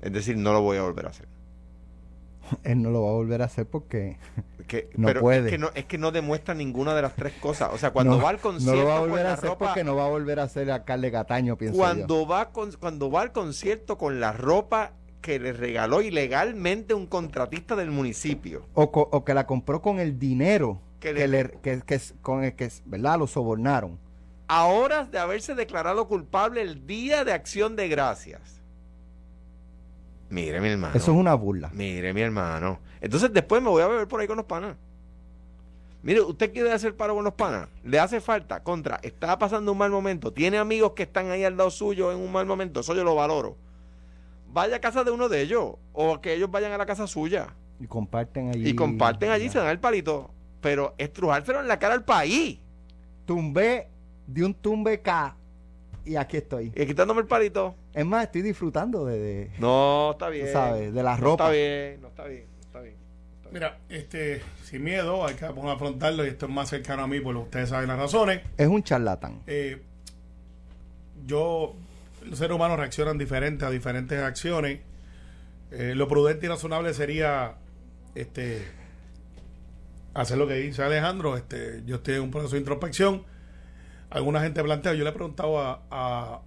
es 0.02 0.12
decir, 0.12 0.38
no 0.38 0.54
lo 0.54 0.62
voy 0.62 0.78
a 0.78 0.82
volver 0.84 1.06
a 1.08 1.10
hacer. 1.10 1.28
Él 2.64 2.82
no 2.82 2.90
lo 2.90 3.04
va 3.04 3.10
a 3.10 3.14
volver 3.14 3.42
a 3.42 3.46
hacer 3.46 3.66
porque 3.66 4.18
Que- 4.68 4.90
No 4.98 5.08
pero 5.08 5.22
puede. 5.22 5.46
Es, 5.46 5.52
que 5.52 5.58
no, 5.58 5.70
es 5.76 5.86
que 5.86 5.98
no 5.98 6.12
demuestra 6.12 6.54
ninguna 6.54 6.94
de 6.96 7.02
las 7.02 7.16
tres 7.16 7.34
cosas. 7.40 7.70
O 7.74 7.78
sea, 7.78 7.92
cuando 7.92 8.18
no, 8.18 8.24
va 8.24 8.30
al 8.30 8.36
no 8.38 8.42
concierto 8.42 8.82
lo 8.82 8.88
va 8.88 8.98
a 8.98 9.00
volver 9.00 9.26
a 9.26 9.34
hacer 9.34 9.50
ropa, 9.50 9.66
porque 9.68 9.84
no 9.84 9.96
va 9.96 10.06
a 10.06 10.10
volver 10.10 10.40
a 10.40 10.44
alcalde 10.44 11.12
Cataño, 11.12 11.58
pienso 11.58 11.76
yo. 11.78 11.84
cuando 11.84 12.28
va 12.28 12.52
con, 12.52 12.72
cuando 12.74 13.10
va 13.12 13.22
al 13.22 13.32
concierto 13.32 13.98
con 13.98 14.20
la 14.20 14.32
ropa 14.34 14.94
que 15.22 15.40
le 15.40 15.52
regaló 15.52 16.02
ilegalmente 16.02 16.94
un 16.94 17.06
contratista 17.08 17.76
del 17.76 17.92
municipio. 17.92 18.66
O, 18.74 18.92
co- 18.92 19.10
o 19.12 19.26
que 19.26 19.34
la 19.34 19.46
compró 19.46 19.82
con 19.82 20.00
el 20.00 20.18
dinero 20.20 20.80
Que 21.00 21.14
que, 21.14 21.28
le- 21.28 21.52
que, 21.62 21.82
que 21.86 22.00
con 22.22 22.44
el 22.44 22.56
que, 22.56 22.70
¿verdad? 22.86 23.20
Lo 23.20 23.28
sobornaron. 23.28 24.00
a 24.48 24.66
horas 24.68 25.12
de 25.12 25.20
haberse 25.20 25.56
declarado 25.56 26.08
culpable 26.08 26.62
el 26.62 26.88
día 26.88 27.26
de 27.26 27.34
acción 27.34 27.76
de 27.76 27.90
gracias. 27.90 28.57
Mire, 30.30 30.60
mi 30.60 30.70
hermano. 30.70 30.96
Eso 30.96 31.12
es 31.12 31.18
una 31.18 31.34
burla. 31.34 31.70
Mire, 31.74 32.14
mi 32.14 32.22
hermano. 32.22 32.80
Entonces 33.02 33.32
después 33.32 33.62
me 33.62 33.70
voy 33.70 33.82
a 33.82 33.88
beber 33.88 34.08
por 34.08 34.20
ahí 34.20 34.28
con 34.28 34.38
los 34.38 34.46
panas. 34.46 34.76
Mire, 36.04 36.22
usted 36.22 36.54
quiere 36.54 36.72
hacer 36.72 36.96
paro 36.96 37.16
con 37.16 37.24
los 37.24 37.34
panas. 37.34 37.70
Le 37.84 38.00
hace 38.00 38.22
falta. 38.22 38.62
Contra, 38.64 39.00
está 39.04 39.38
pasando 39.40 39.72
un 39.72 39.78
mal 39.78 39.92
momento. 39.92 40.32
Tiene 40.32 40.58
amigos 40.58 40.92
que 40.94 41.04
están 41.04 41.32
ahí 41.32 41.44
al 41.44 41.58
lado 41.58 41.70
suyo 41.70 42.12
en 42.12 42.20
un 42.20 42.32
mal 42.32 42.46
momento. 42.46 42.82
Eso 42.82 42.94
yo 42.94 43.04
lo 43.04 43.16
valoro. 43.16 43.58
Vaya 44.52 44.78
a 44.78 44.80
casa 44.80 45.04
de 45.04 45.12
uno 45.12 45.30
de 45.30 45.42
ellos. 45.42 45.76
O 45.94 46.22
que 46.22 46.34
ellos 46.34 46.52
vayan 46.52 46.72
a 46.72 46.78
la 46.78 46.86
casa 46.86 47.08
suya. 47.08 47.56
Y 47.80 47.88
comparten 47.88 48.50
allí. 48.50 48.70
Y 48.70 48.76
comparten 48.76 49.32
allí, 49.32 49.46
ya. 49.46 49.52
se 49.52 49.60
dan 49.60 49.70
el 49.70 49.80
palito. 49.80 50.32
Pero 50.62 50.94
estrujárselo 50.98 51.62
en 51.62 51.68
la 51.68 51.80
cara 51.80 51.94
al 51.94 52.04
país. 52.04 52.60
Tumbé 53.26 53.90
de 54.26 54.46
un 54.46 54.54
tumbe 54.54 55.02
K 55.02 55.36
y 56.08 56.16
aquí 56.16 56.38
estoy. 56.38 56.72
Y 56.74 56.86
quitándome 56.86 57.20
el 57.20 57.28
palito. 57.28 57.76
Es 57.98 58.06
más, 58.06 58.26
estoy 58.26 58.42
disfrutando 58.44 59.06
de, 59.06 59.18
de- 59.20 59.52
No, 59.60 60.12
está 60.12 60.30
bien. 60.30 60.52
sabes, 60.52 60.94
de 60.94 61.04
la 61.04 61.18
No 61.18 61.24
ropa. 61.24 61.46
está 61.46 61.52
bien, 61.56 62.02
no 62.02 62.08
está 62.10 62.24
bien, 62.26 62.46
no 62.56 62.62
está 62.62 62.82
bien. 62.82 62.96
Mira, 63.52 63.78
este, 63.90 64.42
sin 64.64 64.84
miedo, 64.84 65.26
hay 65.26 65.36
que 65.36 65.46
afrontarlo 65.46 66.26
y 66.26 66.30
esto 66.30 66.46
es 66.48 66.52
más 66.52 66.70
cercano 66.70 67.04
a 67.04 67.08
mí, 67.08 67.20
porque 67.22 67.40
ustedes 67.40 67.70
saben 67.70 67.88
las 67.88 67.98
razones. 67.98 68.42
Es 68.58 68.68
un 68.68 68.84
charlatán. 68.84 69.42
Eh, 69.48 69.82
yo, 71.26 71.76
los 72.26 72.38
seres 72.38 72.56
humanos 72.56 72.78
reaccionan 72.78 73.18
diferente 73.18 73.66
a 73.66 73.70
diferentes 73.70 74.22
acciones. 74.22 74.82
Eh, 75.72 75.94
lo 75.96 76.08
prudente 76.08 76.46
y 76.46 76.50
razonable 76.50 76.94
sería 76.94 77.56
este 78.16 78.66
hacer 80.14 80.38
lo 80.38 80.48
que 80.48 80.56
dice 80.56 80.84
Alejandro. 80.84 81.38
Este, 81.38 81.84
yo 81.86 81.96
estoy 81.98 82.16
en 82.16 82.22
un 82.22 82.32
proceso 82.32 82.54
de 82.56 82.60
introspección. 82.60 83.24
Alguna 84.10 84.42
gente 84.42 84.64
plantea, 84.64 84.94
yo 84.94 85.04
le 85.04 85.10
he 85.10 85.14
preguntado 85.14 85.60
a, 85.60 85.82
a, 85.92 86.42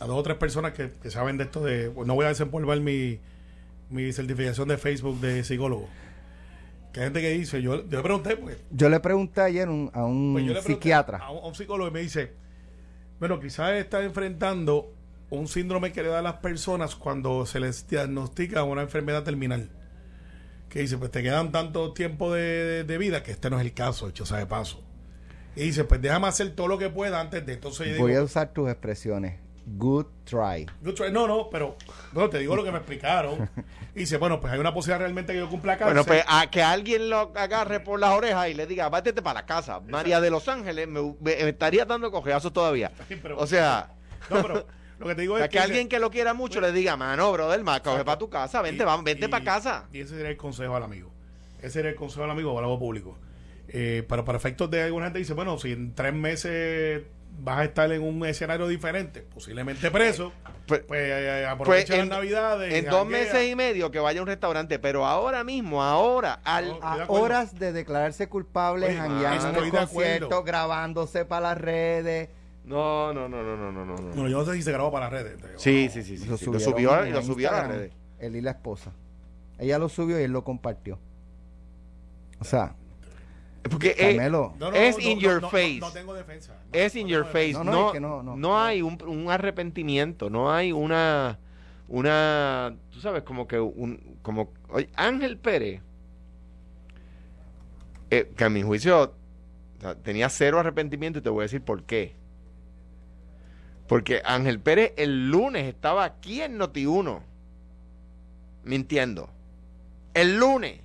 a 0.00 0.06
dos 0.06 0.16
o 0.18 0.22
tres 0.22 0.36
personas 0.36 0.72
que, 0.72 0.90
que 1.02 1.10
saben 1.10 1.36
de 1.38 1.44
esto 1.44 1.62
de, 1.64 1.92
no 2.06 2.14
voy 2.14 2.24
a 2.24 2.28
desempolvar 2.28 2.80
mi, 2.80 3.18
mi 3.90 4.12
certificación 4.12 4.68
de 4.68 4.78
Facebook 4.78 5.20
de 5.20 5.42
psicólogo. 5.44 5.88
Que 6.92 7.00
hay 7.00 7.06
gente 7.06 7.20
que 7.20 7.30
dice, 7.30 7.60
yo, 7.62 7.86
yo 7.88 7.96
le 7.98 8.02
pregunté, 8.02 8.36
pues, 8.36 8.56
Yo 8.70 8.88
le 8.88 9.00
pregunté 9.00 9.40
ayer 9.42 9.68
un- 9.68 9.90
a 9.92 10.04
un 10.04 10.32
pues 10.32 10.44
yo 10.44 10.54
le 10.54 10.60
pregunté 10.60 10.72
psiquiatra. 10.74 11.18
A 11.18 11.30
un, 11.30 11.38
a 11.44 11.46
un 11.48 11.54
psicólogo 11.54 11.88
y 11.90 11.92
me 11.92 12.00
dice, 12.00 12.32
bueno, 13.18 13.40
quizás 13.40 13.72
está 13.72 14.02
enfrentando 14.02 14.92
un 15.30 15.46
síndrome 15.48 15.92
que 15.92 16.02
le 16.02 16.08
da 16.08 16.20
a 16.20 16.22
las 16.22 16.34
personas 16.36 16.94
cuando 16.96 17.44
se 17.44 17.60
les 17.60 17.86
diagnostica 17.88 18.62
una 18.62 18.82
enfermedad 18.82 19.22
terminal. 19.24 19.68
Que 20.70 20.80
dice, 20.80 20.96
pues 20.98 21.10
te 21.10 21.22
quedan 21.22 21.50
tanto 21.52 21.92
tiempo 21.92 22.32
de, 22.32 22.42
de- 22.42 22.84
de 22.84 22.98
vida 22.98 23.22
que 23.22 23.32
este 23.32 23.50
no 23.50 23.58
es 23.58 23.64
el 23.66 23.74
caso, 23.74 24.08
hecho 24.08 24.24
sea 24.24 24.38
de 24.38 24.46
paso. 24.46 24.82
Y 25.56 25.62
dice, 25.62 25.84
pues 25.84 26.00
déjame 26.00 26.28
hacer 26.28 26.50
todo 26.54 26.68
lo 26.68 26.78
que 26.78 26.88
pueda 26.88 27.20
antes 27.20 27.44
de 27.44 27.54
entonces 27.54 27.88
yo 27.88 27.98
Voy 27.98 28.12
digo, 28.12 28.22
a 28.22 28.24
usar 28.24 28.52
tus 28.52 28.70
expresiones. 28.70 29.34
Good 29.76 30.06
try. 30.24 30.66
"Good 30.82 30.94
try". 30.94 31.12
no, 31.12 31.26
no, 31.26 31.48
pero 31.50 31.76
bueno, 32.12 32.30
te 32.30 32.38
digo 32.38 32.56
lo 32.56 32.64
que 32.64 32.70
me 32.72 32.78
explicaron. 32.78 33.48
Y 33.94 34.00
dice, 34.00 34.16
bueno, 34.16 34.40
pues 34.40 34.52
hay 34.52 34.58
una 34.60 34.72
posibilidad 34.72 35.00
realmente 35.00 35.32
que 35.32 35.38
yo 35.40 35.48
cumpla 35.48 35.76
cárcel. 35.76 35.94
Bueno, 35.94 36.04
pues 36.06 36.24
a 36.28 36.48
que 36.50 36.62
alguien 36.62 37.10
lo 37.10 37.32
agarre 37.36 37.80
por 37.80 37.98
las 37.98 38.10
orejas 38.10 38.48
y 38.48 38.54
le 38.54 38.66
diga, 38.66 38.88
vátete 38.88 39.22
para 39.22 39.40
la 39.40 39.46
casa. 39.46 39.80
María 39.80 40.20
de 40.20 40.30
Los 40.30 40.46
Ángeles 40.48 40.86
me, 40.88 41.00
me- 41.02 41.14
me 41.20 41.48
estaría 41.48 41.84
dando 41.84 42.10
cogezazos 42.10 42.52
todavía. 42.52 42.92
Sí, 43.08 43.16
pero- 43.22 43.38
O 43.38 43.46
sea, 43.46 43.90
No, 44.30 44.42
pero 44.42 44.66
lo 44.98 45.06
que 45.06 45.14
te 45.14 45.20
digo 45.22 45.36
a 45.36 45.40
es 45.40 45.44
que 45.44 45.48
que 45.50 45.58
dice- 45.58 45.64
alguien 45.72 45.88
que 45.88 45.98
lo 45.98 46.10
quiera 46.10 46.34
mucho 46.34 46.60
le 46.60 46.72
diga, 46.72 46.96
mano, 46.96 47.32
brother, 47.32 47.62
más 47.64 47.80
coge 47.80 48.04
para 48.04 48.18
tu 48.18 48.28
casa, 48.30 48.62
vente, 48.62 48.84
Y- 48.84 49.04
vente 49.04 49.28
para 49.28 49.44
casa. 49.44 49.86
Y 49.92 50.00
ese 50.00 50.14
sería 50.16 50.30
el 50.30 50.36
consejo 50.36 50.74
al 50.76 50.82
amigo. 50.82 51.10
Ese 51.58 51.70
sería 51.70 51.90
el 51.90 51.96
consejo 51.96 52.24
al 52.24 52.30
amigo 52.30 52.52
o 52.52 52.58
al 52.58 52.78
público. 52.78 53.18
Eh, 53.68 54.04
pero 54.08 54.24
para 54.24 54.38
efectos 54.38 54.70
de 54.70 54.82
alguna 54.84 55.06
gente 55.06 55.18
dice, 55.18 55.34
bueno, 55.34 55.58
si 55.58 55.72
en 55.72 55.94
tres 55.94 56.14
meses 56.14 57.02
vas 57.40 57.58
a 57.60 57.64
estar 57.64 57.90
en 57.92 58.02
un 58.02 58.24
escenario 58.26 58.66
diferente, 58.68 59.22
posiblemente 59.22 59.90
preso, 59.90 60.32
Pues- 60.66 60.80
pues, 60.86 61.00
eh, 61.02 61.38
Pues 61.40 61.46
aprovecha 61.48 61.94
en, 61.94 62.00
las 62.00 62.08
navidades. 62.18 62.74
en 62.74 62.84
dos 62.84 63.00
janguea. 63.00 63.20
meses 63.20 63.48
y 63.50 63.54
medio 63.56 63.90
que 63.90 63.98
vaya 64.00 64.20
a 64.20 64.22
un 64.22 64.26
restaurante, 64.28 64.78
pero 64.78 65.06
ahora 65.06 65.42
mismo, 65.44 65.82
ahora, 65.82 66.40
al, 66.44 66.68
No, 66.68 66.78
A 66.82 67.04
horas 67.08 67.58
de 67.58 67.72
declararse 67.72 68.28
culpable, 68.28 68.94
jangueando 68.94 69.48
en 69.48 69.64
el 69.64 69.70
concierto, 69.70 70.26
acuerdo. 70.26 70.44
grabándose 70.44 71.24
para 71.24 71.48
las 71.54 71.58
redes. 71.58 72.28
No, 72.64 73.14
no, 73.14 73.28
no, 73.30 73.42
no, 73.42 73.56
no, 73.56 73.72
no, 73.72 73.84
no. 73.86 73.94
no. 73.96 74.08
Bueno, 74.10 74.28
yo 74.28 74.38
no 74.38 74.44
sé 74.44 74.52
si 74.54 74.62
se 74.62 74.72
grabó 74.72 74.92
para 74.92 75.06
las 75.10 75.22
redes. 75.22 75.38
Sí, 75.56 75.88
sí, 75.90 76.02
sí, 76.02 76.18
sí, 76.18 76.24
sí. 76.24 76.28
Lo 76.28 76.36
subió 76.60 77.06
y 77.06 77.10
lo 77.12 77.22
subió 77.22 77.48
a 77.48 77.52
las 77.52 77.68
redes. 77.68 77.92
Él 78.18 78.36
y 78.36 78.40
la 78.42 78.50
esposa. 78.50 78.92
Ella 79.58 79.78
lo 79.78 79.88
subió 79.88 80.20
y 80.20 80.24
él 80.24 80.32
lo 80.32 80.44
compartió. 80.44 80.98
O 82.40 82.44
sea, 82.44 82.74
Porque 83.62 83.94
eh, 83.98 84.16
Carmelo, 84.16 84.54
No, 84.58 84.70
no, 84.70 84.76
Es 84.76 84.96
no, 84.96 85.02
in 85.04 85.18
no, 85.18 85.22
your 85.22 85.40
face. 85.42 85.78
No, 85.80 85.90
tengo 85.92 86.14
defensa. 86.14 86.56
es 86.72 86.94
in 86.96 87.06
your 87.08 87.24
face. 87.24 87.52
No, 87.52 87.64
No, 87.64 87.64
no, 87.64 87.78
es 87.78 87.84
no, 87.86 87.92
que 87.92 88.00
no, 88.00 88.36
no. 88.36 88.60
hay 88.62 88.82
un, 88.82 88.98
un 89.06 89.30
arrepentimiento, 89.30 90.30
no 90.30 90.50
hay 90.52 90.72
una 90.72 91.38
una, 91.88 92.76
tú 92.90 93.00
sabes, 93.00 93.22
como 93.22 93.48
que 93.48 93.58
un, 93.58 94.18
como, 94.22 94.52
oye, 94.68 94.90
Ángel 94.94 95.38
Pérez, 95.38 95.80
eh, 98.10 98.30
que 98.36 98.44
a 98.44 98.50
mi 98.50 98.62
juicio 98.62 99.02
o 99.78 99.80
sea, 99.80 99.94
tenía 99.94 100.28
cero 100.28 100.58
arrepentimiento 100.60 101.18
y 101.18 101.22
te 101.22 101.30
voy 101.30 101.40
a 101.40 101.42
decir 101.44 101.62
por 101.62 101.84
qué. 101.84 102.14
Porque 103.86 104.20
Ángel 104.24 104.60
Pérez 104.60 104.92
el 104.96 105.30
lunes 105.30 105.66
estaba 105.66 106.04
aquí 106.04 106.42
en 106.42 106.58
Noti1, 106.58 107.20
mintiendo. 108.64 109.30
El 110.12 110.36
lunes, 110.38 110.80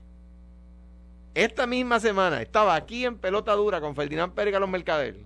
esta 1.36 1.66
misma 1.68 2.00
semana, 2.00 2.42
estaba 2.42 2.76
aquí 2.76 3.06
en 3.06 3.18
pelota 3.18 3.54
dura 3.54 3.82
con 3.82 3.96
Ferdinand 3.96 4.34
Pérez 4.34 4.54
Galón 4.54 4.70
Mercader 4.72 5.18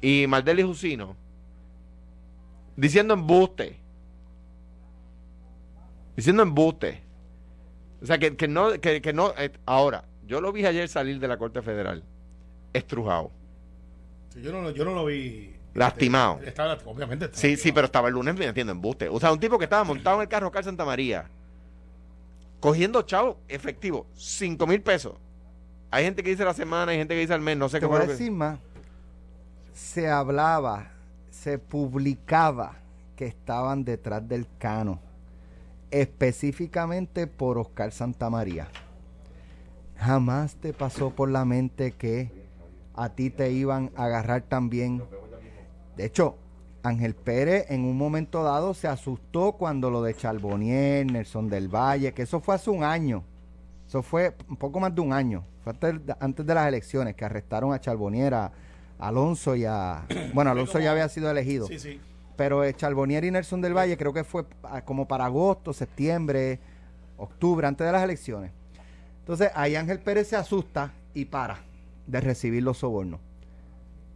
y 0.00 0.26
Maldeli 0.28 0.62
Jusino, 0.62 1.16
diciendo 2.76 3.14
embuste. 3.14 3.80
Diciendo 6.16 6.42
embuste. 6.42 7.02
O 8.02 8.06
sea, 8.06 8.18
que, 8.18 8.36
que 8.36 8.46
no, 8.46 8.72
que, 8.80 9.00
que 9.02 9.12
no. 9.12 9.32
eh, 9.38 9.50
ahora, 9.66 10.04
yo 10.26 10.40
lo 10.40 10.52
vi 10.52 10.64
ayer 10.66 10.88
salir 10.88 11.18
de 11.18 11.26
la 11.26 11.36
Corte 11.38 11.62
Federal, 11.62 12.04
estrujado. 12.72 13.30
Sí, 14.28 14.42
yo, 14.42 14.52
no, 14.52 14.62
lo- 14.62 14.70
yo 14.70 14.84
no 14.84 14.94
lo 14.94 15.06
vi. 15.06 15.56
Lastimado. 15.74 16.34
Este, 16.36 16.50
estaba, 16.50 16.74
obviamente. 16.84 17.24
estaba 17.24 17.40
Sí, 17.40 17.48
sí, 17.48 17.52
lastimado. 17.54 17.74
pero 17.74 17.84
estaba 17.86 18.08
el 18.08 18.14
lunes 18.14 18.36
metiendo 18.36 18.72
embuste. 18.72 19.08
O 19.08 19.18
sea, 19.18 19.32
un 19.32 19.40
tipo 19.40 19.58
que 19.58 19.64
estaba 19.64 19.82
montado 19.82 20.16
en 20.16 20.22
el 20.22 20.28
carro 20.28 20.46
Oscar 20.48 20.62
Santa 20.62 20.84
María, 20.84 21.28
cogiendo 22.64 23.02
chavo 23.02 23.36
efectivo, 23.46 24.06
cinco 24.14 24.66
mil 24.66 24.80
pesos. 24.80 25.12
Hay 25.90 26.04
gente 26.04 26.22
que 26.22 26.30
dice 26.30 26.46
la 26.46 26.54
semana, 26.54 26.92
hay 26.92 26.98
gente 26.98 27.12
que 27.14 27.20
dice 27.20 27.34
al 27.34 27.42
mes, 27.42 27.58
no 27.58 27.68
sé 27.68 27.76
Te 27.76 27.80
qué 27.80 27.86
voy 27.86 27.98
a 27.98 28.06
que- 28.06 28.12
decir 28.12 28.32
más. 28.32 28.58
Se 29.74 30.08
hablaba, 30.08 30.90
se 31.30 31.58
publicaba 31.58 32.76
que 33.16 33.26
estaban 33.26 33.84
detrás 33.84 34.26
del 34.26 34.46
cano, 34.58 34.98
específicamente 35.90 37.26
por 37.26 37.58
Oscar 37.58 37.92
Santamaría. 37.92 38.68
Jamás 39.98 40.56
te 40.56 40.72
pasó 40.72 41.10
por 41.10 41.30
la 41.30 41.44
mente 41.44 41.92
que 41.92 42.30
a 42.94 43.10
ti 43.10 43.28
te 43.28 43.52
iban 43.52 43.90
a 43.94 44.04
agarrar 44.04 44.40
también. 44.42 45.02
De 45.98 46.06
hecho, 46.06 46.36
Ángel 46.84 47.14
Pérez 47.14 47.64
en 47.70 47.82
un 47.84 47.96
momento 47.96 48.42
dado 48.44 48.74
se 48.74 48.86
asustó 48.86 49.52
cuando 49.52 49.90
lo 49.90 50.02
de 50.02 50.14
Charbonnier, 50.14 51.10
Nelson 51.10 51.48
del 51.48 51.68
Valle, 51.68 52.12
que 52.12 52.22
eso 52.22 52.40
fue 52.40 52.54
hace 52.54 52.68
un 52.70 52.84
año. 52.84 53.24
Eso 53.88 54.02
fue 54.02 54.34
un 54.48 54.56
poco 54.56 54.80
más 54.80 54.94
de 54.94 55.00
un 55.00 55.12
año. 55.12 55.44
Fue 55.62 55.72
antes, 56.20 56.46
de 56.46 56.54
las 56.54 56.68
elecciones 56.68 57.14
que 57.14 57.24
arrestaron 57.24 57.72
a 57.72 57.80
Charbonnier, 57.80 58.34
a 58.34 58.52
Alonso 58.98 59.56
y 59.56 59.64
a... 59.64 60.06
Bueno, 60.34 60.50
Alonso 60.50 60.78
ya 60.78 60.92
había 60.92 61.08
sido 61.08 61.30
elegido. 61.30 61.66
Sí, 61.66 61.78
sí. 61.78 61.98
Pero 62.36 62.62
eh, 62.64 62.74
Charbonnier 62.74 63.24
y 63.24 63.30
Nelson 63.30 63.62
del 63.62 63.74
Valle 63.74 63.96
creo 63.96 64.12
que 64.12 64.24
fue 64.24 64.44
como 64.84 65.08
para 65.08 65.24
agosto, 65.24 65.72
septiembre, 65.72 66.58
octubre, 67.16 67.66
antes 67.66 67.86
de 67.86 67.92
las 67.92 68.02
elecciones. 68.02 68.52
Entonces 69.20 69.50
ahí 69.54 69.74
Ángel 69.74 70.00
Pérez 70.00 70.28
se 70.28 70.36
asusta 70.36 70.92
y 71.14 71.24
para 71.24 71.60
de 72.06 72.20
recibir 72.20 72.62
los 72.62 72.78
sobornos. 72.78 73.20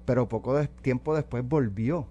Pero 0.05 0.29
poco 0.29 0.55
de- 0.57 0.69
tiempo 0.69 1.15
después 1.15 1.49
volvió. 1.49 2.09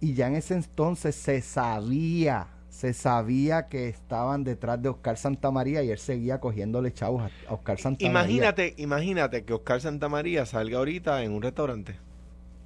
Y 0.00 0.14
ya 0.14 0.28
en 0.28 0.36
ese 0.36 0.54
entonces 0.54 1.14
se 1.16 1.40
sabía, 1.42 2.46
se 2.68 2.92
sabía 2.94 3.66
que 3.68 3.88
estaban 3.88 4.44
detrás 4.44 4.80
de 4.80 4.88
Oscar 4.90 5.16
Santamaría 5.16 5.82
y 5.82 5.90
él 5.90 5.98
seguía 5.98 6.38
cogiéndole 6.40 6.92
chavos 6.92 7.22
a- 7.22 7.50
a 7.50 7.54
Oscar 7.54 7.78
Santamaría. 7.78 8.10
Imagínate, 8.20 8.74
imagínate 8.76 9.44
que 9.44 9.54
Oscar 9.54 9.80
Santa 9.80 10.08
María 10.08 10.46
salga 10.46 10.78
ahorita 10.78 11.22
en 11.24 11.32
un 11.32 11.42
restaurante 11.42 11.96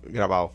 grabado. 0.05 0.53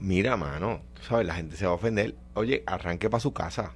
Mira, 0.00 0.36
mano, 0.36 0.80
tú 0.94 1.02
sabes, 1.02 1.26
la 1.26 1.34
gente 1.34 1.56
se 1.56 1.64
va 1.66 1.72
a 1.72 1.74
ofender. 1.74 2.14
Oye, 2.34 2.62
arranque 2.66 3.08
para 3.08 3.20
su 3.20 3.32
casa. 3.32 3.72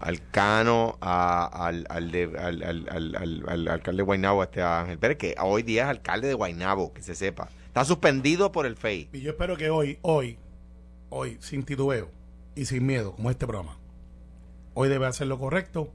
Al 0.00 0.22
Cano, 0.30 0.96
a- 1.00 1.66
al, 1.66 1.86
al, 1.90 2.14
al, 2.14 2.62
al- 2.62 2.88
al- 2.88 3.16
al- 3.16 3.44
al 3.48 3.68
alcalde 3.68 3.98
de 3.98 4.04
Guaynabo, 4.04 4.42
este 4.42 4.62
Ángel 4.62 4.98
Pérez, 4.98 5.18
que 5.18 5.34
hoy 5.40 5.62
día 5.62 5.82
es 5.84 5.88
alcalde 5.88 6.28
de 6.28 6.34
Guaynabo, 6.34 6.92
que 6.92 7.02
se 7.02 7.14
sepa. 7.14 7.48
Está 7.68 7.84
suspendido 7.84 8.50
por 8.52 8.66
el 8.66 8.76
FEI. 8.76 9.08
Y 9.12 9.20
yo 9.20 9.30
espero 9.30 9.56
que 9.56 9.70
hoy, 9.70 9.98
hoy, 10.02 10.38
hoy, 11.10 11.36
sin 11.40 11.62
titubeo 11.64 12.10
y 12.54 12.64
sin 12.64 12.84
miedo, 12.84 13.12
como 13.14 13.30
este 13.30 13.46
programa, 13.46 13.78
hoy 14.74 14.88
debe 14.88 15.06
hacer 15.06 15.26
lo 15.28 15.38
correcto, 15.38 15.92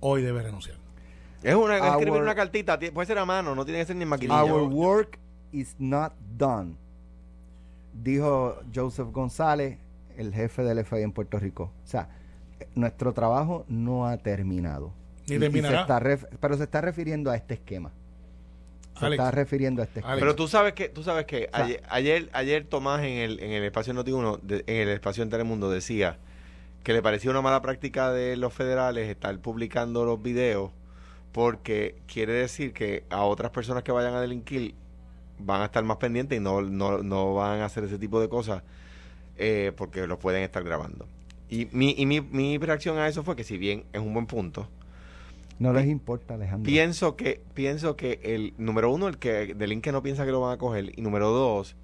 hoy 0.00 0.22
debe 0.22 0.42
renunciar. 0.42 0.76
Es 1.42 1.54
una, 1.54 1.78
Our- 1.78 1.98
escribir 1.98 2.20
una 2.22 2.34
cartita, 2.34 2.78
ti- 2.78 2.90
puede 2.90 3.06
ser 3.06 3.18
a 3.18 3.24
mano, 3.24 3.54
no 3.54 3.64
tiene 3.64 3.80
que 3.80 3.86
ser 3.86 3.96
ni 3.96 4.04
maquinilla. 4.04 4.44
Our 4.44 4.62
work 4.68 5.18
is 5.52 5.76
not 5.78 6.12
done, 6.36 6.74
dijo 7.92 8.56
Joseph 8.74 9.08
González, 9.12 9.78
el 10.16 10.32
jefe 10.32 10.62
del 10.62 10.84
FBI 10.84 11.02
en 11.02 11.12
Puerto 11.12 11.38
Rico. 11.38 11.72
O 11.84 11.86
sea, 11.86 12.08
nuestro 12.74 13.12
trabajo 13.12 13.64
no 13.68 14.06
ha 14.06 14.16
terminado. 14.18 14.92
Ni 15.28 15.34
Y- 15.34 15.36
y 15.36 15.40
terminará. 15.40 15.76
se 15.76 15.80
está 15.82 16.00
ref- 16.00 16.28
pero 16.40 16.56
se 16.56 16.64
está 16.64 16.80
refiriendo 16.80 17.30
a 17.30 17.36
este 17.36 17.54
esquema. 17.54 17.92
Se 18.98 19.06
Alex. 19.06 19.20
está 19.20 19.30
refiriendo 19.32 19.82
a 19.82 19.86
este. 19.86 20.00
Alex. 20.04 20.20
Pero 20.20 20.34
tú 20.36 20.46
sabes 20.48 20.72
que, 20.74 20.88
tú 20.88 21.02
sabes 21.02 21.24
que 21.26 21.48
sea, 21.52 21.64
ayer, 21.64 21.82
ayer, 21.88 22.30
ayer 22.32 22.64
Tomás 22.64 23.00
en 23.02 23.12
el, 23.18 23.40
en 23.40 23.50
el 23.52 23.64
espacio 23.64 23.92
Noti1, 23.94 24.40
de- 24.42 24.64
en 24.66 24.76
el 24.76 24.88
espacio 24.90 25.22
en 25.22 25.30
Telemundo 25.30 25.68
decía 25.70 26.18
que 26.84 26.92
le 26.92 27.02
parecía 27.02 27.30
una 27.30 27.40
mala 27.42 27.60
práctica 27.62 28.12
de 28.12 28.36
los 28.36 28.52
federales 28.52 29.08
estar 29.08 29.36
publicando 29.40 30.04
los 30.04 30.22
videos 30.22 30.70
porque 31.32 31.96
quiere 32.06 32.32
decir 32.34 32.72
que 32.72 33.04
a 33.10 33.22
otras 33.24 33.50
personas 33.50 33.82
que 33.82 33.90
vayan 33.92 34.14
a 34.14 34.20
delinquir 34.20 34.74
van 35.38 35.62
a 35.62 35.64
estar 35.64 35.82
más 35.82 35.96
pendientes 35.96 36.38
y 36.38 36.40
no, 36.40 36.60
no, 36.62 36.98
no 37.02 37.34
van 37.34 37.60
a 37.60 37.64
hacer 37.64 37.84
ese 37.84 37.98
tipo 37.98 38.20
de 38.20 38.28
cosas 38.28 38.62
eh, 39.36 39.72
porque 39.76 40.06
los 40.06 40.18
pueden 40.18 40.42
estar 40.44 40.62
grabando. 40.62 41.08
Y, 41.48 41.66
mi, 41.72 41.94
y 41.98 42.06
mi, 42.06 42.20
mi 42.20 42.56
reacción 42.58 42.98
a 42.98 43.08
eso 43.08 43.24
fue 43.24 43.34
que 43.34 43.42
si 43.44 43.58
bien 43.58 43.84
es 43.92 44.00
un 44.00 44.12
buen 44.14 44.26
punto, 44.26 44.68
no 45.58 45.72
les 45.72 45.86
importa, 45.86 46.34
Alejandro. 46.34 46.66
Pienso 46.66 47.16
que, 47.16 47.40
pienso 47.54 47.96
que 47.96 48.20
el 48.22 48.54
número 48.58 48.92
uno, 48.92 49.08
el 49.08 49.18
que 49.18 49.54
delinque 49.54 49.92
no 49.92 50.02
piensa 50.02 50.24
que 50.24 50.32
lo 50.32 50.40
van 50.40 50.52
a 50.54 50.58
coger, 50.58 50.92
y 50.98 51.02
número 51.02 51.30
dos, 51.30 51.76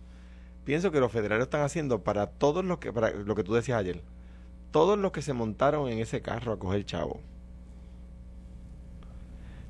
pienso 0.64 0.90
que 0.90 1.00
los 1.00 1.12
federales 1.12 1.44
están 1.44 1.62
haciendo 1.62 2.02
para 2.02 2.26
todos 2.26 2.64
los 2.64 2.78
que, 2.78 2.92
para 2.92 3.10
lo 3.10 3.34
que 3.34 3.44
tú 3.44 3.54
decías 3.54 3.78
ayer, 3.78 4.02
todos 4.70 4.98
los 4.98 5.12
que 5.12 5.22
se 5.22 5.32
montaron 5.32 5.88
en 5.88 5.98
ese 5.98 6.20
carro 6.20 6.52
a 6.52 6.58
coger 6.58 6.84
chavo, 6.84 7.20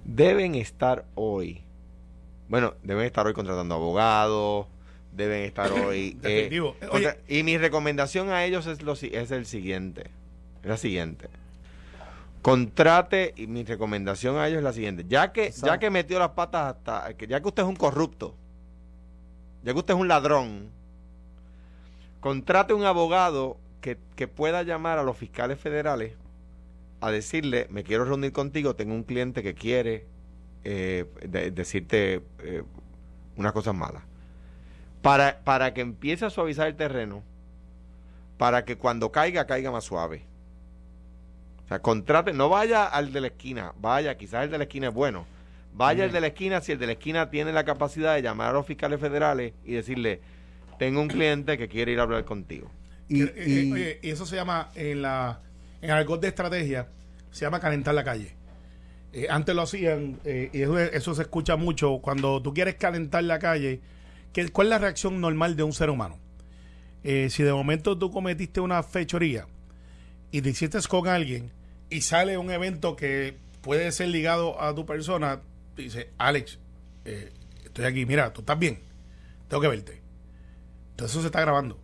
deben 0.05 0.55
estar 0.55 1.05
hoy, 1.15 1.63
bueno, 2.49 2.75
deben 2.83 3.05
estar 3.05 3.27
hoy 3.27 3.33
contratando 3.33 3.75
abogados, 3.75 4.67
deben 5.15 5.43
estar 5.45 5.71
hoy, 5.87 6.17
eh, 6.23 6.29
Definitivo. 6.29 6.77
Eh, 6.81 6.87
contra- 6.89 7.17
oye. 7.29 7.39
y 7.39 7.43
mi 7.43 7.59
recomendación 7.59 8.31
a 8.31 8.45
ellos 8.45 8.67
es 8.67 8.83
lo 8.83 8.97
si- 8.97 9.11
es 9.15 9.31
el 9.31 9.47
siguiente, 9.47 10.05
es 10.63 10.69
la 10.69 10.77
siguiente 10.77 11.29
contrate 12.43 13.35
y 13.37 13.47
mi 13.47 13.65
recomendación 13.65 14.37
a 14.39 14.47
ellos 14.49 14.59
es 14.59 14.65
la 14.65 14.73
siguiente. 14.73 15.05
Ya 15.09 15.33
que 15.33 15.47
Exacto. 15.47 15.67
ya 15.67 15.79
que 15.79 15.91
metió 15.91 16.19
las 16.19 16.31
patas 16.31 16.75
hasta 16.77 17.15
que 17.15 17.27
ya 17.27 17.41
que 17.41 17.49
usted 17.49 17.63
es 17.63 17.69
un 17.69 17.77
corrupto 17.77 18.35
ya 19.63 19.73
que 19.73 19.79
usted 19.79 19.95
es 19.95 20.01
un 20.01 20.09
ladrón 20.09 20.71
contrate 22.21 22.75
un 22.75 22.85
abogado 22.85 23.59
que, 23.81 23.99
que 24.17 24.29
pueda 24.29 24.63
llamar 24.63 24.99
a 24.99 25.03
los 25.03 25.17
fiscales 25.17 25.59
federales 25.59 26.15
a 27.01 27.11
decirle 27.11 27.67
me 27.71 27.83
quiero 27.83 28.05
reunir 28.05 28.33
contigo 28.33 28.75
tengo 28.77 28.95
un 28.95 29.05
cliente 29.05 29.43
que 29.43 29.55
quiere 29.55 30.07
eh, 30.65 31.07
de- 31.27 31.51
decirte 31.51 32.23
eh, 32.41 32.63
unas 33.37 33.53
cosas 33.53 33.75
malas 33.75 34.03
para, 35.03 35.41
para 35.45 35.73
que 35.73 35.81
empiece 35.81 36.27
a 36.27 36.31
suavizar 36.31 36.69
el 36.69 36.77
terreno 36.77 37.23
para 38.37 38.65
que 38.65 38.77
cuando 38.77 39.11
caiga 39.13 39.47
caiga 39.47 39.71
más 39.71 39.85
suave 39.85 40.25
sea, 41.71 41.79
contrate, 41.81 42.33
no 42.33 42.49
vaya 42.49 42.85
al 42.85 43.13
de 43.13 43.21
la 43.21 43.27
esquina, 43.29 43.73
vaya, 43.81 44.17
quizás 44.19 44.45
el 44.45 44.51
de 44.51 44.59
la 44.59 44.65
esquina 44.65 44.89
es 44.89 44.95
bueno. 44.95 45.25
Vaya 45.73 46.03
al 46.05 46.11
de 46.13 46.21
la 46.21 46.27
esquina 46.27 46.61
si 46.61 46.73
el 46.73 46.79
de 46.81 46.87
la 46.87 46.93
esquina 46.93 47.31
tiene 47.31 47.53
la 47.53 47.65
capacidad 47.65 48.15
de 48.17 48.23
llamar 48.23 48.49
a 48.51 48.53
los 48.55 48.67
fiscales 48.67 48.99
federales 49.01 49.53
y 49.65 49.75
decirle, 49.75 50.21
tengo 50.81 51.01
un 51.01 51.07
cliente 51.09 51.57
que 51.57 51.69
quiere 51.69 51.93
ir 51.93 52.01
a 52.01 52.03
hablar 52.03 52.25
contigo. 52.25 52.69
Y, 53.09 53.23
Eh, 53.23 53.33
eh, 53.37 53.49
y- 53.67 53.73
oye, 53.73 53.99
y 54.03 54.11
eso 54.11 54.27
se 54.27 54.35
llama, 54.37 54.71
en 54.75 55.03
la 55.03 55.41
en 55.81 55.91
argot 55.93 56.21
de 56.21 56.29
estrategia, 56.29 56.89
se 57.31 57.45
llama 57.45 57.61
calentar 57.61 57.95
la 57.95 58.03
calle. 58.05 58.35
Eh, 59.13 59.29
antes 59.31 59.55
lo 59.55 59.63
hacían, 59.63 60.19
eh, 60.25 60.51
y 60.53 60.63
eso, 60.63 60.79
eso 60.79 61.15
se 61.15 61.23
escucha 61.23 61.57
mucho, 61.57 61.99
cuando 62.03 62.43
tú 62.43 62.53
quieres 62.53 62.75
calentar 62.75 63.23
la 63.25 63.39
calle, 63.39 63.81
¿qué, 64.33 64.49
¿cuál 64.51 64.67
es 64.67 64.71
la 64.71 64.79
reacción 64.79 65.21
normal 65.21 65.57
de 65.57 65.63
un 65.63 65.73
ser 65.73 65.89
humano? 65.91 66.19
Eh, 67.05 67.29
si 67.31 67.43
de 67.45 67.53
momento 67.53 67.97
tú 67.97 68.11
cometiste 68.11 68.61
una 68.61 68.83
fechoría 68.83 69.47
y 70.33 70.43
te 70.43 70.51
hiciste 70.51 70.79
con 70.89 71.09
alguien 71.09 71.51
y 71.91 72.01
sale 72.03 72.39
un 72.39 72.51
evento 72.51 72.97
que 72.97 73.37
puede 73.61 73.91
ser 73.93 74.09
ligado 74.09 74.61
a 74.63 74.75
tu 74.75 74.87
persona, 74.87 75.41
dice, 75.77 76.11
Alex, 76.19 76.59
eh, 77.05 77.33
estoy 77.65 77.85
aquí, 77.85 78.07
mira, 78.07 78.33
tú 78.33 78.41
estás 78.41 78.59
bien, 78.59 78.79
tengo 79.49 79.61
que 79.61 79.69
verte. 79.69 80.01
Entonces 80.93 81.13
eso 81.15 81.21
se 81.23 81.27
está 81.27 81.41
grabando. 81.41 81.79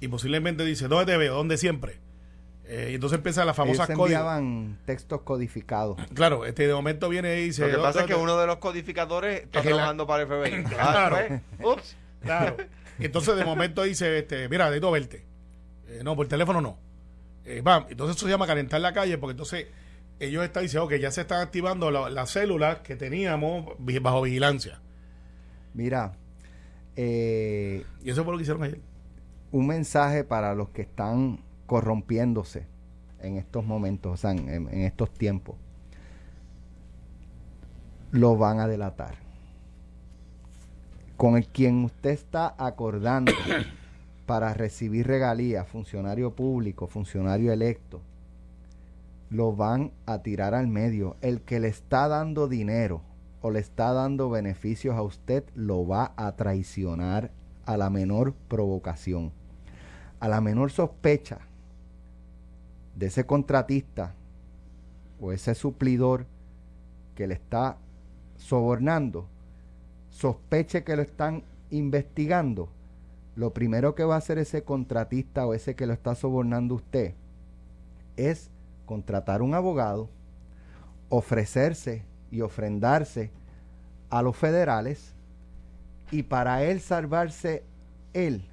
Y 0.00 0.08
posiblemente 0.08 0.64
dice, 0.64 0.88
¿dónde 0.88 1.12
te 1.12 1.18
veo? 1.18 1.34
¿Dónde 1.34 1.56
siempre? 1.56 2.00
Eh, 2.68 2.88
y 2.90 2.94
entonces 2.96 3.18
empieza 3.18 3.44
la 3.44 3.52
ellos 3.52 3.56
famosa 3.56 3.86
código. 3.86 4.04
enviaban 4.06 4.78
textos 4.86 5.22
codificados. 5.22 5.96
Claro, 6.14 6.44
este 6.44 6.66
de 6.66 6.74
momento 6.74 7.08
viene 7.08 7.38
y 7.40 7.44
dice. 7.46 7.62
Lo 7.62 7.68
que 7.68 7.74
pasa 7.76 7.88
es 7.88 7.94
"¿Dónde 7.94 8.08
que 8.08 8.14
te-?" 8.14 8.20
uno 8.22 8.36
de 8.38 8.46
los 8.46 8.56
codificadores 8.56 9.42
está 9.44 9.60
Es 9.60 9.62
que 9.64 9.70
la- 9.70 9.76
trabajando 9.76 10.06
para 10.06 10.22
el 10.24 10.28
FBI. 10.28 11.42
Ups. 11.64 11.96
Claro. 12.22 12.56
Entonces 12.98 13.36
de 13.36 13.44
momento 13.44 13.82
dice, 13.82 14.18
este, 14.18 14.48
mira, 14.48 14.64
necesito 14.66 14.90
verte. 14.90 15.24
Eh, 15.88 16.00
no, 16.02 16.16
por 16.16 16.26
teléfono 16.28 16.60
no. 16.60 16.78
Eh, 17.46 17.62
entonces 17.88 18.16
eso 18.16 18.26
se 18.26 18.32
llama 18.32 18.46
calentar 18.46 18.80
la 18.80 18.92
calle, 18.92 19.18
porque 19.18 19.32
entonces 19.32 19.66
ellos 20.18 20.44
están 20.44 20.62
diciendo 20.64 20.88
que 20.88 20.98
ya 21.00 21.10
se 21.10 21.20
están 21.22 21.40
activando 21.40 21.90
la- 21.90 22.10
las 22.10 22.30
células 22.30 22.78
que 22.80 22.96
teníamos 22.96 23.66
bajo 24.02 24.22
vigilancia. 24.22 24.80
Mira, 25.74 26.12
eh, 26.96 27.84
Y 28.02 28.10
eso 28.10 28.24
fue 28.24 28.32
lo 28.32 28.38
que 28.38 28.42
hicieron 28.42 28.62
ayer. 28.62 28.80
un 29.52 29.66
mensaje 29.66 30.24
para 30.24 30.54
los 30.54 30.70
que 30.70 30.82
están 30.82 31.40
corrompiéndose 31.66 32.66
en 33.20 33.36
estos 33.36 33.64
momentos, 33.64 34.12
o 34.14 34.16
sea, 34.16 34.30
en, 34.32 34.48
en 34.48 34.82
estos 34.82 35.10
tiempos. 35.12 35.56
Lo 38.12 38.36
van 38.36 38.60
a 38.60 38.66
delatar. 38.68 39.14
Con 41.16 41.36
el 41.36 41.46
quien 41.48 41.84
usted 41.84 42.10
está 42.10 42.54
acordando 42.58 43.32
para 44.26 44.52
recibir 44.54 45.06
regalías, 45.06 45.68
funcionario 45.68 46.34
público, 46.34 46.88
funcionario 46.88 47.52
electo, 47.52 48.02
lo 49.30 49.54
van 49.54 49.92
a 50.04 50.22
tirar 50.22 50.54
al 50.54 50.66
medio. 50.66 51.16
El 51.20 51.40
que 51.40 51.60
le 51.60 51.68
está 51.68 52.08
dando 52.08 52.48
dinero 52.48 53.02
o 53.40 53.50
le 53.50 53.60
está 53.60 53.92
dando 53.92 54.28
beneficios 54.28 54.96
a 54.96 55.02
usted, 55.02 55.44
lo 55.54 55.86
va 55.86 56.12
a 56.16 56.32
traicionar 56.32 57.30
a 57.64 57.76
la 57.76 57.90
menor 57.90 58.34
provocación, 58.48 59.32
a 60.20 60.28
la 60.28 60.40
menor 60.40 60.70
sospecha 60.70 61.38
de 62.96 63.06
ese 63.06 63.24
contratista 63.26 64.14
o 65.20 65.32
ese 65.32 65.54
suplidor 65.54 66.26
que 67.14 67.26
le 67.26 67.34
está 67.34 67.76
sobornando, 68.36 69.26
sospeche 70.10 70.84
que 70.84 70.96
lo 70.96 71.02
están 71.02 71.42
investigando, 71.70 72.68
lo 73.36 73.52
primero 73.52 73.94
que 73.94 74.02
va 74.02 74.14
a 74.14 74.18
hacer 74.18 74.38
ese 74.38 74.64
contratista 74.64 75.46
o 75.46 75.52
ese 75.54 75.76
que 75.76 75.86
lo 75.86 75.92
está 75.92 76.14
sobornando 76.14 76.74
usted 76.74 77.14
es 78.16 78.50
contratar 78.86 79.42
un 79.42 79.54
abogado, 79.54 80.08
ofrecerse 81.10 82.04
y 82.30 82.40
ofrendarse 82.40 83.30
a 84.08 84.22
los 84.22 84.36
federales 84.36 85.14
y 86.10 86.22
para 86.22 86.64
él 86.64 86.80
salvarse 86.80 87.62
él 88.14 88.48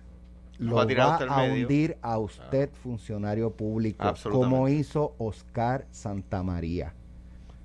Lo 0.57 0.75
va 0.75 0.81
a 0.83 1.25
va 1.25 1.43
hundir 1.43 1.97
a 2.01 2.17
usted 2.17 2.69
funcionario 2.73 3.51
público 3.51 4.13
como 4.29 4.67
hizo 4.67 5.15
Oscar 5.17 5.87
Santamaría 5.91 6.93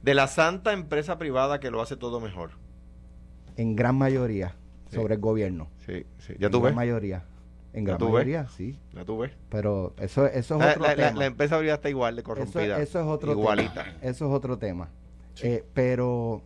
De 0.02 0.14
la 0.14 0.28
santa 0.28 0.72
empresa 0.72 1.18
privada 1.18 1.58
que 1.58 1.70
lo 1.70 1.82
hace 1.82 1.96
todo 1.96 2.20
mejor. 2.20 2.52
en 3.56 3.74
gran 3.74 3.96
mayoría. 3.96 4.54
Sobre 4.90 5.14
el 5.14 5.20
gobierno 5.20 5.68
Sí, 5.86 6.04
sí. 6.18 6.34
Ya 6.38 6.46
en 6.46 6.52
tú 6.52 6.60
gran 6.60 6.74
mayoría 6.74 7.24
en 7.74 7.84
¿Ya 7.84 7.96
gran 7.96 7.98
ves? 8.06 8.12
mayoría 8.12 8.48
sí 8.48 8.78
Ya 8.94 9.04
tú 9.04 9.18
ves. 9.18 9.32
pero 9.50 9.94
eso 9.98 10.26
eso 10.26 10.54
es 10.54 10.60
La, 10.60 10.70
otro 10.70 10.82
la- 10.82 10.88
la- 10.88 11.08
tema 11.08 11.18
la 11.20 11.26
empresa 11.26 11.58
privada 11.58 11.76
está 11.76 11.88
igual 11.90 12.16
de 12.16 12.22
corrompida. 12.22 12.80
eso 12.80 13.00
es 13.00 13.06
otro 13.06 13.32
Igualita. 13.32 13.84
tema. 13.84 13.96
Eso 14.02 14.26
es 14.26 14.32
otro 14.32 14.58
tema. 14.58 14.88
Eh, 15.42 15.64
pero, 15.74 16.10
o 16.32 16.42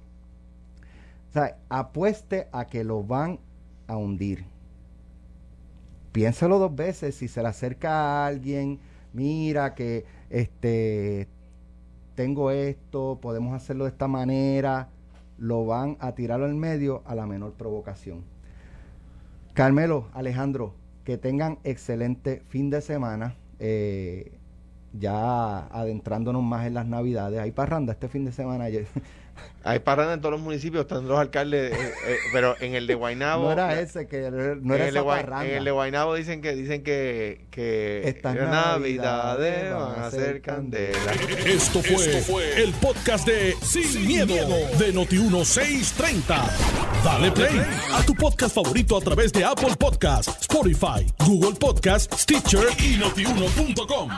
sea, 1.32 1.56
apueste 1.70 2.48
a 2.52 2.66
que 2.66 2.84
lo 2.84 3.02
van 3.02 3.38
a 3.86 3.96
hundir. 3.96 4.44
Piénselo 6.12 6.58
dos 6.58 6.74
veces. 6.74 7.14
Si 7.14 7.28
se 7.28 7.40
le 7.42 7.48
acerca 7.48 7.90
a 7.90 8.26
alguien, 8.26 8.80
mira 9.14 9.74
que 9.74 10.04
este 10.28 11.28
tengo 12.14 12.50
esto, 12.50 13.18
podemos 13.22 13.54
hacerlo 13.54 13.84
de 13.84 13.90
esta 13.90 14.08
manera, 14.08 14.88
lo 15.38 15.64
van 15.64 15.96
a 16.00 16.12
tirar 16.14 16.42
al 16.42 16.54
medio 16.54 17.02
a 17.06 17.14
la 17.14 17.26
menor 17.26 17.52
provocación. 17.54 18.22
Carmelo, 19.54 20.08
Alejandro, 20.14 20.74
que 21.04 21.18
tengan 21.18 21.58
excelente 21.64 22.42
fin 22.48 22.70
de 22.70 22.80
semana. 22.80 23.36
Eh, 23.58 24.38
ya 24.94 25.66
adentrándonos 25.66 26.42
más 26.42 26.66
en 26.66 26.74
las 26.74 26.86
navidades. 26.86 27.38
Hay 27.38 27.52
parranda 27.52 27.92
este 27.92 28.08
fin 28.08 28.24
de 28.24 28.32
semana. 28.32 28.66
Hay 29.64 29.78
parrandas 29.78 30.16
en 30.16 30.20
todos 30.20 30.32
los 30.32 30.40
municipios, 30.40 30.82
están 30.82 31.06
los 31.06 31.18
alcaldes, 31.18 31.72
eh, 31.72 31.92
eh, 32.08 32.16
pero 32.32 32.56
en 32.60 32.74
el 32.74 32.86
de 32.88 32.94
Guaynabo. 32.96 33.44
no 33.44 33.52
era 33.52 33.78
ese, 33.80 34.08
que 34.08 34.28
no 34.30 34.42
en, 34.42 34.70
era 34.72 34.88
el 34.88 34.94
de 34.94 34.98
esa 34.98 35.02
Guay- 35.02 35.20
parranda. 35.20 35.46
en 35.46 35.54
el 35.58 35.64
de 35.64 35.70
Guaynabo 35.70 36.14
dicen 36.16 36.42
que 36.42 36.52
dicen 36.54 36.82
que, 36.82 37.46
que 37.52 38.08
Estas 38.08 38.34
navidades 38.34 39.62
navidades 39.70 39.74
van 39.74 40.00
a 40.02 40.10
ser 40.10 40.42
candela. 40.42 41.12
Esto 41.46 41.80
fue, 41.82 42.62
el 42.62 42.72
podcast 42.74 43.26
de 43.26 43.54
Sin, 43.62 44.06
miedo, 44.06 44.34
de 44.78 44.92
Noti1630. 44.92 46.42
Dale 47.04 47.30
play 47.32 47.60
a 47.92 48.02
tu 48.04 48.14
podcast 48.14 48.54
favorito 48.54 48.96
a 48.96 49.00
través 49.00 49.32
de 49.32 49.44
Apple 49.44 49.74
Podcasts, 49.78 50.38
Spotify, 50.42 51.06
Google 51.24 51.54
Podcasts, 51.58 52.22
Stitcher 52.22 52.66
y 52.78 52.96
notiuno.com. 52.96 54.10